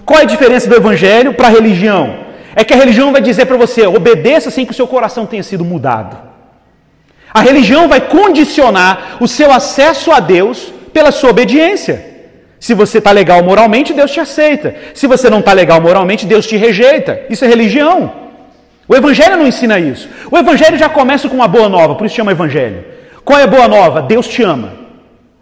Qual 0.05 0.21
é 0.21 0.23
a 0.23 0.27
diferença 0.27 0.69
do 0.69 0.77
evangelho 0.77 1.35
para 1.35 1.49
a 1.49 1.51
religião? 1.51 2.25
É 2.55 2.63
que 2.63 2.75
a 2.75 2.77
religião 2.77 3.13
vai 3.13 3.21
dizer 3.21 3.47
para 3.47 3.57
você, 3.57 3.87
obedeça 3.87 4.51
sem 4.51 4.65
que 4.65 4.73
o 4.73 4.75
seu 4.75 4.87
coração 4.87 5.27
tenha 5.27 5.43
sido 5.43 5.65
mudado. 5.65 6.17
A 7.33 7.41
religião 7.41 7.89
vai 7.89 8.01
condicionar 8.01 9.17
o 9.21 9.27
seu 9.27 9.51
acesso 9.51 10.13
a 10.13 10.21
Deus 10.21 10.73
pela 10.93 11.11
sua 11.11 11.31
obediência. 11.31 12.13
Se 12.61 12.75
você 12.75 12.99
está 12.99 13.11
legal 13.11 13.43
moralmente, 13.43 13.93
Deus 13.93 14.11
te 14.11 14.21
aceita. 14.21 14.75
Se 14.95 15.07
você 15.07 15.29
não 15.29 15.41
está 15.41 15.53
legal 15.53 15.81
moralmente, 15.81 16.27
Deus 16.27 16.47
te 16.47 16.57
rejeita. 16.57 17.23
Isso 17.29 17.45
é 17.45 17.49
religião. 17.49 18.13
O 18.87 18.95
Evangelho 18.95 19.37
não 19.37 19.47
ensina 19.47 19.79
isso. 19.79 20.09
O 20.31 20.39
Evangelho 20.39 20.79
já 20.79 20.89
começa 20.89 21.29
com 21.29 21.35
uma 21.35 21.49
boa 21.49 21.69
nova, 21.69 21.95
por 21.95 22.07
isso 22.07 22.15
chama 22.15 22.33
Evangelho. 22.33 22.85
Qual 23.25 23.39
é 23.39 23.43
a 23.43 23.49
boa 23.49 23.67
nova? 23.67 24.03
Deus 24.03 24.29
te 24.29 24.43
ama, 24.43 24.73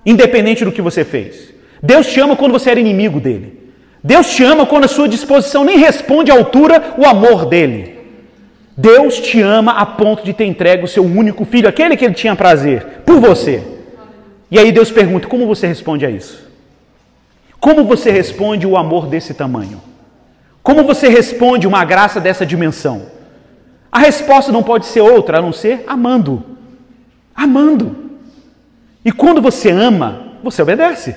independente 0.07 0.64
do 0.64 0.72
que 0.72 0.81
você 0.81 1.05
fez. 1.05 1.53
Deus 1.83 2.07
te 2.07 2.20
ama 2.20 2.37
quando 2.37 2.53
você 2.53 2.70
era 2.70 2.81
inimigo 2.81 3.20
dele. 3.20 3.62
Deus 4.02 4.34
te 4.34 4.42
ama 4.42 4.66
quando 4.66 4.84
a 4.84 4.88
sua 4.88 5.08
disposição 5.08 5.64
nem 5.64 5.78
responde 5.78 6.30
à 6.30 6.34
altura 6.34 6.94
o 6.98 7.06
amor 7.06 7.46
dele. 7.46 8.00
Deus 8.76 9.20
te 9.20 9.40
ama 9.40 9.72
a 9.72 9.86
ponto 9.86 10.24
de 10.24 10.32
ter 10.32 10.44
entregue 10.44 10.84
o 10.84 10.88
seu 10.88 11.04
único 11.04 11.44
filho, 11.44 11.68
aquele 11.68 11.96
que 11.96 12.04
ele 12.04 12.14
tinha 12.14 12.34
prazer, 12.34 13.02
por 13.06 13.20
você. 13.20 13.62
E 14.50 14.58
aí 14.58 14.72
Deus 14.72 14.90
pergunta: 14.90 15.28
como 15.28 15.46
você 15.46 15.66
responde 15.66 16.04
a 16.04 16.10
isso? 16.10 16.42
Como 17.60 17.84
você 17.84 18.10
responde 18.10 18.66
o 18.66 18.76
amor 18.76 19.06
desse 19.06 19.34
tamanho? 19.34 19.80
Como 20.62 20.82
você 20.82 21.08
responde 21.08 21.66
uma 21.66 21.84
graça 21.84 22.20
dessa 22.20 22.44
dimensão? 22.44 23.06
A 23.90 23.98
resposta 23.98 24.50
não 24.50 24.62
pode 24.62 24.86
ser 24.86 25.00
outra 25.00 25.38
a 25.38 25.42
não 25.42 25.52
ser 25.52 25.84
amando. 25.86 26.44
Amando. 27.34 28.10
E 29.04 29.12
quando 29.12 29.42
você 29.42 29.70
ama, 29.70 30.32
você 30.42 30.62
obedece. 30.62 31.14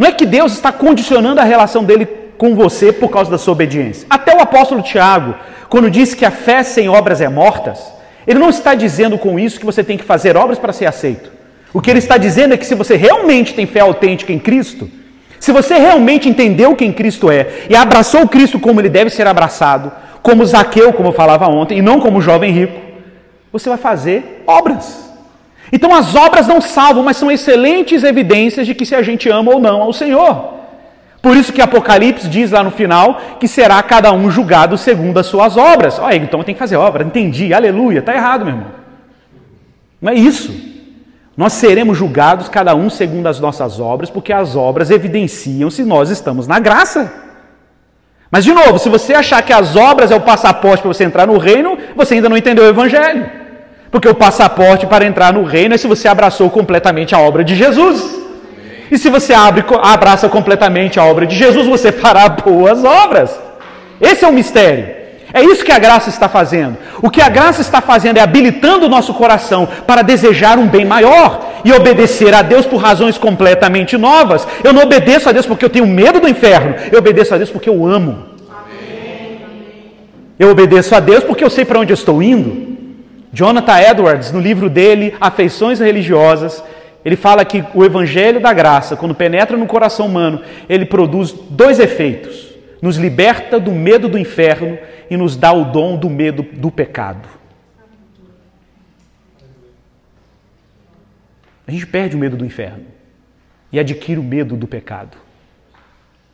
Não 0.00 0.06
é 0.06 0.12
que 0.12 0.24
Deus 0.24 0.52
está 0.52 0.72
condicionando 0.72 1.42
a 1.42 1.44
relação 1.44 1.84
dele 1.84 2.06
com 2.38 2.54
você 2.54 2.90
por 2.90 3.10
causa 3.10 3.30
da 3.30 3.36
sua 3.36 3.52
obediência. 3.52 4.06
Até 4.08 4.34
o 4.34 4.40
apóstolo 4.40 4.80
Tiago, 4.80 5.34
quando 5.68 5.90
diz 5.90 6.14
que 6.14 6.24
a 6.24 6.30
fé 6.30 6.62
sem 6.62 6.88
obras 6.88 7.20
é 7.20 7.28
mortas, 7.28 7.92
ele 8.26 8.38
não 8.38 8.48
está 8.48 8.74
dizendo 8.74 9.18
com 9.18 9.38
isso 9.38 9.60
que 9.60 9.66
você 9.66 9.84
tem 9.84 9.98
que 9.98 10.04
fazer 10.04 10.38
obras 10.38 10.58
para 10.58 10.72
ser 10.72 10.86
aceito. 10.86 11.30
O 11.70 11.82
que 11.82 11.90
ele 11.90 11.98
está 11.98 12.16
dizendo 12.16 12.54
é 12.54 12.56
que 12.56 12.64
se 12.64 12.74
você 12.74 12.96
realmente 12.96 13.52
tem 13.52 13.66
fé 13.66 13.80
autêntica 13.80 14.32
em 14.32 14.38
Cristo, 14.38 14.88
se 15.38 15.52
você 15.52 15.76
realmente 15.76 16.30
entendeu 16.30 16.74
quem 16.74 16.94
Cristo 16.94 17.30
é 17.30 17.66
e 17.68 17.76
abraçou 17.76 18.26
Cristo 18.26 18.58
como 18.58 18.80
ele 18.80 18.88
deve 18.88 19.10
ser 19.10 19.26
abraçado, 19.26 19.92
como 20.22 20.46
Zaqueu, 20.46 20.94
como 20.94 21.10
eu 21.10 21.12
falava 21.12 21.46
ontem, 21.46 21.76
e 21.76 21.82
não 21.82 22.00
como 22.00 22.22
jovem 22.22 22.50
rico, 22.50 22.80
você 23.52 23.68
vai 23.68 23.76
fazer 23.76 24.44
obras. 24.46 25.09
Então 25.72 25.94
as 25.94 26.14
obras 26.14 26.46
não 26.46 26.60
salvam, 26.60 27.02
mas 27.02 27.16
são 27.16 27.30
excelentes 27.30 28.02
evidências 28.02 28.66
de 28.66 28.74
que 28.74 28.84
se 28.84 28.94
a 28.94 29.02
gente 29.02 29.28
ama 29.28 29.52
ou 29.52 29.60
não 29.60 29.82
ao 29.82 29.92
Senhor. 29.92 30.60
Por 31.22 31.36
isso 31.36 31.52
que 31.52 31.60
Apocalipse 31.60 32.28
diz 32.28 32.50
lá 32.50 32.62
no 32.62 32.70
final 32.70 33.20
que 33.38 33.46
será 33.46 33.82
cada 33.82 34.10
um 34.12 34.30
julgado 34.30 34.78
segundo 34.78 35.18
as 35.18 35.26
suas 35.26 35.56
obras. 35.56 35.98
Olha, 35.98 36.16
então 36.16 36.42
tem 36.42 36.54
que 36.54 36.58
fazer 36.58 36.76
obra, 36.76 37.04
entendi, 37.04 37.52
aleluia, 37.52 37.98
está 37.98 38.14
errado, 38.14 38.44
meu 38.44 38.54
irmão. 38.54 38.68
Não 40.00 40.12
é 40.12 40.14
isso. 40.14 40.70
Nós 41.36 41.52
seremos 41.52 41.96
julgados 41.96 42.48
cada 42.48 42.74
um 42.74 42.90
segundo 42.90 43.26
as 43.26 43.38
nossas 43.38 43.78
obras, 43.78 44.10
porque 44.10 44.32
as 44.32 44.56
obras 44.56 44.90
evidenciam 44.90 45.70
se 45.70 45.84
nós 45.84 46.10
estamos 46.10 46.46
na 46.46 46.58
graça. 46.58 47.12
Mas, 48.30 48.44
de 48.44 48.52
novo, 48.52 48.78
se 48.78 48.88
você 48.88 49.14
achar 49.14 49.42
que 49.42 49.52
as 49.52 49.74
obras 49.74 50.10
é 50.10 50.16
o 50.16 50.20
passaporte 50.20 50.82
para 50.82 50.92
você 50.92 51.04
entrar 51.04 51.26
no 51.26 51.36
reino, 51.36 51.76
você 51.96 52.14
ainda 52.14 52.28
não 52.28 52.36
entendeu 52.36 52.64
o 52.64 52.68
Evangelho. 52.68 53.28
Porque 53.90 54.08
o 54.08 54.14
passaporte 54.14 54.86
para 54.86 55.04
entrar 55.04 55.32
no 55.32 55.42
reino 55.42 55.74
é 55.74 55.78
se 55.78 55.88
você 55.88 56.06
abraçou 56.06 56.48
completamente 56.48 57.14
a 57.14 57.18
obra 57.18 57.42
de 57.42 57.56
Jesus. 57.56 58.18
E 58.90 58.98
se 58.98 59.08
você 59.08 59.32
abre, 59.32 59.64
abraça 59.82 60.28
completamente 60.28 60.98
a 60.98 61.04
obra 61.04 61.26
de 61.26 61.36
Jesus, 61.36 61.66
você 61.66 61.90
fará 61.92 62.28
boas 62.28 62.84
obras. 62.84 63.38
Esse 64.00 64.24
é 64.24 64.28
o 64.28 64.32
mistério. 64.32 65.00
É 65.32 65.42
isso 65.44 65.64
que 65.64 65.70
a 65.70 65.78
graça 65.78 66.08
está 66.08 66.28
fazendo. 66.28 66.76
O 67.00 67.08
que 67.08 67.20
a 67.20 67.28
graça 67.28 67.60
está 67.60 67.80
fazendo 67.80 68.16
é 68.16 68.20
habilitando 68.20 68.86
o 68.86 68.88
nosso 68.88 69.14
coração 69.14 69.68
para 69.86 70.02
desejar 70.02 70.58
um 70.58 70.66
bem 70.66 70.84
maior 70.84 71.48
e 71.64 71.72
obedecer 71.72 72.34
a 72.34 72.42
Deus 72.42 72.66
por 72.66 72.78
razões 72.78 73.16
completamente 73.16 73.96
novas. 73.96 74.46
Eu 74.64 74.72
não 74.72 74.82
obedeço 74.82 75.28
a 75.28 75.32
Deus 75.32 75.46
porque 75.46 75.64
eu 75.64 75.70
tenho 75.70 75.86
medo 75.86 76.20
do 76.20 76.28
inferno, 76.28 76.74
eu 76.90 76.98
obedeço 76.98 77.32
a 77.32 77.38
Deus 77.38 77.50
porque 77.50 77.68
eu 77.68 77.86
amo. 77.86 78.26
Eu 80.38 80.50
obedeço 80.50 80.94
a 80.94 81.00
Deus 81.00 81.22
porque 81.22 81.44
eu 81.44 81.50
sei 81.50 81.64
para 81.64 81.78
onde 81.78 81.92
eu 81.92 81.94
estou 81.94 82.20
indo. 82.22 82.79
Jonathan 83.32 83.78
Edwards, 83.80 84.32
no 84.32 84.40
livro 84.40 84.68
dele, 84.68 85.14
Afeições 85.20 85.78
Religiosas, 85.78 86.62
ele 87.04 87.16
fala 87.16 87.44
que 87.44 87.64
o 87.74 87.84
evangelho 87.84 88.40
da 88.40 88.52
graça, 88.52 88.96
quando 88.96 89.14
penetra 89.14 89.56
no 89.56 89.66
coração 89.66 90.06
humano, 90.06 90.42
ele 90.68 90.84
produz 90.84 91.32
dois 91.32 91.78
efeitos: 91.78 92.54
nos 92.82 92.96
liberta 92.96 93.58
do 93.58 93.72
medo 93.72 94.08
do 94.08 94.18
inferno 94.18 94.78
e 95.08 95.16
nos 95.16 95.36
dá 95.36 95.52
o 95.52 95.64
dom 95.64 95.96
do 95.96 96.10
medo 96.10 96.42
do 96.42 96.70
pecado. 96.70 97.28
A 101.66 101.70
gente 101.70 101.86
perde 101.86 102.16
o 102.16 102.18
medo 102.18 102.36
do 102.36 102.44
inferno 102.44 102.84
e 103.72 103.78
adquire 103.78 104.18
o 104.18 104.24
medo 104.24 104.56
do 104.56 104.66
pecado. 104.66 105.16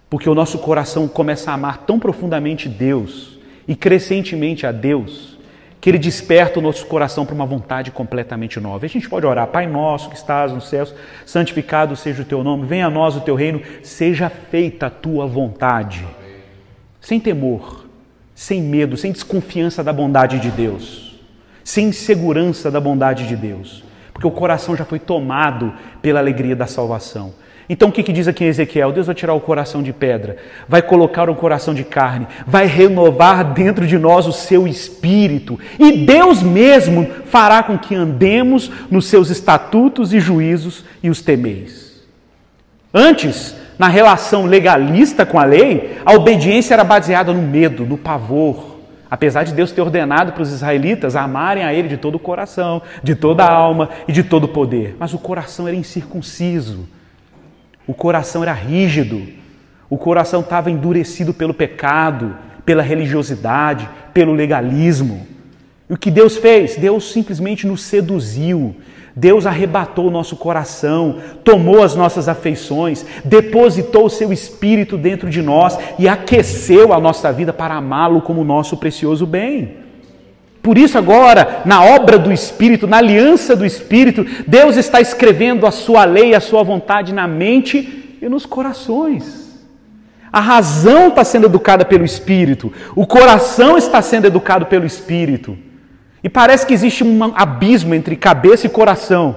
Porque 0.08 0.30
o 0.30 0.34
nosso 0.34 0.58
coração 0.58 1.06
começa 1.06 1.50
a 1.50 1.54
amar 1.54 1.78
tão 1.78 1.98
profundamente 1.98 2.70
Deus 2.70 3.38
e 3.68 3.76
crescentemente 3.76 4.66
a 4.66 4.72
Deus 4.72 5.35
que 5.80 5.90
Ele 5.90 5.98
desperta 5.98 6.58
o 6.58 6.62
nosso 6.62 6.86
coração 6.86 7.24
para 7.24 7.34
uma 7.34 7.46
vontade 7.46 7.90
completamente 7.90 8.58
nova. 8.58 8.86
A 8.86 8.88
gente 8.88 9.08
pode 9.08 9.26
orar, 9.26 9.46
Pai 9.48 9.66
nosso 9.66 10.10
que 10.10 10.16
estás 10.16 10.52
nos 10.52 10.68
céus, 10.68 10.94
santificado 11.24 11.94
seja 11.96 12.22
o 12.22 12.24
teu 12.24 12.42
nome, 12.42 12.66
venha 12.66 12.86
a 12.86 12.90
nós 12.90 13.16
o 13.16 13.20
teu 13.20 13.34
reino, 13.34 13.62
seja 13.82 14.28
feita 14.28 14.86
a 14.86 14.90
tua 14.90 15.26
vontade. 15.26 16.06
Sem 17.00 17.20
temor, 17.20 17.86
sem 18.34 18.60
medo, 18.60 18.96
sem 18.96 19.12
desconfiança 19.12 19.82
da 19.84 19.92
bondade 19.92 20.38
de 20.40 20.50
Deus, 20.50 21.18
sem 21.62 21.88
insegurança 21.88 22.70
da 22.70 22.80
bondade 22.80 23.26
de 23.26 23.36
Deus, 23.36 23.84
porque 24.12 24.26
o 24.26 24.30
coração 24.30 24.76
já 24.76 24.84
foi 24.84 24.98
tomado 24.98 25.72
pela 26.02 26.20
alegria 26.20 26.56
da 26.56 26.66
salvação. 26.66 27.32
Então 27.68 27.88
o 27.88 27.92
que, 27.92 28.02
que, 28.02 28.12
diz 28.12 28.28
aqui 28.28 28.44
em 28.44 28.48
Ezequiel? 28.48 28.92
Deus 28.92 29.06
vai 29.06 29.14
tirar 29.14 29.34
o 29.34 29.40
coração 29.40 29.82
de 29.82 29.92
pedra, 29.92 30.36
vai 30.68 30.80
colocar 30.80 31.28
um 31.28 31.34
coração 31.34 31.74
de 31.74 31.82
carne, 31.82 32.26
vai 32.46 32.66
renovar 32.66 33.52
dentro 33.52 33.86
de 33.86 33.98
nós 33.98 34.26
o 34.26 34.32
seu 34.32 34.68
espírito, 34.68 35.58
e 35.78 36.04
Deus 36.04 36.42
mesmo 36.42 37.06
fará 37.24 37.62
com 37.64 37.76
que 37.76 37.94
andemos 37.94 38.70
nos 38.88 39.06
seus 39.06 39.30
estatutos 39.30 40.14
e 40.14 40.20
juízos 40.20 40.84
e 41.02 41.10
os 41.10 41.20
temeis. 41.20 42.04
Antes, 42.94 43.56
na 43.78 43.88
relação 43.88 44.46
legalista 44.46 45.26
com 45.26 45.38
a 45.38 45.44
lei, 45.44 45.98
a 46.04 46.14
obediência 46.14 46.72
era 46.72 46.84
baseada 46.84 47.32
no 47.32 47.42
medo, 47.42 47.84
no 47.84 47.98
pavor. 47.98 48.76
Apesar 49.10 49.44
de 49.44 49.52
Deus 49.52 49.70
ter 49.70 49.80
ordenado 49.80 50.32
para 50.32 50.42
os 50.42 50.52
israelitas 50.52 51.14
amarem 51.14 51.64
a 51.64 51.74
Ele 51.74 51.88
de 51.88 51.96
todo 51.96 52.14
o 52.14 52.18
coração, 52.18 52.80
de 53.02 53.14
toda 53.14 53.44
a 53.44 53.52
alma 53.52 53.90
e 54.08 54.12
de 54.12 54.22
todo 54.22 54.44
o 54.44 54.48
poder, 54.48 54.96
mas 54.98 55.14
o 55.14 55.18
coração 55.18 55.68
era 55.68 55.76
incircunciso 55.76 56.88
o 57.86 57.94
coração 57.94 58.42
era 58.42 58.52
rígido, 58.52 59.22
o 59.88 59.96
coração 59.96 60.40
estava 60.40 60.70
endurecido 60.70 61.32
pelo 61.32 61.54
pecado, 61.54 62.36
pela 62.64 62.82
religiosidade, 62.82 63.88
pelo 64.12 64.32
legalismo. 64.32 65.26
E 65.88 65.94
o 65.94 65.96
que 65.96 66.10
Deus 66.10 66.36
fez? 66.36 66.76
Deus 66.76 67.12
simplesmente 67.12 67.66
nos 67.66 67.82
seduziu. 67.82 68.74
Deus 69.14 69.46
arrebatou 69.46 70.08
o 70.08 70.10
nosso 70.10 70.36
coração, 70.36 71.20
tomou 71.42 71.82
as 71.82 71.94
nossas 71.94 72.28
afeições, 72.28 73.06
depositou 73.24 74.04
o 74.04 74.10
seu 74.10 74.30
espírito 74.30 74.98
dentro 74.98 75.30
de 75.30 75.40
nós 75.40 75.78
e 75.98 76.06
aqueceu 76.06 76.92
a 76.92 77.00
nossa 77.00 77.32
vida 77.32 77.50
para 77.50 77.76
amá-lo 77.76 78.20
como 78.20 78.44
nosso 78.44 78.76
precioso 78.76 79.24
bem. 79.24 79.85
Por 80.66 80.76
isso, 80.76 80.98
agora, 80.98 81.62
na 81.64 81.84
obra 81.84 82.18
do 82.18 82.32
Espírito, 82.32 82.88
na 82.88 82.96
aliança 82.96 83.54
do 83.54 83.64
Espírito, 83.64 84.26
Deus 84.48 84.76
está 84.76 85.00
escrevendo 85.00 85.64
a 85.64 85.70
sua 85.70 86.04
lei, 86.04 86.34
a 86.34 86.40
sua 86.40 86.64
vontade 86.64 87.14
na 87.14 87.28
mente 87.28 88.16
e 88.20 88.28
nos 88.28 88.44
corações. 88.44 89.64
A 90.32 90.40
razão 90.40 91.06
está 91.06 91.22
sendo 91.22 91.46
educada 91.46 91.84
pelo 91.84 92.04
Espírito, 92.04 92.72
o 92.96 93.06
coração 93.06 93.78
está 93.78 94.02
sendo 94.02 94.26
educado 94.26 94.66
pelo 94.66 94.84
Espírito. 94.84 95.56
E 96.20 96.28
parece 96.28 96.66
que 96.66 96.74
existe 96.74 97.04
um 97.04 97.32
abismo 97.36 97.94
entre 97.94 98.16
cabeça 98.16 98.66
e 98.66 98.68
coração. 98.68 99.36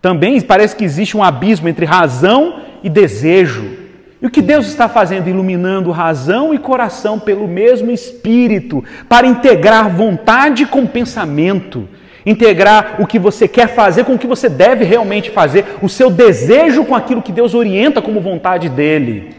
Também 0.00 0.40
parece 0.40 0.74
que 0.74 0.86
existe 0.86 1.14
um 1.18 1.22
abismo 1.22 1.68
entre 1.68 1.84
razão 1.84 2.62
e 2.82 2.88
desejo. 2.88 3.83
E 4.24 4.26
o 4.26 4.30
que 4.30 4.40
Deus 4.40 4.66
está 4.66 4.88
fazendo? 4.88 5.28
Iluminando 5.28 5.90
razão 5.90 6.54
e 6.54 6.58
coração 6.58 7.20
pelo 7.20 7.46
mesmo 7.46 7.90
Espírito, 7.90 8.82
para 9.06 9.26
integrar 9.26 9.94
vontade 9.94 10.64
com 10.64 10.86
pensamento, 10.86 11.86
integrar 12.24 12.96
o 12.98 13.06
que 13.06 13.18
você 13.18 13.46
quer 13.46 13.74
fazer 13.74 14.02
com 14.04 14.14
o 14.14 14.18
que 14.18 14.26
você 14.26 14.48
deve 14.48 14.82
realmente 14.82 15.30
fazer, 15.30 15.76
o 15.82 15.90
seu 15.90 16.08
desejo 16.08 16.86
com 16.86 16.94
aquilo 16.94 17.20
que 17.20 17.30
Deus 17.30 17.52
orienta 17.52 18.00
como 18.00 18.18
vontade 18.18 18.70
dele. 18.70 19.34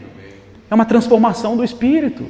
É 0.70 0.74
uma 0.76 0.84
transformação 0.84 1.56
do 1.56 1.64
espírito. 1.64 2.24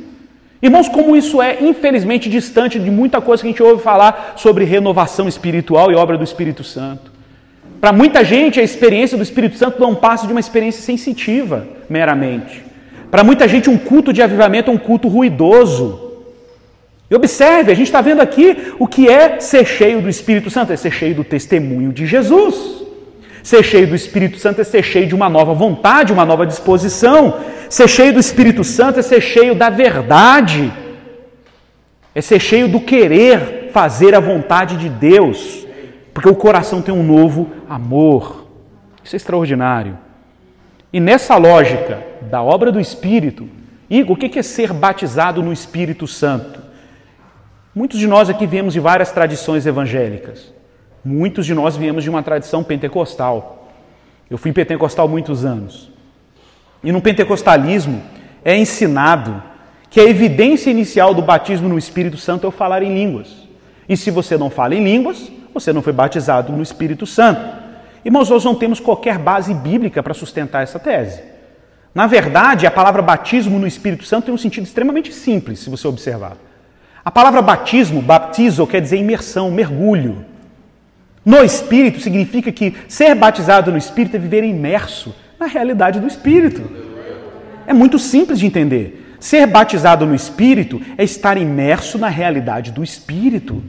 Irmãos, 0.62 0.88
como 0.88 1.14
isso 1.14 1.42
é 1.42 1.62
infelizmente 1.62 2.30
distante 2.30 2.78
de 2.78 2.90
muita 2.90 3.20
coisa 3.20 3.42
que 3.42 3.48
a 3.48 3.50
gente 3.50 3.62
ouve 3.62 3.82
falar 3.82 4.32
sobre 4.36 4.64
renovação 4.64 5.28
espiritual 5.28 5.92
e 5.92 5.94
obra 5.94 6.16
do 6.16 6.24
Espírito 6.24 6.64
Santo. 6.64 7.15
Para 7.80 7.92
muita 7.92 8.24
gente, 8.24 8.58
a 8.58 8.62
experiência 8.62 9.16
do 9.16 9.22
Espírito 9.22 9.56
Santo 9.56 9.80
não 9.80 9.94
passa 9.94 10.26
de 10.26 10.32
uma 10.32 10.40
experiência 10.40 10.82
sensitiva, 10.82 11.66
meramente. 11.88 12.64
Para 13.10 13.22
muita 13.22 13.46
gente, 13.46 13.70
um 13.70 13.78
culto 13.78 14.12
de 14.12 14.22
avivamento 14.22 14.70
é 14.70 14.74
um 14.74 14.78
culto 14.78 15.08
ruidoso. 15.08 16.06
E 17.10 17.14
observe, 17.14 17.70
a 17.70 17.74
gente 17.74 17.86
está 17.86 18.00
vendo 18.00 18.20
aqui 18.20 18.74
o 18.78 18.86
que 18.86 19.08
é 19.08 19.38
ser 19.38 19.64
cheio 19.64 20.00
do 20.00 20.08
Espírito 20.08 20.50
Santo, 20.50 20.72
é 20.72 20.76
ser 20.76 20.90
cheio 20.90 21.14
do 21.14 21.22
testemunho 21.22 21.92
de 21.92 22.06
Jesus. 22.06 22.84
Ser 23.42 23.62
cheio 23.62 23.86
do 23.86 23.94
Espírito 23.94 24.38
Santo 24.38 24.60
é 24.60 24.64
ser 24.64 24.82
cheio 24.82 25.06
de 25.06 25.14
uma 25.14 25.28
nova 25.28 25.54
vontade, 25.54 26.12
uma 26.12 26.24
nova 26.24 26.44
disposição. 26.44 27.38
Ser 27.70 27.86
cheio 27.86 28.12
do 28.12 28.18
Espírito 28.18 28.64
Santo 28.64 28.98
é 28.98 29.02
ser 29.02 29.20
cheio 29.20 29.54
da 29.54 29.70
verdade. 29.70 30.72
É 32.12 32.20
ser 32.20 32.40
cheio 32.40 32.66
do 32.66 32.80
querer 32.80 33.70
fazer 33.72 34.14
a 34.14 34.20
vontade 34.20 34.76
de 34.76 34.88
Deus. 34.88 35.65
Porque 36.16 36.30
o 36.30 36.34
coração 36.34 36.80
tem 36.80 36.94
um 36.94 37.02
novo 37.02 37.50
amor. 37.68 38.46
Isso 39.04 39.14
é 39.14 39.18
extraordinário. 39.18 39.98
E 40.90 40.98
nessa 40.98 41.36
lógica 41.36 42.02
da 42.22 42.42
obra 42.42 42.72
do 42.72 42.80
Espírito, 42.80 43.46
Igor, 43.90 44.16
o 44.16 44.18
que 44.18 44.38
é 44.38 44.42
ser 44.42 44.72
batizado 44.72 45.42
no 45.42 45.52
Espírito 45.52 46.06
Santo? 46.06 46.58
Muitos 47.74 48.00
de 48.00 48.06
nós 48.06 48.30
aqui 48.30 48.46
viemos 48.46 48.72
de 48.72 48.80
várias 48.80 49.12
tradições 49.12 49.66
evangélicas. 49.66 50.54
Muitos 51.04 51.44
de 51.44 51.52
nós 51.52 51.76
viemos 51.76 52.02
de 52.02 52.08
uma 52.08 52.22
tradição 52.22 52.64
pentecostal. 52.64 53.68
Eu 54.30 54.38
fui 54.38 54.54
pentecostal 54.54 55.06
muitos 55.06 55.44
anos. 55.44 55.90
E 56.82 56.90
no 56.92 57.02
pentecostalismo 57.02 58.02
é 58.42 58.56
ensinado 58.56 59.42
que 59.90 60.00
a 60.00 60.04
evidência 60.04 60.70
inicial 60.70 61.12
do 61.12 61.20
batismo 61.20 61.68
no 61.68 61.76
Espírito 61.76 62.16
Santo 62.16 62.46
é 62.46 62.48
o 62.48 62.50
falar 62.50 62.82
em 62.82 62.94
línguas. 62.94 63.46
E 63.86 63.98
se 63.98 64.10
você 64.10 64.38
não 64.38 64.48
fala 64.48 64.74
em 64.74 64.82
línguas, 64.82 65.30
você 65.58 65.72
não 65.72 65.80
foi 65.80 65.92
batizado 65.92 66.52
no 66.52 66.62
Espírito 66.62 67.06
Santo. 67.06 67.40
Irmãos, 68.04 68.28
nós 68.28 68.44
não 68.44 68.54
temos 68.54 68.78
qualquer 68.78 69.18
base 69.18 69.54
bíblica 69.54 70.02
para 70.02 70.12
sustentar 70.12 70.62
essa 70.62 70.78
tese. 70.78 71.22
Na 71.94 72.06
verdade, 72.06 72.66
a 72.66 72.70
palavra 72.70 73.00
batismo 73.00 73.58
no 73.58 73.66
Espírito 73.66 74.04
Santo 74.04 74.26
tem 74.26 74.34
um 74.34 74.38
sentido 74.38 74.64
extremamente 74.64 75.14
simples, 75.14 75.60
se 75.60 75.70
você 75.70 75.88
observar. 75.88 76.36
A 77.02 77.10
palavra 77.10 77.40
batismo, 77.40 78.02
baptizo, 78.02 78.66
quer 78.66 78.82
dizer 78.82 78.98
imersão, 78.98 79.50
mergulho. 79.50 80.26
No 81.24 81.42
Espírito 81.42 82.00
significa 82.00 82.52
que 82.52 82.74
ser 82.86 83.14
batizado 83.14 83.72
no 83.72 83.78
Espírito 83.78 84.16
é 84.16 84.18
viver 84.18 84.44
imerso 84.44 85.14
na 85.40 85.46
realidade 85.46 85.98
do 85.98 86.06
Espírito. 86.06 86.62
É 87.66 87.72
muito 87.72 87.98
simples 87.98 88.38
de 88.38 88.46
entender. 88.46 89.16
Ser 89.18 89.46
batizado 89.46 90.04
no 90.04 90.14
Espírito 90.14 90.82
é 90.98 91.02
estar 91.02 91.38
imerso 91.38 91.98
na 91.98 92.08
realidade 92.08 92.70
do 92.72 92.84
Espírito. 92.84 93.62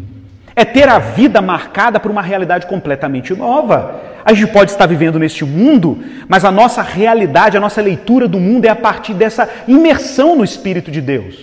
É 0.57 0.65
ter 0.65 0.89
a 0.89 0.97
vida 0.97 1.39
marcada 1.39 1.99
por 1.99 2.09
uma 2.09 2.23
realidade 2.23 2.65
completamente 2.65 3.31
nova. 3.35 4.01
A 4.25 4.33
gente 4.33 4.51
pode 4.51 4.71
estar 4.71 4.87
vivendo 4.87 5.19
neste 5.19 5.45
mundo, 5.45 6.03
mas 6.27 6.43
a 6.43 6.51
nossa 6.51 6.81
realidade, 6.81 7.55
a 7.55 7.59
nossa 7.59 7.79
leitura 7.79 8.27
do 8.27 8.39
mundo 8.39 8.65
é 8.65 8.69
a 8.69 8.75
partir 8.75 9.13
dessa 9.13 9.47
imersão 9.67 10.35
no 10.35 10.43
Espírito 10.43 10.89
de 10.89 10.99
Deus. 10.99 11.35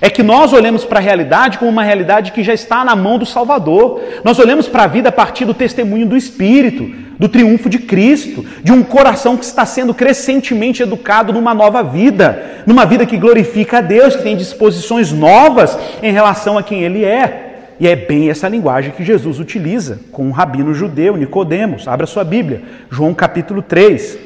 É 0.00 0.08
que 0.08 0.22
nós 0.22 0.54
olhamos 0.54 0.86
para 0.86 0.98
a 0.98 1.02
realidade 1.02 1.58
como 1.58 1.70
uma 1.70 1.82
realidade 1.82 2.32
que 2.32 2.42
já 2.42 2.54
está 2.54 2.82
na 2.82 2.96
mão 2.96 3.18
do 3.18 3.26
Salvador. 3.26 4.00
Nós 4.24 4.38
olhamos 4.38 4.66
para 4.66 4.84
a 4.84 4.86
vida 4.86 5.10
a 5.10 5.12
partir 5.12 5.44
do 5.44 5.52
testemunho 5.52 6.06
do 6.06 6.16
Espírito, 6.16 6.90
do 7.18 7.28
triunfo 7.28 7.68
de 7.68 7.80
Cristo, 7.80 8.42
de 8.64 8.72
um 8.72 8.82
coração 8.82 9.36
que 9.36 9.44
está 9.44 9.66
sendo 9.66 9.92
crescentemente 9.92 10.82
educado 10.82 11.30
numa 11.30 11.52
nova 11.52 11.82
vida, 11.82 12.62
numa 12.66 12.86
vida 12.86 13.04
que 13.04 13.18
glorifica 13.18 13.78
a 13.78 13.82
Deus, 13.82 14.16
que 14.16 14.22
tem 14.22 14.34
disposições 14.34 15.12
novas 15.12 15.78
em 16.02 16.10
relação 16.10 16.56
a 16.56 16.62
quem 16.62 16.82
Ele 16.82 17.04
é. 17.04 17.45
E 17.78 17.86
é 17.86 17.94
bem 17.94 18.30
essa 18.30 18.48
linguagem 18.48 18.92
que 18.92 19.04
Jesus 19.04 19.38
utiliza 19.38 20.00
com 20.10 20.26
um 20.26 20.30
rabino 20.30 20.72
judeu, 20.72 21.16
Nicodemos. 21.16 21.86
Abra 21.86 22.06
sua 22.06 22.24
Bíblia, 22.24 22.62
João 22.90 23.14
capítulo 23.14 23.62
3. 23.62 24.18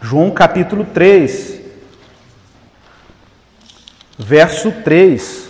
João 0.00 0.30
capítulo 0.30 0.84
3 0.84 1.60
verso 4.20 4.70
3. 4.84 5.49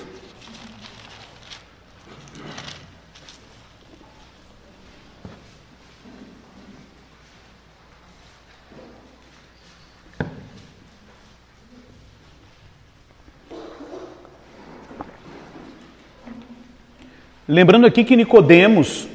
Lembrando 17.53 17.87
aqui 17.87 18.05
que 18.05 18.17
Nicodemos 18.17 19.09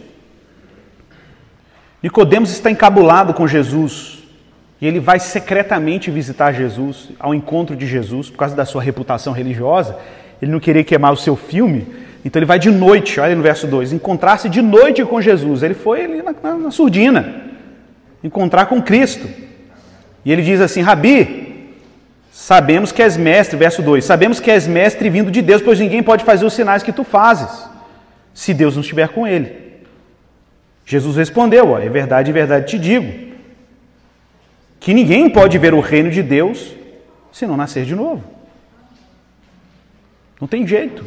Nicodemos 2.05 2.51
está 2.51 2.69
encabulado 2.69 3.33
com 3.33 3.47
Jesus. 3.47 4.19
E 4.79 4.85
ele 4.85 4.99
vai 4.99 5.19
secretamente 5.19 6.11
visitar 6.11 6.51
Jesus, 6.51 7.09
ao 7.19 7.33
encontro 7.33 7.75
de 7.75 7.87
Jesus, 7.87 8.29
por 8.29 8.37
causa 8.37 8.55
da 8.55 8.63
sua 8.63 8.83
reputação 8.83 9.33
religiosa. 9.33 9.97
Ele 10.39 10.51
não 10.51 10.59
queria 10.59 10.83
queimar 10.83 11.13
o 11.13 11.17
seu 11.17 11.35
filme, 11.35 11.87
então 12.23 12.39
ele 12.39 12.45
vai 12.45 12.59
de 12.59 12.69
noite, 12.69 13.19
olha 13.19 13.35
no 13.35 13.41
verso 13.41 13.65
2, 13.65 13.93
encontrar-se 13.93 14.49
de 14.49 14.61
noite 14.61 15.03
com 15.03 15.19
Jesus. 15.19 15.63
Ele 15.63 15.73
foi 15.73 16.03
ali 16.03 16.21
na, 16.21 16.35
na, 16.43 16.55
na 16.55 16.71
surdina, 16.71 17.41
encontrar 18.23 18.67
com 18.67 18.79
Cristo. 18.81 19.27
E 20.23 20.31
ele 20.31 20.43
diz 20.43 20.61
assim: 20.61 20.81
Rabi, 20.81 21.73
sabemos 22.31 22.91
que 22.91 23.01
és 23.01 23.17
mestre, 23.17 23.57
verso 23.57 23.81
2: 23.81 24.05
Sabemos 24.05 24.39
que 24.39 24.51
és 24.51 24.67
mestre 24.67 25.09
vindo 25.09 25.31
de 25.31 25.41
Deus, 25.41 25.63
pois 25.63 25.79
ninguém 25.79 26.03
pode 26.03 26.23
fazer 26.23 26.45
os 26.45 26.53
sinais 26.53 26.83
que 26.83 26.91
tu 26.91 27.03
fazes, 27.03 27.49
se 28.35 28.53
Deus 28.53 28.75
não 28.75 28.81
estiver 28.81 29.07
com 29.07 29.25
ele. 29.25 29.55
Jesus 30.85 31.15
respondeu: 31.15 31.69
ó, 31.69 31.79
É 31.79 31.89
verdade, 31.89 32.29
é 32.29 32.33
verdade 32.33 32.67
te 32.67 32.77
digo 32.77 33.25
que 34.79 34.93
ninguém 34.93 35.27
pode 35.27 35.57
ver 35.57 35.73
o 35.73 35.79
reino 35.79 36.11
de 36.11 36.21
Deus 36.21 36.75
se 37.31 37.47
não 37.47 37.57
nascer 37.57 37.85
de 37.85 37.95
novo. 37.95 38.23
Não 40.39 40.47
tem 40.47 40.67
jeito. 40.67 41.03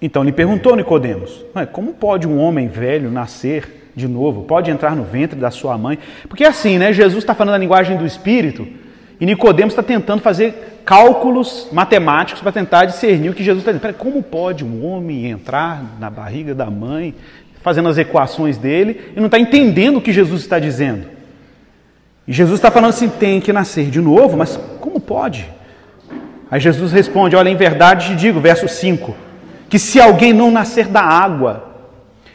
Então 0.00 0.22
lhe 0.22 0.32
perguntou 0.32 0.76
Nicodemos: 0.76 1.44
como 1.72 1.92
pode 1.92 2.26
um 2.26 2.38
homem 2.38 2.68
velho 2.68 3.10
nascer 3.10 3.90
de 3.94 4.06
novo? 4.06 4.44
Pode 4.44 4.70
entrar 4.70 4.94
no 4.94 5.04
ventre 5.04 5.38
da 5.38 5.50
sua 5.50 5.76
mãe? 5.76 5.98
Porque 6.28 6.44
é 6.44 6.48
assim, 6.48 6.78
né? 6.78 6.92
Jesus 6.92 7.24
está 7.24 7.34
falando 7.34 7.56
a 7.56 7.58
linguagem 7.58 7.96
do 7.98 8.06
Espírito 8.06 8.66
e 9.20 9.26
Nicodemos 9.26 9.72
está 9.72 9.82
tentando 9.82 10.20
fazer 10.20 10.80
cálculos 10.84 11.68
matemáticos 11.72 12.42
para 12.42 12.52
tentar 12.52 12.84
discernir 12.84 13.30
o 13.30 13.34
que 13.34 13.42
Jesus 13.42 13.66
está 13.66 13.72
dizendo. 13.72 13.94
como 13.94 14.22
pode 14.22 14.64
um 14.64 14.84
homem 14.86 15.26
entrar 15.26 15.82
na 15.98 16.10
barriga 16.10 16.54
da 16.54 16.66
mãe, 16.66 17.14
fazendo 17.62 17.88
as 17.88 17.98
equações 17.98 18.58
dele, 18.58 19.12
e 19.16 19.18
não 19.18 19.26
está 19.26 19.38
entendendo 19.38 19.96
o 19.96 20.00
que 20.00 20.12
Jesus 20.12 20.42
está 20.42 20.58
dizendo? 20.58 21.06
E 22.28 22.32
Jesus 22.32 22.58
está 22.58 22.70
falando 22.70 22.90
assim: 22.90 23.08
tem 23.08 23.40
que 23.40 23.52
nascer 23.52 23.86
de 23.86 24.00
novo, 24.00 24.36
mas 24.36 24.58
como 24.80 25.00
pode? 25.00 25.48
Aí 26.50 26.60
Jesus 26.60 26.92
responde: 26.92 27.36
Olha, 27.36 27.48
em 27.48 27.56
verdade 27.56 28.08
te 28.08 28.16
digo, 28.16 28.38
verso 28.38 28.68
5, 28.68 29.14
que 29.68 29.78
se 29.78 30.00
alguém 30.00 30.32
não 30.32 30.50
nascer 30.50 30.88
da 30.88 31.00
água 31.00 31.64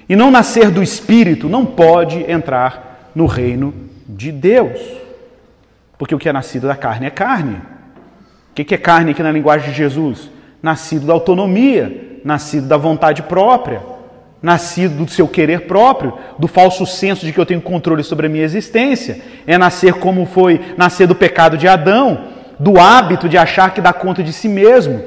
e 0.09 0.15
não 0.15 0.31
nascer 0.31 0.71
do 0.71 0.81
espírito, 0.81 1.47
não 1.47 1.65
pode 1.65 2.29
entrar 2.29 3.11
no 3.13 3.25
reino 3.25 3.73
de 4.07 4.31
Deus. 4.31 5.00
Porque 6.01 6.15
o 6.15 6.17
que 6.17 6.27
é 6.27 6.33
nascido 6.33 6.65
da 6.65 6.75
carne 6.75 7.05
é 7.05 7.11
carne. 7.11 7.61
O 8.49 8.55
que 8.55 8.73
é 8.73 8.77
carne 8.77 9.11
aqui 9.11 9.21
na 9.21 9.31
linguagem 9.31 9.69
de 9.69 9.77
Jesus? 9.77 10.31
Nascido 10.59 11.05
da 11.05 11.13
autonomia, 11.13 12.19
nascido 12.25 12.65
da 12.67 12.75
vontade 12.75 13.21
própria 13.21 13.91
nascido 14.41 15.05
do 15.05 15.11
seu 15.11 15.27
querer 15.27 15.67
próprio, 15.67 16.17
do 16.39 16.47
falso 16.47 16.83
senso 16.83 17.28
de 17.28 17.32
que 17.32 17.39
eu 17.39 17.45
tenho 17.45 17.61
controle 17.61 18.03
sobre 18.03 18.26
a 18.26 18.30
minha 18.30 18.43
existência. 18.43 19.21
É 19.45 19.55
nascer 19.55 19.93
como 19.93 20.26
foi 20.26 20.73
nascer 20.76 21.05
do 21.05 21.13
pecado 21.13 21.55
de 21.55 21.67
Adão, 21.67 22.30
do 22.59 22.80
hábito 22.80 23.30
de 23.30 23.38
achar 23.38 23.71
que 23.71 23.80
dá 23.80 23.93
conta 23.93 24.23
de 24.23 24.34
si 24.34 24.49
mesmo, 24.49 24.99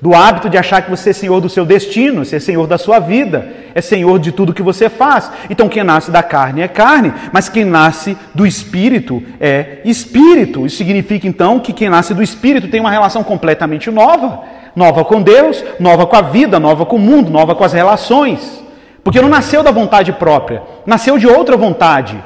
do 0.00 0.14
hábito 0.14 0.48
de 0.48 0.56
achar 0.56 0.82
que 0.82 0.90
você 0.90 1.10
é 1.10 1.12
senhor 1.12 1.40
do 1.40 1.48
seu 1.48 1.64
destino, 1.64 2.24
você 2.24 2.36
é 2.36 2.40
senhor 2.40 2.66
da 2.66 2.78
sua 2.78 3.00
vida, 3.00 3.52
é 3.74 3.80
senhor 3.80 4.18
de 4.18 4.30
tudo 4.30 4.54
que 4.54 4.62
você 4.62 4.88
faz. 4.88 5.30
Então 5.50 5.68
quem 5.68 5.82
nasce 5.82 6.10
da 6.10 6.22
carne 6.22 6.60
é 6.60 6.68
carne, 6.68 7.12
mas 7.32 7.48
quem 7.48 7.64
nasce 7.64 8.16
do 8.32 8.46
espírito 8.46 9.22
é 9.40 9.78
espírito. 9.84 10.64
Isso 10.64 10.76
significa 10.76 11.26
então 11.26 11.58
que 11.58 11.72
quem 11.72 11.90
nasce 11.90 12.14
do 12.14 12.22
espírito 12.22 12.68
tem 12.68 12.80
uma 12.80 12.90
relação 12.90 13.24
completamente 13.24 13.90
nova, 13.90 14.42
nova 14.76 15.04
com 15.04 15.20
Deus, 15.20 15.64
nova 15.80 16.06
com 16.06 16.14
a 16.14 16.22
vida, 16.22 16.60
nova 16.60 16.86
com 16.86 16.96
o 16.96 17.00
mundo, 17.00 17.30
nova 17.30 17.54
com 17.56 17.64
as 17.64 17.72
relações. 17.72 18.62
Porque 19.02 19.20
não 19.20 19.28
nasceu 19.28 19.62
da 19.64 19.72
vontade 19.72 20.12
própria, 20.12 20.62
nasceu 20.86 21.18
de 21.18 21.26
outra 21.26 21.56
vontade. 21.56 22.22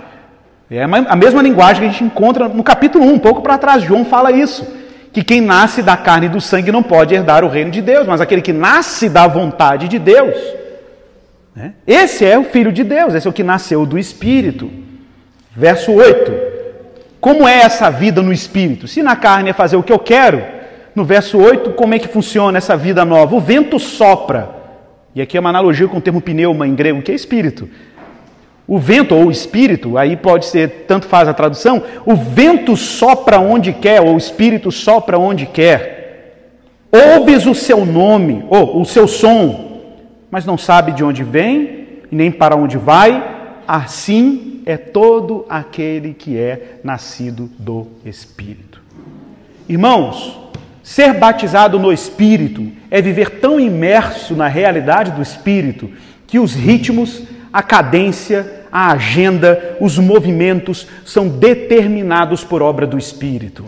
É 0.70 0.82
a 0.82 1.16
mesma 1.16 1.42
linguagem 1.42 1.82
que 1.82 1.88
a 1.88 1.92
gente 1.92 2.04
encontra 2.04 2.48
no 2.48 2.62
capítulo 2.62 3.04
1, 3.04 3.12
um 3.12 3.18
pouco 3.18 3.40
para 3.40 3.58
trás. 3.58 3.82
João 3.82 4.04
fala 4.04 4.32
isso. 4.32 4.66
Que 5.12 5.22
quem 5.22 5.40
nasce 5.40 5.82
da 5.82 5.96
carne 5.96 6.26
e 6.26 6.30
do 6.30 6.40
sangue 6.40 6.72
não 6.72 6.82
pode 6.82 7.14
herdar 7.14 7.44
o 7.44 7.48
reino 7.48 7.70
de 7.70 7.82
Deus, 7.82 8.06
mas 8.06 8.20
aquele 8.20 8.40
que 8.40 8.52
nasce 8.52 9.08
da 9.08 9.26
vontade 9.26 9.88
de 9.88 9.98
Deus. 9.98 10.36
Né? 11.54 11.74
Esse 11.86 12.24
é 12.24 12.38
o 12.38 12.44
Filho 12.44 12.72
de 12.72 12.82
Deus, 12.82 13.14
esse 13.14 13.26
é 13.26 13.30
o 13.30 13.32
que 13.32 13.42
nasceu 13.42 13.84
do 13.84 13.98
Espírito. 13.98 14.70
Verso 15.54 15.92
8: 15.92 16.32
Como 17.20 17.46
é 17.46 17.60
essa 17.60 17.90
vida 17.90 18.22
no 18.22 18.32
espírito? 18.32 18.88
Se 18.88 19.02
na 19.02 19.14
carne 19.14 19.50
é 19.50 19.52
fazer 19.52 19.76
o 19.76 19.82
que 19.82 19.92
eu 19.92 19.98
quero, 19.98 20.42
no 20.94 21.04
verso 21.04 21.38
8, 21.38 21.72
como 21.72 21.94
é 21.94 21.98
que 21.98 22.08
funciona 22.08 22.58
essa 22.58 22.76
vida 22.76 23.04
nova? 23.04 23.34
O 23.34 23.40
vento 23.40 23.78
sopra. 23.78 24.62
E 25.14 25.20
aqui 25.20 25.36
é 25.36 25.40
uma 25.40 25.50
analogia 25.50 25.86
com 25.88 25.98
o 25.98 26.00
termo 26.00 26.22
pneuma 26.22 26.66
em 26.66 26.74
grego, 26.74 27.02
que 27.02 27.12
é 27.12 27.14
espírito. 27.14 27.68
O 28.66 28.78
vento 28.78 29.14
ou 29.14 29.30
espírito, 29.30 29.98
aí 29.98 30.16
pode 30.16 30.46
ser, 30.46 30.84
tanto 30.86 31.06
faz 31.06 31.28
a 31.28 31.34
tradução, 31.34 31.82
o 32.06 32.14
vento 32.14 32.76
sopra 32.76 33.38
onde 33.38 33.72
quer, 33.72 34.00
ou 34.00 34.14
o 34.14 34.18
espírito 34.18 34.70
sopra 34.70 35.18
onde 35.18 35.46
quer. 35.46 36.48
Ouves 36.90 37.46
o 37.46 37.54
seu 37.54 37.84
nome, 37.84 38.44
ou 38.48 38.80
o 38.80 38.84
seu 38.84 39.08
som, 39.08 39.80
mas 40.30 40.44
não 40.44 40.56
sabe 40.56 40.92
de 40.92 41.02
onde 41.02 41.24
vem, 41.24 41.86
nem 42.10 42.30
para 42.30 42.56
onde 42.56 42.78
vai, 42.78 43.62
assim 43.66 44.62
é 44.66 44.76
todo 44.76 45.44
aquele 45.48 46.14
que 46.14 46.38
é 46.38 46.78
nascido 46.84 47.50
do 47.58 47.86
Espírito. 48.04 48.80
Irmãos, 49.68 50.38
ser 50.82 51.14
batizado 51.14 51.78
no 51.78 51.92
Espírito 51.92 52.66
é 52.90 53.00
viver 53.00 53.40
tão 53.40 53.58
imerso 53.58 54.34
na 54.34 54.48
realidade 54.48 55.12
do 55.12 55.22
Espírito 55.22 55.90
que 56.26 56.38
os 56.38 56.54
ritmos, 56.54 57.22
a 57.52 57.62
cadência, 57.62 58.62
a 58.72 58.92
agenda, 58.92 59.76
os 59.80 59.98
movimentos 59.98 60.86
são 61.04 61.28
determinados 61.28 62.42
por 62.42 62.62
obra 62.62 62.86
do 62.86 62.96
Espírito. 62.96 63.64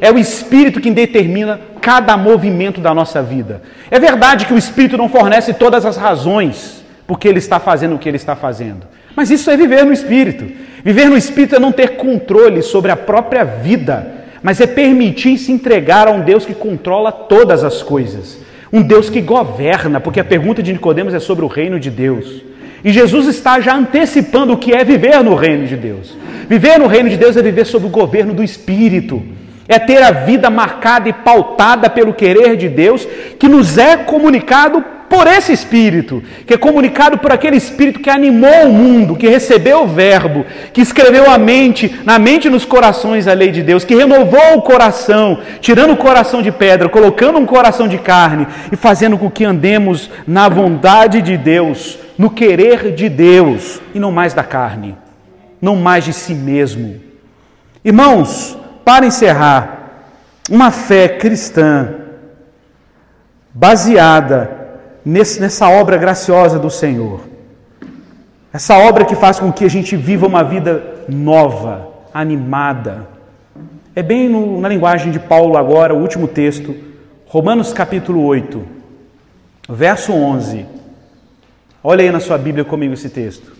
É 0.00 0.10
o 0.10 0.18
Espírito 0.18 0.80
quem 0.80 0.92
determina 0.92 1.60
cada 1.80 2.16
movimento 2.16 2.80
da 2.80 2.94
nossa 2.94 3.22
vida. 3.22 3.62
É 3.90 3.98
verdade 3.98 4.46
que 4.46 4.54
o 4.54 4.58
Espírito 4.58 4.96
não 4.96 5.08
fornece 5.08 5.52
todas 5.52 5.84
as 5.84 5.96
razões 5.96 6.80
porque 7.06 7.26
ele 7.26 7.38
está 7.38 7.58
fazendo 7.58 7.96
o 7.96 7.98
que 7.98 8.08
ele 8.08 8.16
está 8.16 8.36
fazendo. 8.36 8.86
Mas 9.16 9.32
isso 9.32 9.50
é 9.50 9.56
viver 9.56 9.84
no 9.84 9.92
Espírito. 9.92 10.46
Viver 10.84 11.10
no 11.10 11.16
Espírito 11.16 11.56
é 11.56 11.58
não 11.58 11.72
ter 11.72 11.96
controle 11.96 12.62
sobre 12.62 12.92
a 12.92 12.96
própria 12.96 13.42
vida, 13.42 14.06
mas 14.40 14.60
é 14.60 14.66
permitir 14.66 15.36
se 15.36 15.50
entregar 15.50 16.06
a 16.06 16.12
um 16.12 16.20
Deus 16.20 16.46
que 16.46 16.54
controla 16.54 17.10
todas 17.10 17.64
as 17.64 17.82
coisas. 17.82 18.38
Um 18.72 18.80
Deus 18.80 19.10
que 19.10 19.20
governa, 19.20 19.98
porque 19.98 20.20
a 20.20 20.24
pergunta 20.24 20.62
de 20.62 20.72
Nicodemos 20.72 21.12
é 21.12 21.18
sobre 21.18 21.44
o 21.44 21.48
reino 21.48 21.80
de 21.80 21.90
Deus. 21.90 22.49
E 22.84 22.92
Jesus 22.92 23.26
está 23.26 23.60
já 23.60 23.74
antecipando 23.74 24.52
o 24.52 24.56
que 24.56 24.72
é 24.72 24.82
viver 24.84 25.22
no 25.22 25.34
reino 25.34 25.66
de 25.66 25.76
Deus. 25.76 26.16
Viver 26.48 26.78
no 26.78 26.86
reino 26.86 27.08
de 27.08 27.16
Deus 27.16 27.36
é 27.36 27.42
viver 27.42 27.66
sob 27.66 27.86
o 27.86 27.90
governo 27.90 28.32
do 28.32 28.42
Espírito. 28.42 29.22
É 29.68 29.78
ter 29.78 30.02
a 30.02 30.10
vida 30.10 30.50
marcada 30.50 31.08
e 31.08 31.12
pautada 31.12 31.88
pelo 31.88 32.14
querer 32.14 32.56
de 32.56 32.68
Deus, 32.68 33.06
que 33.38 33.48
nos 33.48 33.78
é 33.78 33.96
comunicado 33.96 34.84
por 35.08 35.26
esse 35.26 35.52
Espírito, 35.52 36.22
que 36.46 36.54
é 36.54 36.56
comunicado 36.56 37.18
por 37.18 37.32
aquele 37.32 37.56
Espírito 37.56 38.00
que 38.00 38.08
animou 38.08 38.66
o 38.66 38.72
mundo, 38.72 39.16
que 39.16 39.28
recebeu 39.28 39.82
o 39.82 39.86
Verbo, 39.86 40.46
que 40.72 40.80
escreveu 40.80 41.28
a 41.28 41.36
mente, 41.36 42.00
na 42.04 42.18
mente 42.18 42.46
e 42.46 42.50
nos 42.50 42.64
corações 42.64 43.26
a 43.26 43.32
lei 43.32 43.50
de 43.50 43.62
Deus, 43.62 43.84
que 43.84 43.94
renovou 43.94 44.56
o 44.56 44.62
coração, 44.62 45.40
tirando 45.60 45.92
o 45.92 45.96
coração 45.96 46.40
de 46.40 46.52
pedra, 46.52 46.88
colocando 46.88 47.38
um 47.38 47.46
coração 47.46 47.88
de 47.88 47.98
carne 47.98 48.46
e 48.72 48.76
fazendo 48.76 49.18
com 49.18 49.28
que 49.28 49.44
andemos 49.44 50.08
na 50.26 50.48
vontade 50.48 51.20
de 51.20 51.36
Deus 51.36 51.98
no 52.20 52.28
querer 52.28 52.94
de 52.94 53.08
Deus 53.08 53.80
e 53.94 53.98
não 53.98 54.12
mais 54.12 54.34
da 54.34 54.44
carne, 54.44 54.94
não 55.58 55.74
mais 55.74 56.04
de 56.04 56.12
si 56.12 56.34
mesmo. 56.34 57.00
Irmãos, 57.82 58.58
para 58.84 59.06
encerrar, 59.06 60.04
uma 60.50 60.70
fé 60.70 61.08
cristã 61.08 61.94
baseada 63.54 64.50
nesse, 65.02 65.40
nessa 65.40 65.70
obra 65.70 65.96
graciosa 65.96 66.58
do 66.58 66.68
Senhor, 66.68 67.22
essa 68.52 68.76
obra 68.76 69.06
que 69.06 69.16
faz 69.16 69.40
com 69.40 69.50
que 69.50 69.64
a 69.64 69.70
gente 69.70 69.96
viva 69.96 70.26
uma 70.26 70.44
vida 70.44 71.06
nova, 71.08 71.88
animada. 72.12 73.08
É 73.96 74.02
bem 74.02 74.28
no, 74.28 74.60
na 74.60 74.68
linguagem 74.68 75.10
de 75.10 75.18
Paulo 75.18 75.56
agora, 75.56 75.94
o 75.94 76.02
último 76.02 76.28
texto, 76.28 76.76
Romanos 77.24 77.72
capítulo 77.72 78.22
8, 78.26 78.62
verso 79.70 80.12
11. 80.12 80.80
Olha 81.82 82.04
aí 82.04 82.10
na 82.10 82.20
sua 82.20 82.36
Bíblia 82.36 82.64
comigo 82.64 82.92
esse 82.92 83.08
texto. 83.08 83.52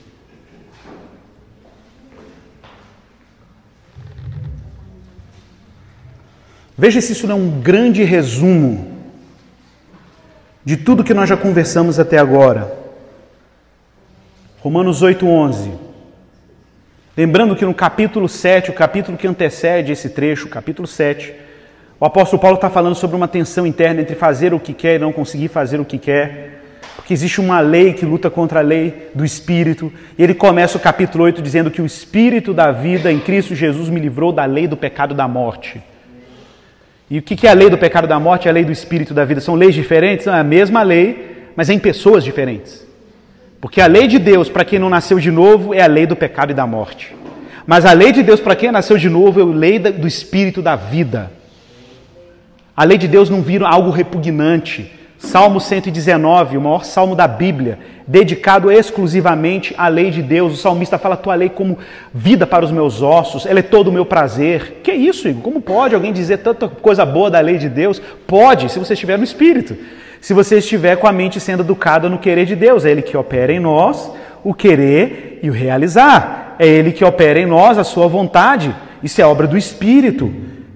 Veja 6.76 7.00
se 7.00 7.12
isso 7.12 7.26
não 7.26 7.36
é 7.36 7.38
um 7.38 7.60
grande 7.60 8.04
resumo 8.04 8.96
de 10.64 10.76
tudo 10.76 11.04
que 11.04 11.14
nós 11.14 11.28
já 11.28 11.36
conversamos 11.36 11.98
até 11.98 12.18
agora. 12.18 12.74
Romanos 14.60 15.02
8:11. 15.02 15.72
Lembrando 17.16 17.56
que 17.56 17.64
no 17.64 17.74
capítulo 17.74 18.28
7, 18.28 18.70
o 18.70 18.74
capítulo 18.74 19.16
que 19.16 19.26
antecede 19.26 19.92
esse 19.92 20.10
trecho, 20.10 20.48
capítulo 20.48 20.86
7, 20.86 21.34
o 21.98 22.04
apóstolo 22.04 22.40
Paulo 22.40 22.56
está 22.56 22.68
falando 22.70 22.94
sobre 22.94 23.16
uma 23.16 23.28
tensão 23.28 23.66
interna 23.66 24.02
entre 24.02 24.14
fazer 24.14 24.52
o 24.52 24.60
que 24.60 24.74
quer 24.74 24.96
e 24.96 24.98
não 24.98 25.12
conseguir 25.12 25.48
fazer 25.48 25.80
o 25.80 25.84
que 25.84 25.98
quer 25.98 26.59
que 27.04 27.12
existe 27.12 27.40
uma 27.40 27.60
lei 27.60 27.92
que 27.92 28.04
luta 28.04 28.30
contra 28.30 28.60
a 28.60 28.62
lei 28.62 29.10
do 29.14 29.24
Espírito. 29.24 29.92
E 30.18 30.22
ele 30.22 30.34
começa 30.34 30.76
o 30.76 30.80
capítulo 30.80 31.24
8 31.24 31.40
dizendo 31.40 31.70
que 31.70 31.80
o 31.80 31.86
Espírito 31.86 32.52
da 32.52 32.72
vida 32.72 33.12
em 33.12 33.18
Cristo 33.18 33.54
Jesus 33.54 33.88
me 33.88 34.00
livrou 34.00 34.32
da 34.32 34.44
lei 34.44 34.66
do 34.66 34.76
pecado 34.76 35.14
da 35.14 35.26
morte. 35.26 35.82
E 37.10 37.18
o 37.18 37.22
que 37.22 37.46
é 37.46 37.50
a 37.50 37.54
lei 37.54 37.68
do 37.68 37.76
pecado 37.76 38.06
da 38.06 38.20
morte 38.20 38.46
e 38.46 38.48
a 38.48 38.52
lei 38.52 38.64
do 38.64 38.70
Espírito 38.70 39.12
da 39.12 39.24
vida? 39.24 39.40
São 39.40 39.56
leis 39.56 39.74
diferentes? 39.74 40.28
É 40.28 40.30
a 40.30 40.44
mesma 40.44 40.82
lei, 40.82 41.48
mas 41.56 41.68
é 41.68 41.74
em 41.74 41.78
pessoas 41.78 42.22
diferentes. 42.22 42.86
Porque 43.60 43.80
a 43.80 43.86
lei 43.86 44.06
de 44.06 44.18
Deus, 44.18 44.48
para 44.48 44.64
quem 44.64 44.78
não 44.78 44.88
nasceu 44.88 45.18
de 45.18 45.30
novo, 45.30 45.74
é 45.74 45.82
a 45.82 45.88
lei 45.88 46.06
do 46.06 46.14
pecado 46.14 46.52
e 46.52 46.54
da 46.54 46.66
morte. 46.66 47.14
Mas 47.66 47.84
a 47.84 47.92
lei 47.92 48.12
de 48.12 48.22
Deus, 48.22 48.40
para 48.40 48.54
quem 48.56 48.70
nasceu 48.70 48.96
de 48.96 49.08
novo, 49.08 49.40
é 49.40 49.42
a 49.42 49.46
lei 49.46 49.78
do 49.78 50.06
Espírito 50.06 50.62
da 50.62 50.76
vida. 50.76 51.30
A 52.76 52.84
lei 52.84 52.96
de 52.96 53.08
Deus 53.08 53.28
não 53.28 53.42
vira 53.42 53.68
algo 53.68 53.90
repugnante, 53.90 54.90
Salmo 55.20 55.60
119, 55.60 56.56
o 56.56 56.60
maior 56.62 56.82
salmo 56.82 57.14
da 57.14 57.28
Bíblia, 57.28 57.78
dedicado 58.06 58.72
exclusivamente 58.72 59.74
à 59.76 59.86
lei 59.86 60.10
de 60.10 60.22
Deus. 60.22 60.54
O 60.54 60.56
salmista 60.56 60.96
fala: 60.98 61.14
Tua 61.14 61.34
lei 61.34 61.50
como 61.50 61.78
vida 62.12 62.46
para 62.46 62.64
os 62.64 62.72
meus 62.72 63.02
ossos, 63.02 63.44
ela 63.44 63.58
é 63.58 63.62
todo 63.62 63.88
o 63.88 63.92
meu 63.92 64.06
prazer. 64.06 64.80
Que 64.82 64.92
isso, 64.92 65.28
Igor? 65.28 65.42
Como 65.42 65.60
pode 65.60 65.94
alguém 65.94 66.10
dizer 66.10 66.38
tanta 66.38 66.66
coisa 66.68 67.04
boa 67.04 67.30
da 67.30 67.38
lei 67.38 67.58
de 67.58 67.68
Deus? 67.68 68.00
Pode, 68.26 68.72
se 68.72 68.78
você 68.78 68.94
estiver 68.94 69.18
no 69.18 69.22
Espírito. 69.22 69.76
Se 70.22 70.32
você 70.32 70.58
estiver 70.58 70.96
com 70.96 71.06
a 71.06 71.12
mente 71.12 71.38
sendo 71.38 71.62
educada 71.62 72.08
no 72.08 72.18
querer 72.18 72.46
de 72.46 72.56
Deus, 72.56 72.86
é 72.86 72.90
Ele 72.90 73.02
que 73.02 73.16
opera 73.16 73.52
em 73.52 73.60
nós 73.60 74.10
o 74.42 74.54
querer 74.54 75.38
e 75.42 75.50
o 75.50 75.52
realizar. 75.52 76.56
É 76.58 76.66
Ele 76.66 76.92
que 76.92 77.04
opera 77.04 77.38
em 77.38 77.46
nós 77.46 77.76
a 77.76 77.84
sua 77.84 78.08
vontade. 78.08 78.74
Isso 79.02 79.20
é 79.20 79.24
obra 79.24 79.46
do 79.46 79.56
Espírito. 79.56 80.32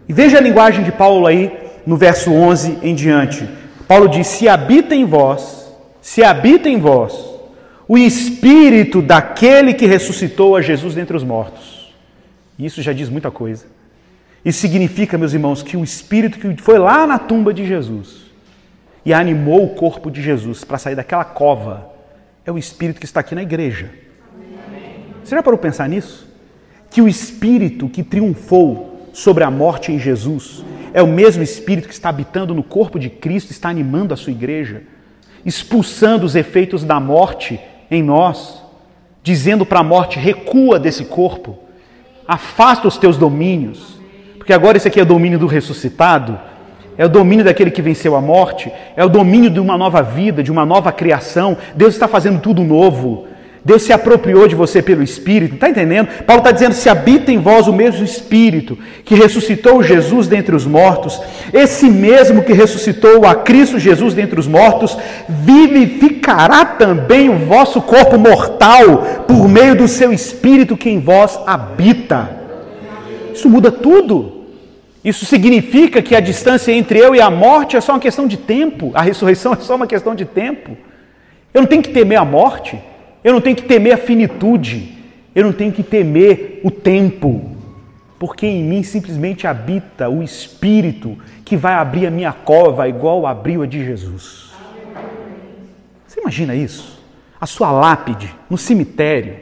E 0.06 0.12
veja 0.12 0.36
a 0.36 0.40
linguagem 0.40 0.84
de 0.84 0.92
Paulo 0.92 1.26
aí 1.26 1.50
no 1.86 1.96
verso 1.96 2.30
11 2.30 2.78
em 2.82 2.94
diante. 2.94 3.63
Paulo 3.86 4.08
diz: 4.08 4.26
se 4.26 4.48
habita 4.48 4.94
em 4.94 5.04
vós, 5.04 5.72
se 6.00 6.22
habita 6.22 6.68
em 6.68 6.78
vós 6.78 7.34
o 7.86 7.98
espírito 7.98 9.02
daquele 9.02 9.74
que 9.74 9.86
ressuscitou 9.86 10.56
a 10.56 10.62
Jesus 10.62 10.94
dentre 10.94 11.16
os 11.16 11.22
mortos. 11.22 11.92
Isso 12.58 12.80
já 12.82 12.92
diz 12.92 13.08
muita 13.08 13.30
coisa. 13.30 13.66
Isso 14.44 14.60
significa, 14.60 15.18
meus 15.18 15.32
irmãos, 15.32 15.62
que 15.62 15.76
o 15.76 15.84
espírito 15.84 16.38
que 16.38 16.62
foi 16.62 16.78
lá 16.78 17.06
na 17.06 17.18
tumba 17.18 17.52
de 17.52 17.66
Jesus 17.66 18.24
e 19.04 19.12
animou 19.12 19.64
o 19.64 19.74
corpo 19.74 20.10
de 20.10 20.22
Jesus 20.22 20.64
para 20.64 20.78
sair 20.78 20.94
daquela 20.94 21.24
cova 21.24 21.90
é 22.44 22.52
o 22.52 22.58
espírito 22.58 23.00
que 23.00 23.06
está 23.06 23.20
aqui 23.20 23.34
na 23.34 23.42
igreja. 23.42 23.90
Você 25.22 25.34
já 25.34 25.42
parou 25.42 25.58
pensar 25.58 25.88
nisso? 25.88 26.28
Que 26.90 27.00
o 27.00 27.08
espírito 27.08 27.88
que 27.88 28.02
triunfou 28.02 29.08
sobre 29.12 29.44
a 29.44 29.50
morte 29.50 29.90
em 29.92 29.98
Jesus 29.98 30.64
é 30.94 31.02
o 31.02 31.08
mesmo 31.08 31.42
Espírito 31.42 31.88
que 31.88 31.92
está 31.92 32.08
habitando 32.08 32.54
no 32.54 32.62
corpo 32.62 33.00
de 33.00 33.10
Cristo, 33.10 33.50
está 33.50 33.68
animando 33.68 34.14
a 34.14 34.16
sua 34.16 34.30
igreja, 34.30 34.82
expulsando 35.44 36.24
os 36.24 36.36
efeitos 36.36 36.84
da 36.84 37.00
morte 37.00 37.58
em 37.90 38.00
nós, 38.00 38.62
dizendo 39.20 39.66
para 39.66 39.80
a 39.80 39.82
morte: 39.82 40.20
recua 40.20 40.78
desse 40.78 41.06
corpo, 41.06 41.58
afasta 42.28 42.86
os 42.86 42.96
teus 42.96 43.18
domínios, 43.18 43.98
porque 44.38 44.52
agora 44.52 44.76
esse 44.76 44.86
aqui 44.86 45.00
é 45.00 45.02
o 45.02 45.06
domínio 45.06 45.36
do 45.36 45.48
ressuscitado, 45.48 46.38
é 46.96 47.04
o 47.04 47.08
domínio 47.08 47.44
daquele 47.44 47.72
que 47.72 47.82
venceu 47.82 48.14
a 48.14 48.20
morte, 48.20 48.70
é 48.94 49.04
o 49.04 49.08
domínio 49.08 49.50
de 49.50 49.58
uma 49.58 49.76
nova 49.76 50.00
vida, 50.00 50.44
de 50.44 50.52
uma 50.52 50.64
nova 50.64 50.92
criação. 50.92 51.56
Deus 51.74 51.94
está 51.94 52.06
fazendo 52.06 52.40
tudo 52.40 52.62
novo. 52.62 53.26
Deus 53.64 53.82
se 53.82 53.94
apropriou 53.94 54.46
de 54.46 54.54
você 54.54 54.82
pelo 54.82 55.02
Espírito, 55.02 55.54
está 55.54 55.70
entendendo? 55.70 56.08
Paulo 56.26 56.40
está 56.40 56.52
dizendo: 56.52 56.74
se 56.74 56.88
habita 56.90 57.32
em 57.32 57.38
vós 57.38 57.66
o 57.66 57.72
mesmo 57.72 58.04
Espírito 58.04 58.76
que 59.06 59.14
ressuscitou 59.14 59.82
Jesus 59.82 60.28
dentre 60.28 60.54
os 60.54 60.66
mortos, 60.66 61.18
esse 61.50 61.88
mesmo 61.88 62.42
que 62.42 62.52
ressuscitou 62.52 63.24
a 63.24 63.34
Cristo 63.34 63.78
Jesus 63.78 64.12
dentre 64.12 64.38
os 64.38 64.46
mortos, 64.46 64.98
vivificará 65.28 66.66
também 66.66 67.30
o 67.30 67.38
vosso 67.38 67.80
corpo 67.80 68.18
mortal 68.18 69.24
por 69.26 69.48
meio 69.48 69.74
do 69.74 69.88
seu 69.88 70.12
Espírito 70.12 70.76
que 70.76 70.90
em 70.90 71.00
vós 71.00 71.38
habita. 71.46 72.28
Isso 73.32 73.48
muda 73.48 73.72
tudo. 73.72 74.44
Isso 75.02 75.24
significa 75.24 76.02
que 76.02 76.14
a 76.14 76.20
distância 76.20 76.72
entre 76.72 76.98
eu 76.98 77.14
e 77.14 77.20
a 77.20 77.30
morte 77.30 77.76
é 77.76 77.80
só 77.80 77.92
uma 77.92 78.00
questão 78.00 78.26
de 78.26 78.36
tempo, 78.36 78.90
a 78.94 79.02
ressurreição 79.02 79.52
é 79.54 79.56
só 79.56 79.74
uma 79.74 79.86
questão 79.86 80.14
de 80.14 80.26
tempo. 80.26 80.76
Eu 81.52 81.62
não 81.62 81.68
tenho 81.68 81.82
que 81.82 81.90
temer 81.90 82.18
a 82.18 82.24
morte. 82.24 82.78
Eu 83.24 83.32
não 83.32 83.40
tenho 83.40 83.56
que 83.56 83.62
temer 83.62 83.94
a 83.94 83.96
finitude, 83.96 84.98
eu 85.34 85.44
não 85.44 85.52
tenho 85.52 85.72
que 85.72 85.82
temer 85.82 86.60
o 86.62 86.70
tempo, 86.70 87.56
porque 88.18 88.46
em 88.46 88.62
mim 88.62 88.82
simplesmente 88.82 89.46
habita 89.46 90.10
o 90.10 90.22
Espírito 90.22 91.16
que 91.42 91.56
vai 91.56 91.72
abrir 91.72 92.06
a 92.06 92.10
minha 92.10 92.34
cova 92.34 92.86
igual 92.86 93.26
abriu 93.26 93.62
a 93.62 93.66
de 93.66 93.82
Jesus. 93.82 94.52
Você 96.06 96.20
imagina 96.20 96.54
isso? 96.54 97.02
A 97.40 97.46
sua 97.46 97.72
lápide 97.72 98.32
no 98.48 98.58
cemitério, 98.58 99.36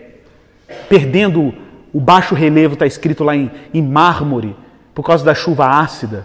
perdendo 0.89 1.53
o 1.93 2.01
baixo 2.01 2.37
relevo, 2.37 2.75
está 2.75 2.87
escrito 2.87 3.25
lá 3.25 3.37
em, 3.37 3.51
em 3.75 3.83
mármore, 3.83 4.55
por 4.95 5.05
causa 5.05 5.25
da 5.25 5.35
chuva 5.35 5.67
ácida. 5.67 6.25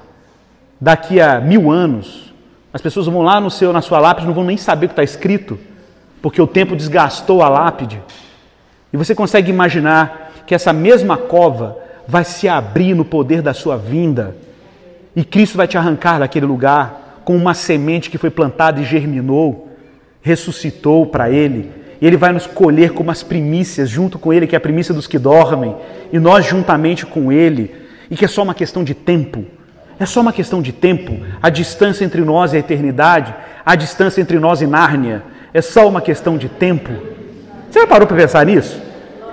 Daqui 0.80 1.20
a 1.20 1.42
mil 1.42 1.72
anos, 1.72 2.34
as 2.72 2.82
pessoas 2.82 3.08
vão 3.08 3.24
lá 3.24 3.42
no 3.42 3.50
seu, 3.50 3.74
na 3.74 3.82
sua 3.82 4.00
lápide, 4.00 4.28
não 4.28 4.34
vão 4.34 4.44
nem 4.44 4.58
saber 4.58 4.86
o 4.86 4.90
que 4.90 4.94
está 4.94 5.04
escrito, 5.04 5.60
porque 6.22 6.42
o 6.42 6.48
tempo 6.48 6.76
desgastou 6.76 7.42
a 7.42 7.50
lápide. 7.50 8.02
E 8.92 8.98
você 8.98 9.14
consegue 9.14 9.52
imaginar 9.52 10.32
que 10.46 10.56
essa 10.56 10.72
mesma 10.72 11.18
cova 11.18 11.78
vai 12.08 12.24
se 12.24 12.48
abrir 12.48 12.96
no 12.96 13.04
poder 13.04 13.42
da 13.42 13.54
sua 13.54 13.78
vinda. 13.78 14.36
E 15.16 15.24
Cristo 15.24 15.58
vai 15.58 15.68
te 15.68 15.78
arrancar 15.78 16.20
daquele 16.20 16.46
lugar 16.46 17.22
com 17.26 17.36
uma 17.36 17.54
semente 17.54 18.10
que 18.10 18.18
foi 18.18 18.30
plantada 18.30 18.80
e 18.80 18.86
germinou, 18.86 19.68
ressuscitou 20.22 21.06
para 21.06 21.30
Ele. 21.30 21.70
E 22.00 22.08
Ele 22.08 22.16
vai 22.16 22.32
nos 22.32 22.48
colher 22.48 22.92
como 22.94 23.12
as 23.12 23.24
primícias, 23.24 23.90
junto 23.90 24.18
com 24.18 24.32
Ele, 24.32 24.48
que 24.48 24.56
é 24.56 24.58
a 24.58 24.62
primícia 24.62 24.94
dos 24.94 25.08
que 25.08 25.20
dormem, 25.20 25.76
e 26.14 26.20
nós 26.20 26.46
juntamente 26.46 27.06
com 27.06 27.32
Ele, 27.32 27.76
e 28.10 28.16
que 28.16 28.24
é 28.24 28.28
só 28.28 28.44
uma 28.44 28.54
questão 28.54 28.84
de 28.84 28.94
tempo. 28.94 29.44
É 30.00 30.06
só 30.06 30.22
uma 30.22 30.32
questão 30.32 30.62
de 30.62 30.72
tempo. 30.72 31.18
A 31.42 31.50
distância 31.50 32.06
entre 32.06 32.22
nós 32.22 32.54
e 32.54 32.58
a 32.58 32.60
eternidade, 32.60 33.34
a 33.66 33.76
distância 33.76 34.22
entre 34.22 34.40
nós 34.40 34.62
e 34.62 34.68
Nárnia, 34.68 35.24
é 35.54 35.62
só 35.62 35.88
uma 35.88 36.02
questão 36.02 36.38
de 36.38 36.50
tempo. 36.50 36.92
Você 37.70 37.80
já 37.80 37.88
parou 37.88 38.08
para 38.08 38.18
pensar 38.18 38.46
nisso? 38.46 38.82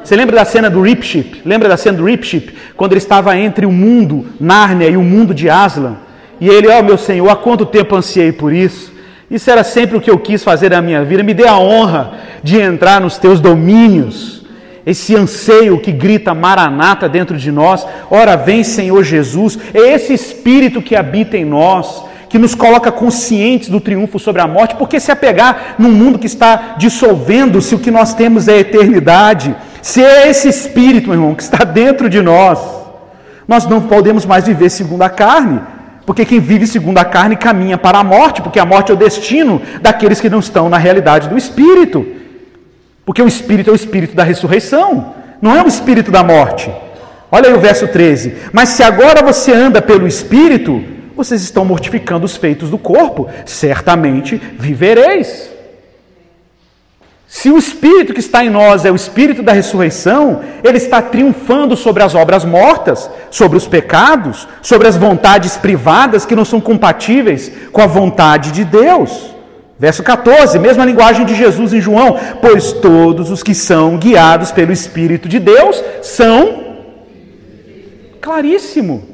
Você 0.02 0.14
lembra 0.16 0.36
da 0.36 0.44
cena 0.44 0.68
do 0.68 0.82
Ripship? 0.82 1.42
Lembra 1.44 1.68
da 1.68 1.76
cena 1.76 1.96
do 1.96 2.04
Ripship? 2.04 2.54
Quando 2.76 2.92
ele 2.92 2.98
estava 2.98 3.36
entre 3.38 3.64
o 3.64 3.72
mundo 3.72 4.26
Nárnia 4.38 4.88
e 4.88 4.96
o 4.96 5.02
mundo 5.02 5.32
de 5.32 5.48
Aslan. 5.48 5.96
E 6.40 6.48
ele, 6.48 6.68
ó 6.68 6.80
oh, 6.80 6.82
meu 6.82 6.98
Senhor, 6.98 7.28
há 7.30 7.36
quanto 7.36 7.64
tempo 7.64 7.96
ansiei 7.96 8.30
por 8.30 8.52
isso? 8.52 8.92
Isso 9.30 9.50
era 9.50 9.64
sempre 9.64 9.96
o 9.96 10.00
que 10.00 10.10
eu 10.10 10.18
quis 10.18 10.44
fazer 10.44 10.70
na 10.70 10.82
minha 10.82 11.02
vida. 11.04 11.22
Me 11.22 11.32
dê 11.32 11.46
a 11.46 11.58
honra 11.58 12.18
de 12.42 12.60
entrar 12.60 13.00
nos 13.00 13.16
teus 13.16 13.40
domínios. 13.40 14.44
Esse 14.84 15.16
anseio 15.16 15.80
que 15.80 15.90
grita 15.90 16.34
maranata 16.34 17.08
dentro 17.08 17.38
de 17.38 17.50
nós. 17.50 17.86
Ora, 18.10 18.36
vem 18.36 18.62
Senhor 18.62 19.02
Jesus. 19.02 19.58
É 19.72 19.94
esse 19.94 20.12
espírito 20.12 20.82
que 20.82 20.94
habita 20.94 21.38
em 21.38 21.44
nós 21.44 22.04
que 22.34 22.38
nos 22.38 22.52
coloca 22.52 22.90
conscientes 22.90 23.68
do 23.68 23.80
triunfo 23.80 24.18
sobre 24.18 24.42
a 24.42 24.48
morte, 24.48 24.74
porque 24.74 24.98
se 24.98 25.12
apegar 25.12 25.76
num 25.78 25.92
mundo 25.92 26.18
que 26.18 26.26
está 26.26 26.74
dissolvendo-se, 26.76 27.76
o 27.76 27.78
que 27.78 27.92
nós 27.92 28.12
temos 28.12 28.48
é 28.48 28.54
a 28.54 28.58
eternidade. 28.58 29.54
Se 29.80 30.02
é 30.02 30.28
esse 30.28 30.48
espírito, 30.48 31.10
meu 31.10 31.14
irmão, 31.14 31.34
que 31.36 31.44
está 31.44 31.62
dentro 31.62 32.10
de 32.10 32.20
nós, 32.20 32.58
nós 33.46 33.68
não 33.68 33.82
podemos 33.82 34.26
mais 34.26 34.48
viver 34.48 34.68
segundo 34.68 35.02
a 35.02 35.08
carne, 35.08 35.60
porque 36.04 36.24
quem 36.24 36.40
vive 36.40 36.66
segundo 36.66 36.98
a 36.98 37.04
carne 37.04 37.36
caminha 37.36 37.78
para 37.78 38.00
a 38.00 38.02
morte, 38.02 38.42
porque 38.42 38.58
a 38.58 38.66
morte 38.66 38.90
é 38.90 38.94
o 38.94 38.98
destino 38.98 39.62
daqueles 39.80 40.20
que 40.20 40.28
não 40.28 40.40
estão 40.40 40.68
na 40.68 40.76
realidade 40.76 41.28
do 41.28 41.38
espírito. 41.38 42.04
Porque 43.06 43.22
o 43.22 43.28
espírito 43.28 43.70
é 43.70 43.72
o 43.72 43.76
espírito 43.76 44.16
da 44.16 44.24
ressurreição, 44.24 45.14
não 45.40 45.54
é 45.54 45.62
o 45.62 45.68
espírito 45.68 46.10
da 46.10 46.24
morte. 46.24 46.68
Olha 47.30 47.50
aí 47.50 47.54
o 47.54 47.60
verso 47.60 47.86
13. 47.86 48.34
Mas 48.52 48.70
se 48.70 48.82
agora 48.82 49.22
você 49.22 49.52
anda 49.52 49.80
pelo 49.80 50.04
espírito, 50.04 50.93
vocês 51.16 51.42
estão 51.42 51.64
mortificando 51.64 52.24
os 52.24 52.36
feitos 52.36 52.70
do 52.70 52.78
corpo, 52.78 53.28
certamente 53.46 54.36
vivereis. 54.58 55.54
Se 57.34 57.50
o 57.50 57.58
Espírito 57.58 58.14
que 58.14 58.20
está 58.20 58.44
em 58.44 58.50
nós 58.50 58.84
é 58.84 58.92
o 58.92 58.94
Espírito 58.94 59.42
da 59.42 59.52
ressurreição, 59.52 60.40
ele 60.62 60.76
está 60.76 61.02
triunfando 61.02 61.76
sobre 61.76 62.02
as 62.02 62.14
obras 62.14 62.44
mortas, 62.44 63.10
sobre 63.30 63.58
os 63.58 63.66
pecados, 63.66 64.46
sobre 64.62 64.86
as 64.86 64.96
vontades 64.96 65.56
privadas 65.56 66.24
que 66.24 66.36
não 66.36 66.44
são 66.44 66.60
compatíveis 66.60 67.50
com 67.72 67.80
a 67.80 67.86
vontade 67.86 68.52
de 68.52 68.64
Deus. 68.64 69.34
Verso 69.76 70.02
14, 70.02 70.58
mesma 70.58 70.84
linguagem 70.84 71.26
de 71.26 71.34
Jesus 71.34 71.72
em 71.72 71.80
João: 71.80 72.16
Pois 72.40 72.72
todos 72.72 73.30
os 73.30 73.42
que 73.42 73.54
são 73.54 73.96
guiados 73.96 74.52
pelo 74.52 74.70
Espírito 74.70 75.28
de 75.28 75.40
Deus 75.40 75.82
são. 76.02 76.62
Claríssimo. 78.20 79.13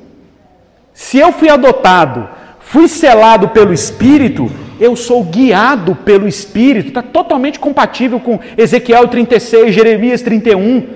Se 1.00 1.16
eu 1.16 1.32
fui 1.32 1.48
adotado, 1.48 2.28
fui 2.60 2.86
selado 2.86 3.48
pelo 3.48 3.72
Espírito, 3.72 4.50
eu 4.78 4.94
sou 4.94 5.24
guiado 5.24 5.94
pelo 5.94 6.28
Espírito. 6.28 6.88
Está 6.88 7.00
totalmente 7.00 7.58
compatível 7.58 8.20
com 8.20 8.38
Ezequiel 8.54 9.08
36, 9.08 9.74
Jeremias 9.74 10.20
31. 10.20 10.86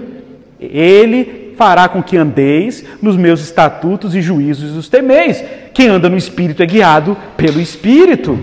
Ele 0.61 1.55
fará 1.57 1.89
com 1.89 2.03
que 2.03 2.19
andeis 2.19 2.85
nos 3.01 3.17
meus 3.17 3.41
estatutos 3.41 4.15
e 4.15 4.21
juízos 4.21 4.77
os 4.77 4.91
temeis. 4.91 5.43
Quem 5.73 5.89
anda 5.89 6.11
no 6.11 6.19
Espírito 6.19 6.63
é 6.63 6.67
guiado 6.67 7.17
pelo 7.35 7.59
Espírito. 7.59 8.39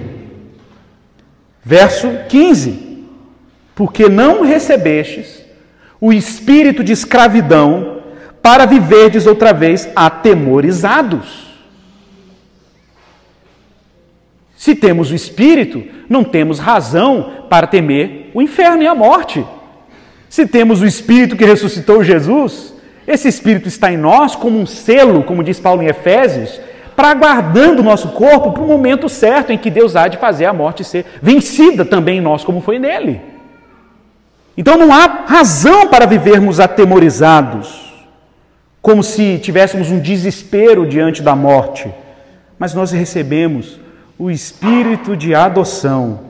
Verso 1.63 2.09
15: 2.27 3.05
Porque 3.75 4.09
não 4.09 4.41
recebestes 4.41 5.45
o 6.01 6.11
espírito 6.11 6.83
de 6.83 6.91
escravidão 6.91 8.01
para 8.41 8.65
viverdes 8.65 9.27
outra 9.27 9.53
vez 9.53 9.87
atemorizados 9.95 11.50
Se 14.61 14.75
temos 14.75 15.09
o 15.09 15.15
Espírito, 15.15 15.83
não 16.07 16.23
temos 16.23 16.59
razão 16.59 17.47
para 17.49 17.65
temer 17.65 18.29
o 18.31 18.43
inferno 18.43 18.83
e 18.83 18.87
a 18.87 18.93
morte. 18.93 19.43
Se 20.29 20.45
temos 20.45 20.83
o 20.83 20.85
Espírito 20.85 21.35
que 21.35 21.43
ressuscitou 21.43 22.03
Jesus, 22.03 22.71
esse 23.07 23.27
Espírito 23.27 23.67
está 23.67 23.91
em 23.91 23.97
nós 23.97 24.35
como 24.35 24.59
um 24.59 24.67
selo, 24.67 25.23
como 25.23 25.43
diz 25.43 25.59
Paulo 25.59 25.81
em 25.81 25.87
Efésios, 25.87 26.61
para 26.95 27.09
aguardando 27.09 27.81
o 27.81 27.83
nosso 27.83 28.09
corpo 28.09 28.51
para 28.51 28.61
o 28.61 28.67
momento 28.67 29.09
certo 29.09 29.51
em 29.51 29.57
que 29.57 29.71
Deus 29.71 29.95
há 29.95 30.07
de 30.07 30.17
fazer 30.17 30.45
a 30.45 30.53
morte 30.53 30.83
ser 30.83 31.07
vencida 31.23 31.83
também 31.83 32.19
em 32.19 32.21
nós, 32.21 32.43
como 32.43 32.61
foi 32.61 32.77
nele. 32.77 33.19
Então 34.55 34.77
não 34.77 34.93
há 34.93 35.23
razão 35.25 35.87
para 35.87 36.05
vivermos 36.05 36.59
atemorizados, 36.59 37.99
como 38.79 39.01
se 39.01 39.39
tivéssemos 39.39 39.89
um 39.89 39.99
desespero 39.99 40.85
diante 40.85 41.23
da 41.23 41.35
morte, 41.35 41.91
mas 42.59 42.75
nós 42.75 42.91
recebemos 42.91 43.80
o 44.21 44.29
espírito 44.29 45.17
de 45.17 45.33
adoção, 45.33 46.25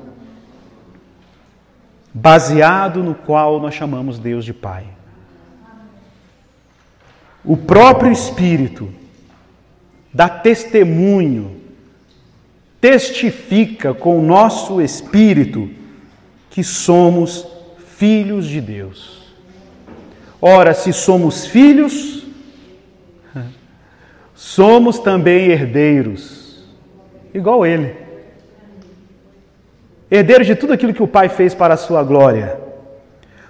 baseado 2.14 3.04
no 3.04 3.14
qual 3.14 3.60
nós 3.60 3.76
chamamos 3.76 4.18
Deus 4.18 4.46
de 4.46 4.54
Pai. 4.54 4.86
O 7.44 7.58
próprio 7.58 8.10
Espírito 8.10 8.88
dá 10.14 10.30
testemunho, 10.30 11.60
testifica 12.80 13.94
com 13.94 14.18
o 14.18 14.24
nosso 14.24 14.82
espírito 14.82 15.70
que 16.50 16.64
somos 16.64 17.46
filhos 17.98 18.48
de 18.48 18.62
Deus. 18.62 19.34
Ora, 20.42 20.74
se 20.74 20.94
somos 20.94 21.46
filhos, 21.46 22.26
somos 24.34 24.98
também 24.98 25.50
herdeiros 25.50 26.41
igual 27.34 27.66
ele. 27.66 27.96
Herdeiros 30.10 30.48
de 30.48 30.56
tudo 30.56 30.74
aquilo 30.74 30.94
que 30.94 31.04
o 31.04 31.08
Pai 31.08 31.30
fez 31.30 31.54
para 31.54 31.74
a 31.74 31.78
sua 31.78 32.04
glória. 32.04 32.60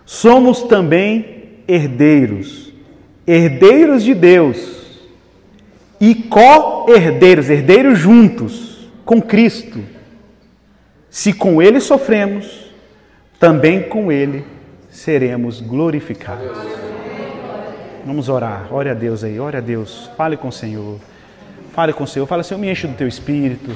Somos 0.06 0.64
também 0.64 1.64
herdeiros, 1.68 2.72
herdeiros 3.26 4.04
de 4.04 4.14
Deus 4.14 5.00
e 6.00 6.14
co-herdeiros, 6.16 7.50
herdeiros 7.50 7.98
juntos 7.98 8.90
com 9.06 9.22
Cristo. 9.22 9.80
Se 11.10 11.34
com 11.34 11.62
Ele 11.62 11.80
sofremos, 11.80 12.72
também 13.40 13.84
com 13.84 14.12
Ele 14.12 14.46
seremos 14.90 15.62
glorificados. 15.62 16.58
Vamos 18.06 18.30
orar. 18.30 18.74
Ore 18.74 18.90
a 18.90 18.94
Deus 18.94 19.24
aí, 19.24 19.40
ore 19.40 19.58
a 19.58 19.62
Deus. 19.62 20.10
Fale 20.18 20.36
com 20.36 20.48
o 20.48 20.52
Senhor. 20.52 21.00
Fale 21.74 21.94
com 21.94 22.04
o 22.04 22.08
Senhor, 22.08 22.26
fale, 22.26 22.44
Senhor, 22.44 22.60
me 22.60 22.70
enche 22.70 22.86
do 22.86 22.94
teu 22.94 23.08
espírito. 23.08 23.72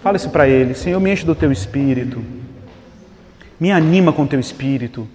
Fale 0.00 0.16
isso 0.16 0.30
para 0.30 0.48
ele, 0.48 0.74
Senhor, 0.74 1.00
me 1.00 1.12
enche 1.12 1.26
do 1.26 1.34
teu 1.34 1.50
espírito. 1.50 2.22
Me 3.58 3.72
anima 3.72 4.12
com 4.12 4.22
o 4.22 4.26
teu 4.26 4.38
espírito. 4.38 5.08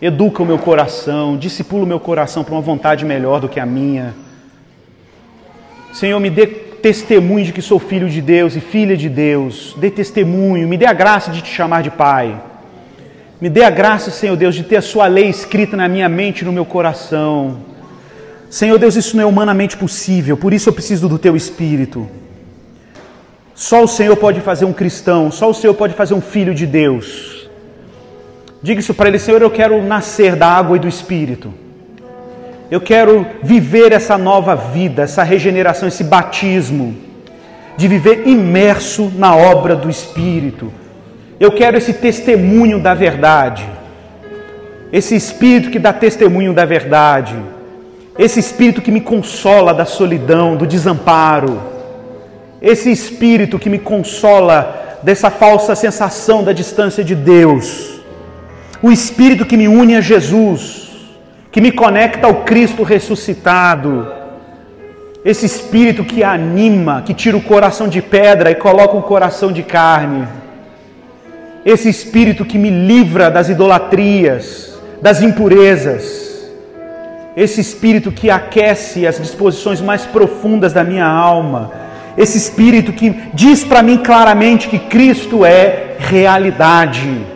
Educa 0.00 0.42
o 0.42 0.46
meu 0.46 0.58
coração, 0.58 1.36
discipula 1.38 1.84
o 1.84 1.86
meu 1.86 1.98
coração 1.98 2.44
para 2.44 2.54
uma 2.54 2.60
vontade 2.60 3.04
melhor 3.04 3.40
do 3.40 3.48
que 3.48 3.58
a 3.58 3.64
minha. 3.64 4.14
Senhor, 5.92 6.20
me 6.20 6.28
dê 6.28 6.46
testemunho 6.46 7.46
de 7.46 7.52
que 7.52 7.62
sou 7.62 7.78
filho 7.78 8.10
de 8.10 8.20
Deus 8.20 8.54
e 8.54 8.60
filha 8.60 8.94
de 8.94 9.08
Deus. 9.08 9.74
Dê 9.78 9.90
testemunho, 9.90 10.68
me 10.68 10.76
dê 10.76 10.84
a 10.84 10.92
graça 10.92 11.30
de 11.30 11.40
te 11.40 11.48
chamar 11.48 11.82
de 11.82 11.90
Pai. 11.90 12.38
Me 13.40 13.48
dê 13.48 13.64
a 13.64 13.70
graça, 13.70 14.10
Senhor 14.10 14.36
Deus, 14.36 14.54
de 14.54 14.64
ter 14.64 14.76
a 14.76 14.82
Sua 14.82 15.06
lei 15.06 15.28
escrita 15.28 15.76
na 15.76 15.88
minha 15.88 16.08
mente 16.08 16.42
e 16.42 16.44
no 16.44 16.52
meu 16.52 16.66
coração. 16.66 17.73
Senhor 18.54 18.78
Deus, 18.78 18.94
isso 18.94 19.16
não 19.16 19.24
é 19.24 19.26
humanamente 19.26 19.76
possível, 19.76 20.36
por 20.36 20.54
isso 20.54 20.68
eu 20.68 20.72
preciso 20.72 21.08
do 21.08 21.18
teu 21.18 21.34
espírito. 21.34 22.08
Só 23.52 23.82
o 23.82 23.88
Senhor 23.88 24.16
pode 24.16 24.40
fazer 24.40 24.64
um 24.64 24.72
cristão, 24.72 25.28
só 25.32 25.50
o 25.50 25.54
Senhor 25.54 25.74
pode 25.74 25.92
fazer 25.92 26.14
um 26.14 26.20
filho 26.20 26.54
de 26.54 26.64
Deus. 26.64 27.50
Diga 28.62 28.78
isso 28.78 28.94
para 28.94 29.08
ele, 29.08 29.18
Senhor, 29.18 29.42
eu 29.42 29.50
quero 29.50 29.82
nascer 29.82 30.36
da 30.36 30.46
água 30.46 30.76
e 30.76 30.78
do 30.78 30.86
espírito. 30.86 31.52
Eu 32.70 32.80
quero 32.80 33.26
viver 33.42 33.90
essa 33.90 34.16
nova 34.16 34.54
vida, 34.54 35.02
essa 35.02 35.24
regeneração, 35.24 35.88
esse 35.88 36.04
batismo, 36.04 36.96
de 37.76 37.88
viver 37.88 38.22
imerso 38.24 39.10
na 39.16 39.34
obra 39.34 39.74
do 39.74 39.90
Espírito. 39.90 40.72
Eu 41.40 41.50
quero 41.50 41.76
esse 41.76 41.92
testemunho 41.92 42.78
da 42.78 42.94
verdade, 42.94 43.68
esse 44.92 45.16
Espírito 45.16 45.70
que 45.72 45.80
dá 45.80 45.92
testemunho 45.92 46.52
da 46.54 46.64
verdade, 46.64 47.34
esse 48.18 48.38
Espírito 48.40 48.80
que 48.80 48.90
me 48.90 49.00
consola 49.00 49.74
da 49.74 49.84
solidão, 49.84 50.56
do 50.56 50.66
desamparo, 50.66 51.60
esse 52.60 52.90
Espírito 52.90 53.58
que 53.58 53.68
me 53.68 53.78
consola 53.78 54.98
dessa 55.02 55.30
falsa 55.30 55.74
sensação 55.74 56.42
da 56.42 56.52
distância 56.52 57.04
de 57.04 57.14
Deus, 57.14 58.00
o 58.82 58.90
Espírito 58.90 59.44
que 59.44 59.56
me 59.56 59.68
une 59.68 59.96
a 59.96 60.00
Jesus 60.00 60.84
que 61.54 61.60
me 61.60 61.70
conecta 61.70 62.26
ao 62.26 62.42
Cristo 62.42 62.82
ressuscitado. 62.82 64.12
Esse 65.24 65.46
espírito 65.46 66.02
que 66.02 66.24
anima, 66.24 67.02
que 67.06 67.14
tira 67.14 67.36
o 67.36 67.40
coração 67.40 67.86
de 67.86 68.02
pedra 68.02 68.50
e 68.50 68.56
coloca 68.56 68.96
um 68.96 69.00
coração 69.00 69.52
de 69.52 69.62
carne. 69.62 70.26
Esse 71.64 71.88
espírito 71.88 72.44
que 72.44 72.58
me 72.58 72.70
livra 72.70 73.30
das 73.30 73.48
idolatrias, 73.48 74.76
das 75.00 75.22
impurezas. 75.22 76.23
Esse 77.36 77.60
espírito 77.60 78.12
que 78.12 78.30
aquece 78.30 79.06
as 79.06 79.18
disposições 79.18 79.80
mais 79.80 80.06
profundas 80.06 80.72
da 80.72 80.84
minha 80.84 81.06
alma. 81.06 81.72
Esse 82.16 82.38
espírito 82.38 82.92
que 82.92 83.10
diz 83.32 83.64
para 83.64 83.82
mim 83.82 83.98
claramente 83.98 84.68
que 84.68 84.78
Cristo 84.78 85.44
é 85.44 85.96
realidade, 85.98 87.26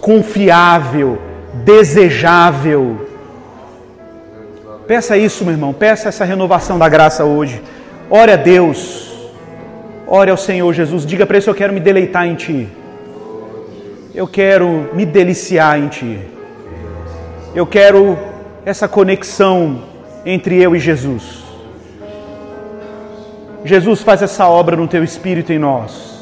confiável, 0.00 1.18
desejável. 1.64 3.06
Peça 4.86 5.16
isso, 5.16 5.44
meu 5.44 5.54
irmão, 5.54 5.72
peça 5.72 6.08
essa 6.08 6.24
renovação 6.24 6.78
da 6.78 6.88
graça 6.88 7.24
hoje. 7.24 7.62
Ore 8.10 8.32
a 8.32 8.36
Deus, 8.36 9.30
ore 10.06 10.30
ao 10.30 10.36
Senhor 10.36 10.72
Jesus, 10.72 11.06
diga 11.06 11.24
para 11.24 11.38
ele: 11.38 11.46
Eu 11.46 11.54
quero 11.54 11.72
me 11.72 11.80
deleitar 11.80 12.26
em 12.26 12.34
Ti, 12.34 12.68
eu 14.14 14.26
quero 14.26 14.90
me 14.92 15.06
deliciar 15.06 15.78
em 15.78 15.88
Ti, 15.88 16.18
eu 17.54 17.66
quero 17.66 18.18
essa 18.68 18.86
conexão 18.86 19.80
entre 20.26 20.62
eu 20.62 20.76
e 20.76 20.78
Jesus. 20.78 21.42
Jesus 23.64 24.02
faz 24.02 24.20
essa 24.20 24.46
obra 24.46 24.76
no 24.76 24.86
Teu 24.86 25.02
Espírito 25.02 25.50
em 25.54 25.58
nós, 25.58 26.18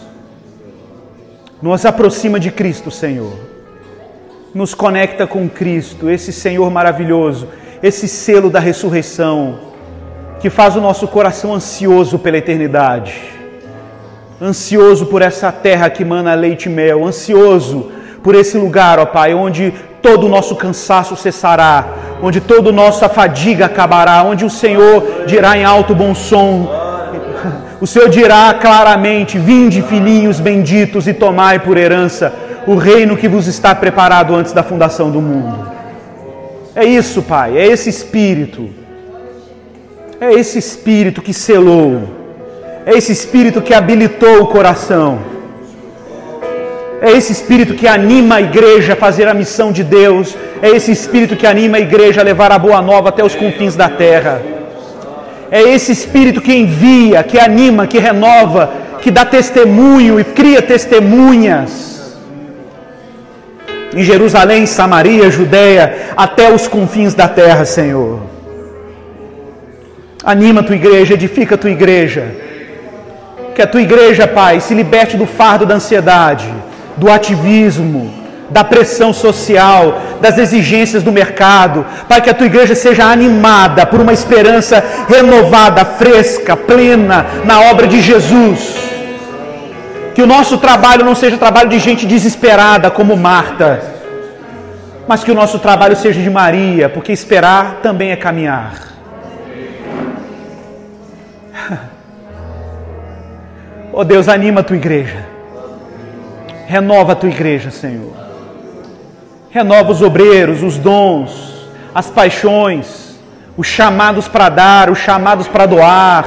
nos 1.60 1.84
aproxima 1.84 2.38
de 2.38 2.52
Cristo, 2.52 2.88
Senhor. 2.88 3.32
Nos 4.54 4.74
conecta 4.74 5.26
com 5.26 5.48
Cristo, 5.48 6.08
esse 6.08 6.32
Senhor 6.32 6.70
maravilhoso, 6.70 7.48
esse 7.82 8.06
selo 8.06 8.48
da 8.48 8.60
ressurreição, 8.60 9.58
que 10.38 10.48
faz 10.48 10.76
o 10.76 10.80
nosso 10.80 11.08
coração 11.08 11.52
ansioso 11.52 12.16
pela 12.16 12.38
eternidade, 12.38 13.22
ansioso 14.40 15.06
por 15.06 15.20
essa 15.20 15.50
terra 15.50 15.90
que 15.90 16.04
mana 16.04 16.32
leite 16.34 16.66
e 16.66 16.68
mel, 16.68 17.04
ansioso 17.04 17.90
por 18.22 18.36
esse 18.36 18.56
lugar, 18.56 19.00
ó 19.00 19.06
Pai, 19.06 19.34
onde 19.34 19.74
todo 20.06 20.26
o 20.26 20.28
nosso 20.28 20.54
cansaço 20.54 21.16
cessará, 21.16 21.84
onde 22.22 22.40
toda 22.40 22.70
a 22.70 22.72
nossa 22.72 23.08
fadiga 23.08 23.66
acabará, 23.66 24.22
onde 24.22 24.44
o 24.44 24.50
Senhor 24.50 25.24
dirá 25.26 25.58
em 25.58 25.64
alto 25.64 25.96
bom 25.96 26.14
som, 26.14 26.70
o 27.82 27.86
Senhor 27.88 28.08
dirá 28.08 28.54
claramente: 28.54 29.36
Vinde, 29.36 29.82
filhinhos 29.82 30.38
benditos, 30.38 31.08
e 31.08 31.12
tomai 31.12 31.58
por 31.58 31.76
herança 31.76 32.32
o 32.68 32.76
reino 32.76 33.16
que 33.16 33.26
vos 33.26 33.48
está 33.48 33.74
preparado 33.74 34.32
antes 34.32 34.52
da 34.52 34.62
fundação 34.62 35.10
do 35.10 35.20
mundo. 35.20 35.68
É 36.76 36.84
isso, 36.84 37.20
Pai, 37.22 37.58
é 37.58 37.66
esse 37.66 37.90
espírito. 37.90 38.70
É 40.20 40.32
esse 40.32 40.56
espírito 40.56 41.20
que 41.20 41.34
selou. 41.34 42.02
É 42.86 42.92
esse 42.96 43.10
espírito 43.10 43.60
que 43.60 43.74
habilitou 43.74 44.42
o 44.42 44.46
coração. 44.46 45.18
É 47.06 47.12
esse 47.18 47.30
espírito 47.32 47.74
que 47.74 47.86
anima 47.86 48.34
a 48.36 48.42
igreja 48.42 48.94
a 48.94 48.96
fazer 48.96 49.28
a 49.28 49.34
missão 49.42 49.70
de 49.70 49.84
Deus. 49.84 50.36
É 50.60 50.68
esse 50.76 50.90
espírito 50.90 51.36
que 51.36 51.46
anima 51.46 51.76
a 51.76 51.80
igreja 51.88 52.20
a 52.20 52.24
levar 52.24 52.50
a 52.50 52.58
boa 52.58 52.82
nova 52.82 53.10
até 53.10 53.22
os 53.24 53.36
confins 53.42 53.76
da 53.76 53.88
terra. 53.88 54.42
É 55.48 55.62
esse 55.62 55.92
espírito 55.92 56.40
que 56.40 56.52
envia, 56.52 57.22
que 57.22 57.38
anima, 57.38 57.86
que 57.86 57.98
renova, 57.98 58.72
que 59.00 59.12
dá 59.12 59.24
testemunho 59.24 60.18
e 60.18 60.24
cria 60.24 60.60
testemunhas 60.60 61.86
em 63.94 64.02
Jerusalém, 64.02 64.66
Samaria, 64.66 65.30
Judéia, 65.30 66.10
até 66.16 66.52
os 66.52 66.66
confins 66.66 67.14
da 67.14 67.28
terra, 67.28 67.64
Senhor. 67.64 68.20
Anima 70.24 70.60
a 70.60 70.64
tua 70.64 70.74
igreja, 70.74 71.14
edifica 71.14 71.54
a 71.54 71.58
tua 71.58 71.70
igreja. 71.70 72.24
Que 73.54 73.62
a 73.62 73.66
tua 73.66 73.80
igreja, 73.80 74.26
Pai, 74.26 74.60
se 74.60 74.74
liberte 74.74 75.16
do 75.16 75.24
fardo 75.24 75.64
da 75.64 75.76
ansiedade, 75.76 76.52
do 76.96 77.10
ativismo, 77.10 78.12
da 78.50 78.64
pressão 78.64 79.12
social, 79.12 80.00
das 80.20 80.38
exigências 80.38 81.02
do 81.02 81.12
mercado. 81.12 81.84
Pai, 82.08 82.20
que 82.20 82.30
a 82.30 82.34
tua 82.34 82.46
igreja 82.46 82.74
seja 82.74 83.04
animada 83.04 83.84
por 83.86 84.00
uma 84.00 84.12
esperança 84.12 84.82
renovada, 85.08 85.84
fresca, 85.84 86.56
plena 86.56 87.26
na 87.44 87.60
obra 87.60 87.86
de 87.86 88.00
Jesus 88.00 88.86
que 90.16 90.22
o 90.22 90.26
nosso 90.26 90.56
trabalho 90.56 91.04
não 91.04 91.14
seja 91.14 91.36
trabalho 91.36 91.68
de 91.68 91.78
gente 91.78 92.06
desesperada 92.06 92.90
como 92.90 93.14
Marta, 93.18 93.82
mas 95.06 95.22
que 95.22 95.30
o 95.30 95.34
nosso 95.34 95.58
trabalho 95.58 95.94
seja 95.94 96.22
de 96.22 96.30
Maria, 96.30 96.88
porque 96.88 97.12
esperar 97.12 97.80
também 97.82 98.12
é 98.12 98.16
caminhar. 98.16 98.72
Oh 103.98 104.04
Deus, 104.04 104.28
anima 104.28 104.60
a 104.60 104.62
tua 104.62 104.76
igreja. 104.76 105.25
Renova 106.66 107.12
a 107.12 107.16
tua 107.16 107.28
igreja, 107.28 107.70
Senhor. 107.70 108.12
Renova 109.50 109.92
os 109.92 110.02
obreiros, 110.02 110.62
os 110.62 110.76
dons, 110.78 111.68
as 111.94 112.10
paixões, 112.10 113.16
os 113.56 113.66
chamados 113.66 114.28
para 114.28 114.48
dar, 114.48 114.90
os 114.90 114.98
chamados 114.98 115.48
para 115.48 115.66
doar, 115.66 116.26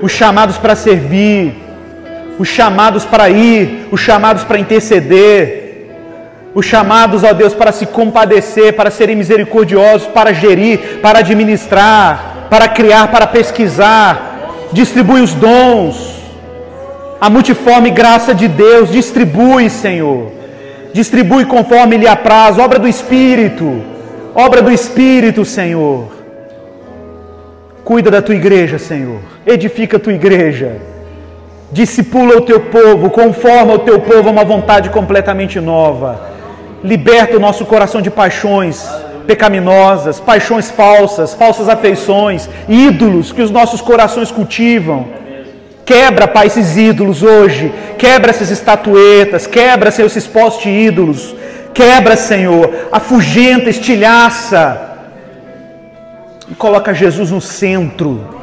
os 0.00 0.12
chamados 0.12 0.56
para 0.56 0.74
servir 0.74 1.66
os 2.38 2.48
chamados 2.48 3.04
para 3.04 3.30
ir, 3.30 3.88
os 3.90 4.00
chamados 4.00 4.44
para 4.44 4.58
interceder, 4.58 5.88
os 6.54 6.64
chamados, 6.66 7.22
ó 7.24 7.32
Deus, 7.32 7.54
para 7.54 7.72
se 7.72 7.86
compadecer, 7.86 8.74
para 8.74 8.90
serem 8.90 9.16
misericordiosos, 9.16 10.06
para 10.08 10.32
gerir, 10.32 11.00
para 11.00 11.20
administrar, 11.20 12.46
para 12.50 12.68
criar, 12.68 13.08
para 13.08 13.26
pesquisar, 13.26 14.68
distribui 14.72 15.20
os 15.20 15.34
dons, 15.34 16.15
a 17.20 17.30
multiforme 17.30 17.90
graça 17.90 18.34
de 18.34 18.48
Deus, 18.48 18.90
distribui, 18.90 19.70
Senhor, 19.70 20.32
distribui 20.92 21.44
conforme 21.44 21.96
lhe 21.96 22.08
apraz, 22.08 22.58
obra 22.58 22.78
do 22.78 22.88
Espírito, 22.88 23.82
obra 24.34 24.62
do 24.62 24.70
Espírito, 24.70 25.44
Senhor. 25.44 26.14
Cuida 27.84 28.10
da 28.10 28.20
tua 28.20 28.34
igreja, 28.34 28.78
Senhor, 28.78 29.20
edifica 29.46 29.96
a 29.96 30.00
tua 30.00 30.12
igreja 30.12 30.80
discipula 31.70 32.36
o 32.36 32.42
teu 32.42 32.60
povo, 32.60 33.10
conforma 33.10 33.74
o 33.74 33.78
teu 33.80 34.00
povo 34.00 34.28
a 34.28 34.32
uma 34.32 34.44
vontade 34.44 34.90
completamente 34.90 35.60
nova. 35.60 36.20
Liberta 36.82 37.36
o 37.36 37.40
nosso 37.40 37.64
coração 37.64 38.00
de 38.00 38.10
paixões 38.10 38.88
pecaminosas, 39.26 40.20
paixões 40.20 40.70
falsas, 40.70 41.34
falsas 41.34 41.68
afeições, 41.68 42.48
ídolos 42.68 43.32
que 43.32 43.42
os 43.42 43.50
nossos 43.50 43.80
corações 43.80 44.30
cultivam. 44.30 45.06
Quebra, 45.86 46.28
Pai, 46.28 46.48
esses 46.48 46.76
ídolos 46.76 47.22
hoje. 47.22 47.72
Quebra 47.96 48.30
essas 48.30 48.50
estatuetas. 48.50 49.46
Quebra, 49.46 49.90
Senhor, 49.90 50.08
esses 50.08 50.26
postes 50.26 50.66
ídolos. 50.66 51.34
Quebra, 51.72 52.16
Senhor, 52.16 52.88
afugenta, 52.92 53.70
estilhaça. 53.70 54.98
E 56.48 56.54
coloca 56.54 56.92
Jesus 56.92 57.30
no 57.30 57.40
centro 57.40 58.35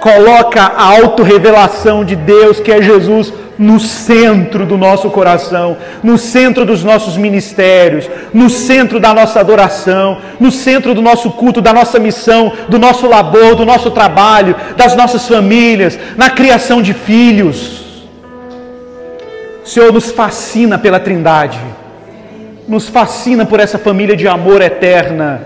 coloca 0.00 0.62
a 0.62 0.84
autorrevelação 0.98 2.04
de 2.04 2.16
Deus, 2.16 2.60
que 2.60 2.72
é 2.72 2.80
Jesus, 2.80 3.32
no 3.58 3.80
centro 3.80 4.64
do 4.64 4.78
nosso 4.78 5.10
coração, 5.10 5.76
no 6.02 6.16
centro 6.16 6.64
dos 6.64 6.84
nossos 6.84 7.16
ministérios, 7.16 8.08
no 8.32 8.48
centro 8.48 9.00
da 9.00 9.12
nossa 9.12 9.40
adoração, 9.40 10.18
no 10.38 10.50
centro 10.50 10.94
do 10.94 11.02
nosso 11.02 11.30
culto, 11.32 11.60
da 11.60 11.72
nossa 11.72 11.98
missão, 11.98 12.52
do 12.68 12.78
nosso 12.78 13.06
labor, 13.08 13.56
do 13.56 13.66
nosso 13.66 13.90
trabalho, 13.90 14.54
das 14.76 14.94
nossas 14.94 15.26
famílias, 15.26 15.98
na 16.16 16.30
criação 16.30 16.80
de 16.80 16.94
filhos. 16.94 18.08
O 19.64 19.68
Senhor 19.68 19.92
nos 19.92 20.12
fascina 20.12 20.78
pela 20.78 21.00
Trindade, 21.00 21.58
nos 22.66 22.88
fascina 22.88 23.44
por 23.44 23.58
essa 23.58 23.78
família 23.78 24.16
de 24.16 24.28
amor 24.28 24.62
eterna, 24.62 25.42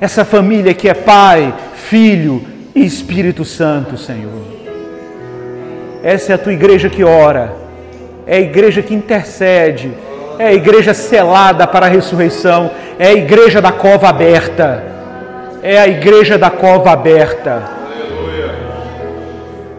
essa 0.00 0.24
família 0.24 0.74
que 0.74 0.88
é 0.88 0.94
Pai, 0.94 1.52
Filho 1.74 2.52
Espírito 2.74 3.44
Santo, 3.44 3.98
Senhor. 3.98 4.42
Essa 6.02 6.32
é 6.32 6.34
a 6.34 6.38
tua 6.38 6.52
igreja 6.52 6.88
que 6.88 7.04
ora, 7.04 7.54
é 8.26 8.36
a 8.36 8.40
igreja 8.40 8.82
que 8.82 8.94
intercede, 8.94 9.92
é 10.38 10.46
a 10.46 10.54
igreja 10.54 10.94
selada 10.94 11.66
para 11.66 11.86
a 11.86 11.88
ressurreição, 11.88 12.70
é 12.98 13.08
a 13.08 13.12
igreja 13.12 13.60
da 13.60 13.72
cova 13.72 14.08
aberta, 14.08 14.90
É 15.64 15.78
a 15.78 15.86
igreja 15.86 16.36
da 16.36 16.50
cova 16.50 16.90
aberta. 16.90 17.62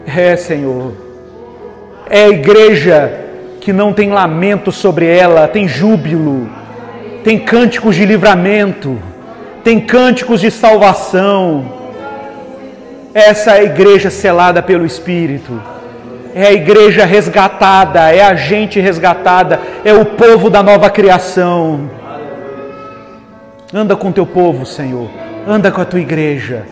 É, 0.06 0.34
Senhor. 0.34 0.92
É 2.08 2.24
a 2.24 2.28
igreja 2.28 3.12
que 3.60 3.70
não 3.70 3.92
tem 3.92 4.10
lamento 4.10 4.72
sobre 4.72 5.06
ela, 5.06 5.46
tem 5.46 5.68
júbilo, 5.68 6.48
tem 7.22 7.38
cânticos 7.38 7.96
de 7.96 8.06
livramento, 8.06 8.98
tem 9.62 9.78
cânticos 9.78 10.40
de 10.40 10.50
salvação. 10.50 11.83
Essa 13.14 13.52
é 13.52 13.60
a 13.60 13.62
igreja 13.62 14.10
selada 14.10 14.60
pelo 14.60 14.84
Espírito. 14.84 15.62
É 16.34 16.48
a 16.48 16.52
igreja 16.52 17.04
resgatada, 17.04 18.12
é 18.12 18.20
a 18.20 18.34
gente 18.34 18.80
resgatada, 18.80 19.60
é 19.84 19.94
o 19.94 20.04
povo 20.04 20.50
da 20.50 20.64
nova 20.64 20.90
criação. 20.90 21.88
Anda 23.72 23.94
com 23.94 24.10
teu 24.10 24.26
povo, 24.26 24.66
Senhor. 24.66 25.08
Anda 25.46 25.70
com 25.70 25.80
a 25.80 25.84
tua 25.84 26.00
igreja. 26.00 26.64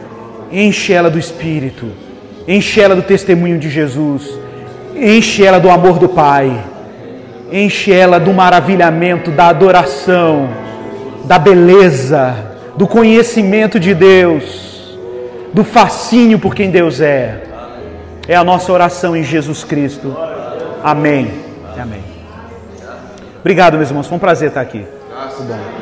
Enche 0.50 0.92
ela 0.92 1.08
do 1.08 1.18
Espírito. 1.18 1.86
Enche 2.48 2.80
ela 2.80 2.96
do 2.96 3.02
testemunho 3.02 3.56
de 3.56 3.70
Jesus. 3.70 4.36
Enche 4.96 5.44
ela 5.44 5.60
do 5.60 5.70
amor 5.70 6.00
do 6.00 6.08
Pai. 6.08 6.60
Enche 7.52 7.92
ela 7.92 8.18
do 8.18 8.32
maravilhamento, 8.32 9.30
da 9.30 9.46
adoração, 9.46 10.48
da 11.24 11.38
beleza, 11.38 12.34
do 12.76 12.86
conhecimento 12.86 13.78
de 13.78 13.94
Deus, 13.94 14.71
do 15.52 15.64
fascínio 15.64 16.38
por 16.38 16.54
quem 16.54 16.70
Deus 16.70 17.00
é. 17.00 17.42
É 18.26 18.36
a 18.36 18.44
nossa 18.44 18.72
oração 18.72 19.16
em 19.16 19.24
Jesus 19.24 19.64
Cristo. 19.64 20.16
Amém. 20.82 21.32
Amém. 21.80 22.02
Obrigado, 23.40 23.76
meus 23.76 23.88
irmãos. 23.88 24.06
Foi 24.06 24.16
um 24.16 24.20
prazer 24.20 24.48
estar 24.48 24.60
aqui. 24.60 24.78
Muito 24.78 25.42
bom. 25.42 25.81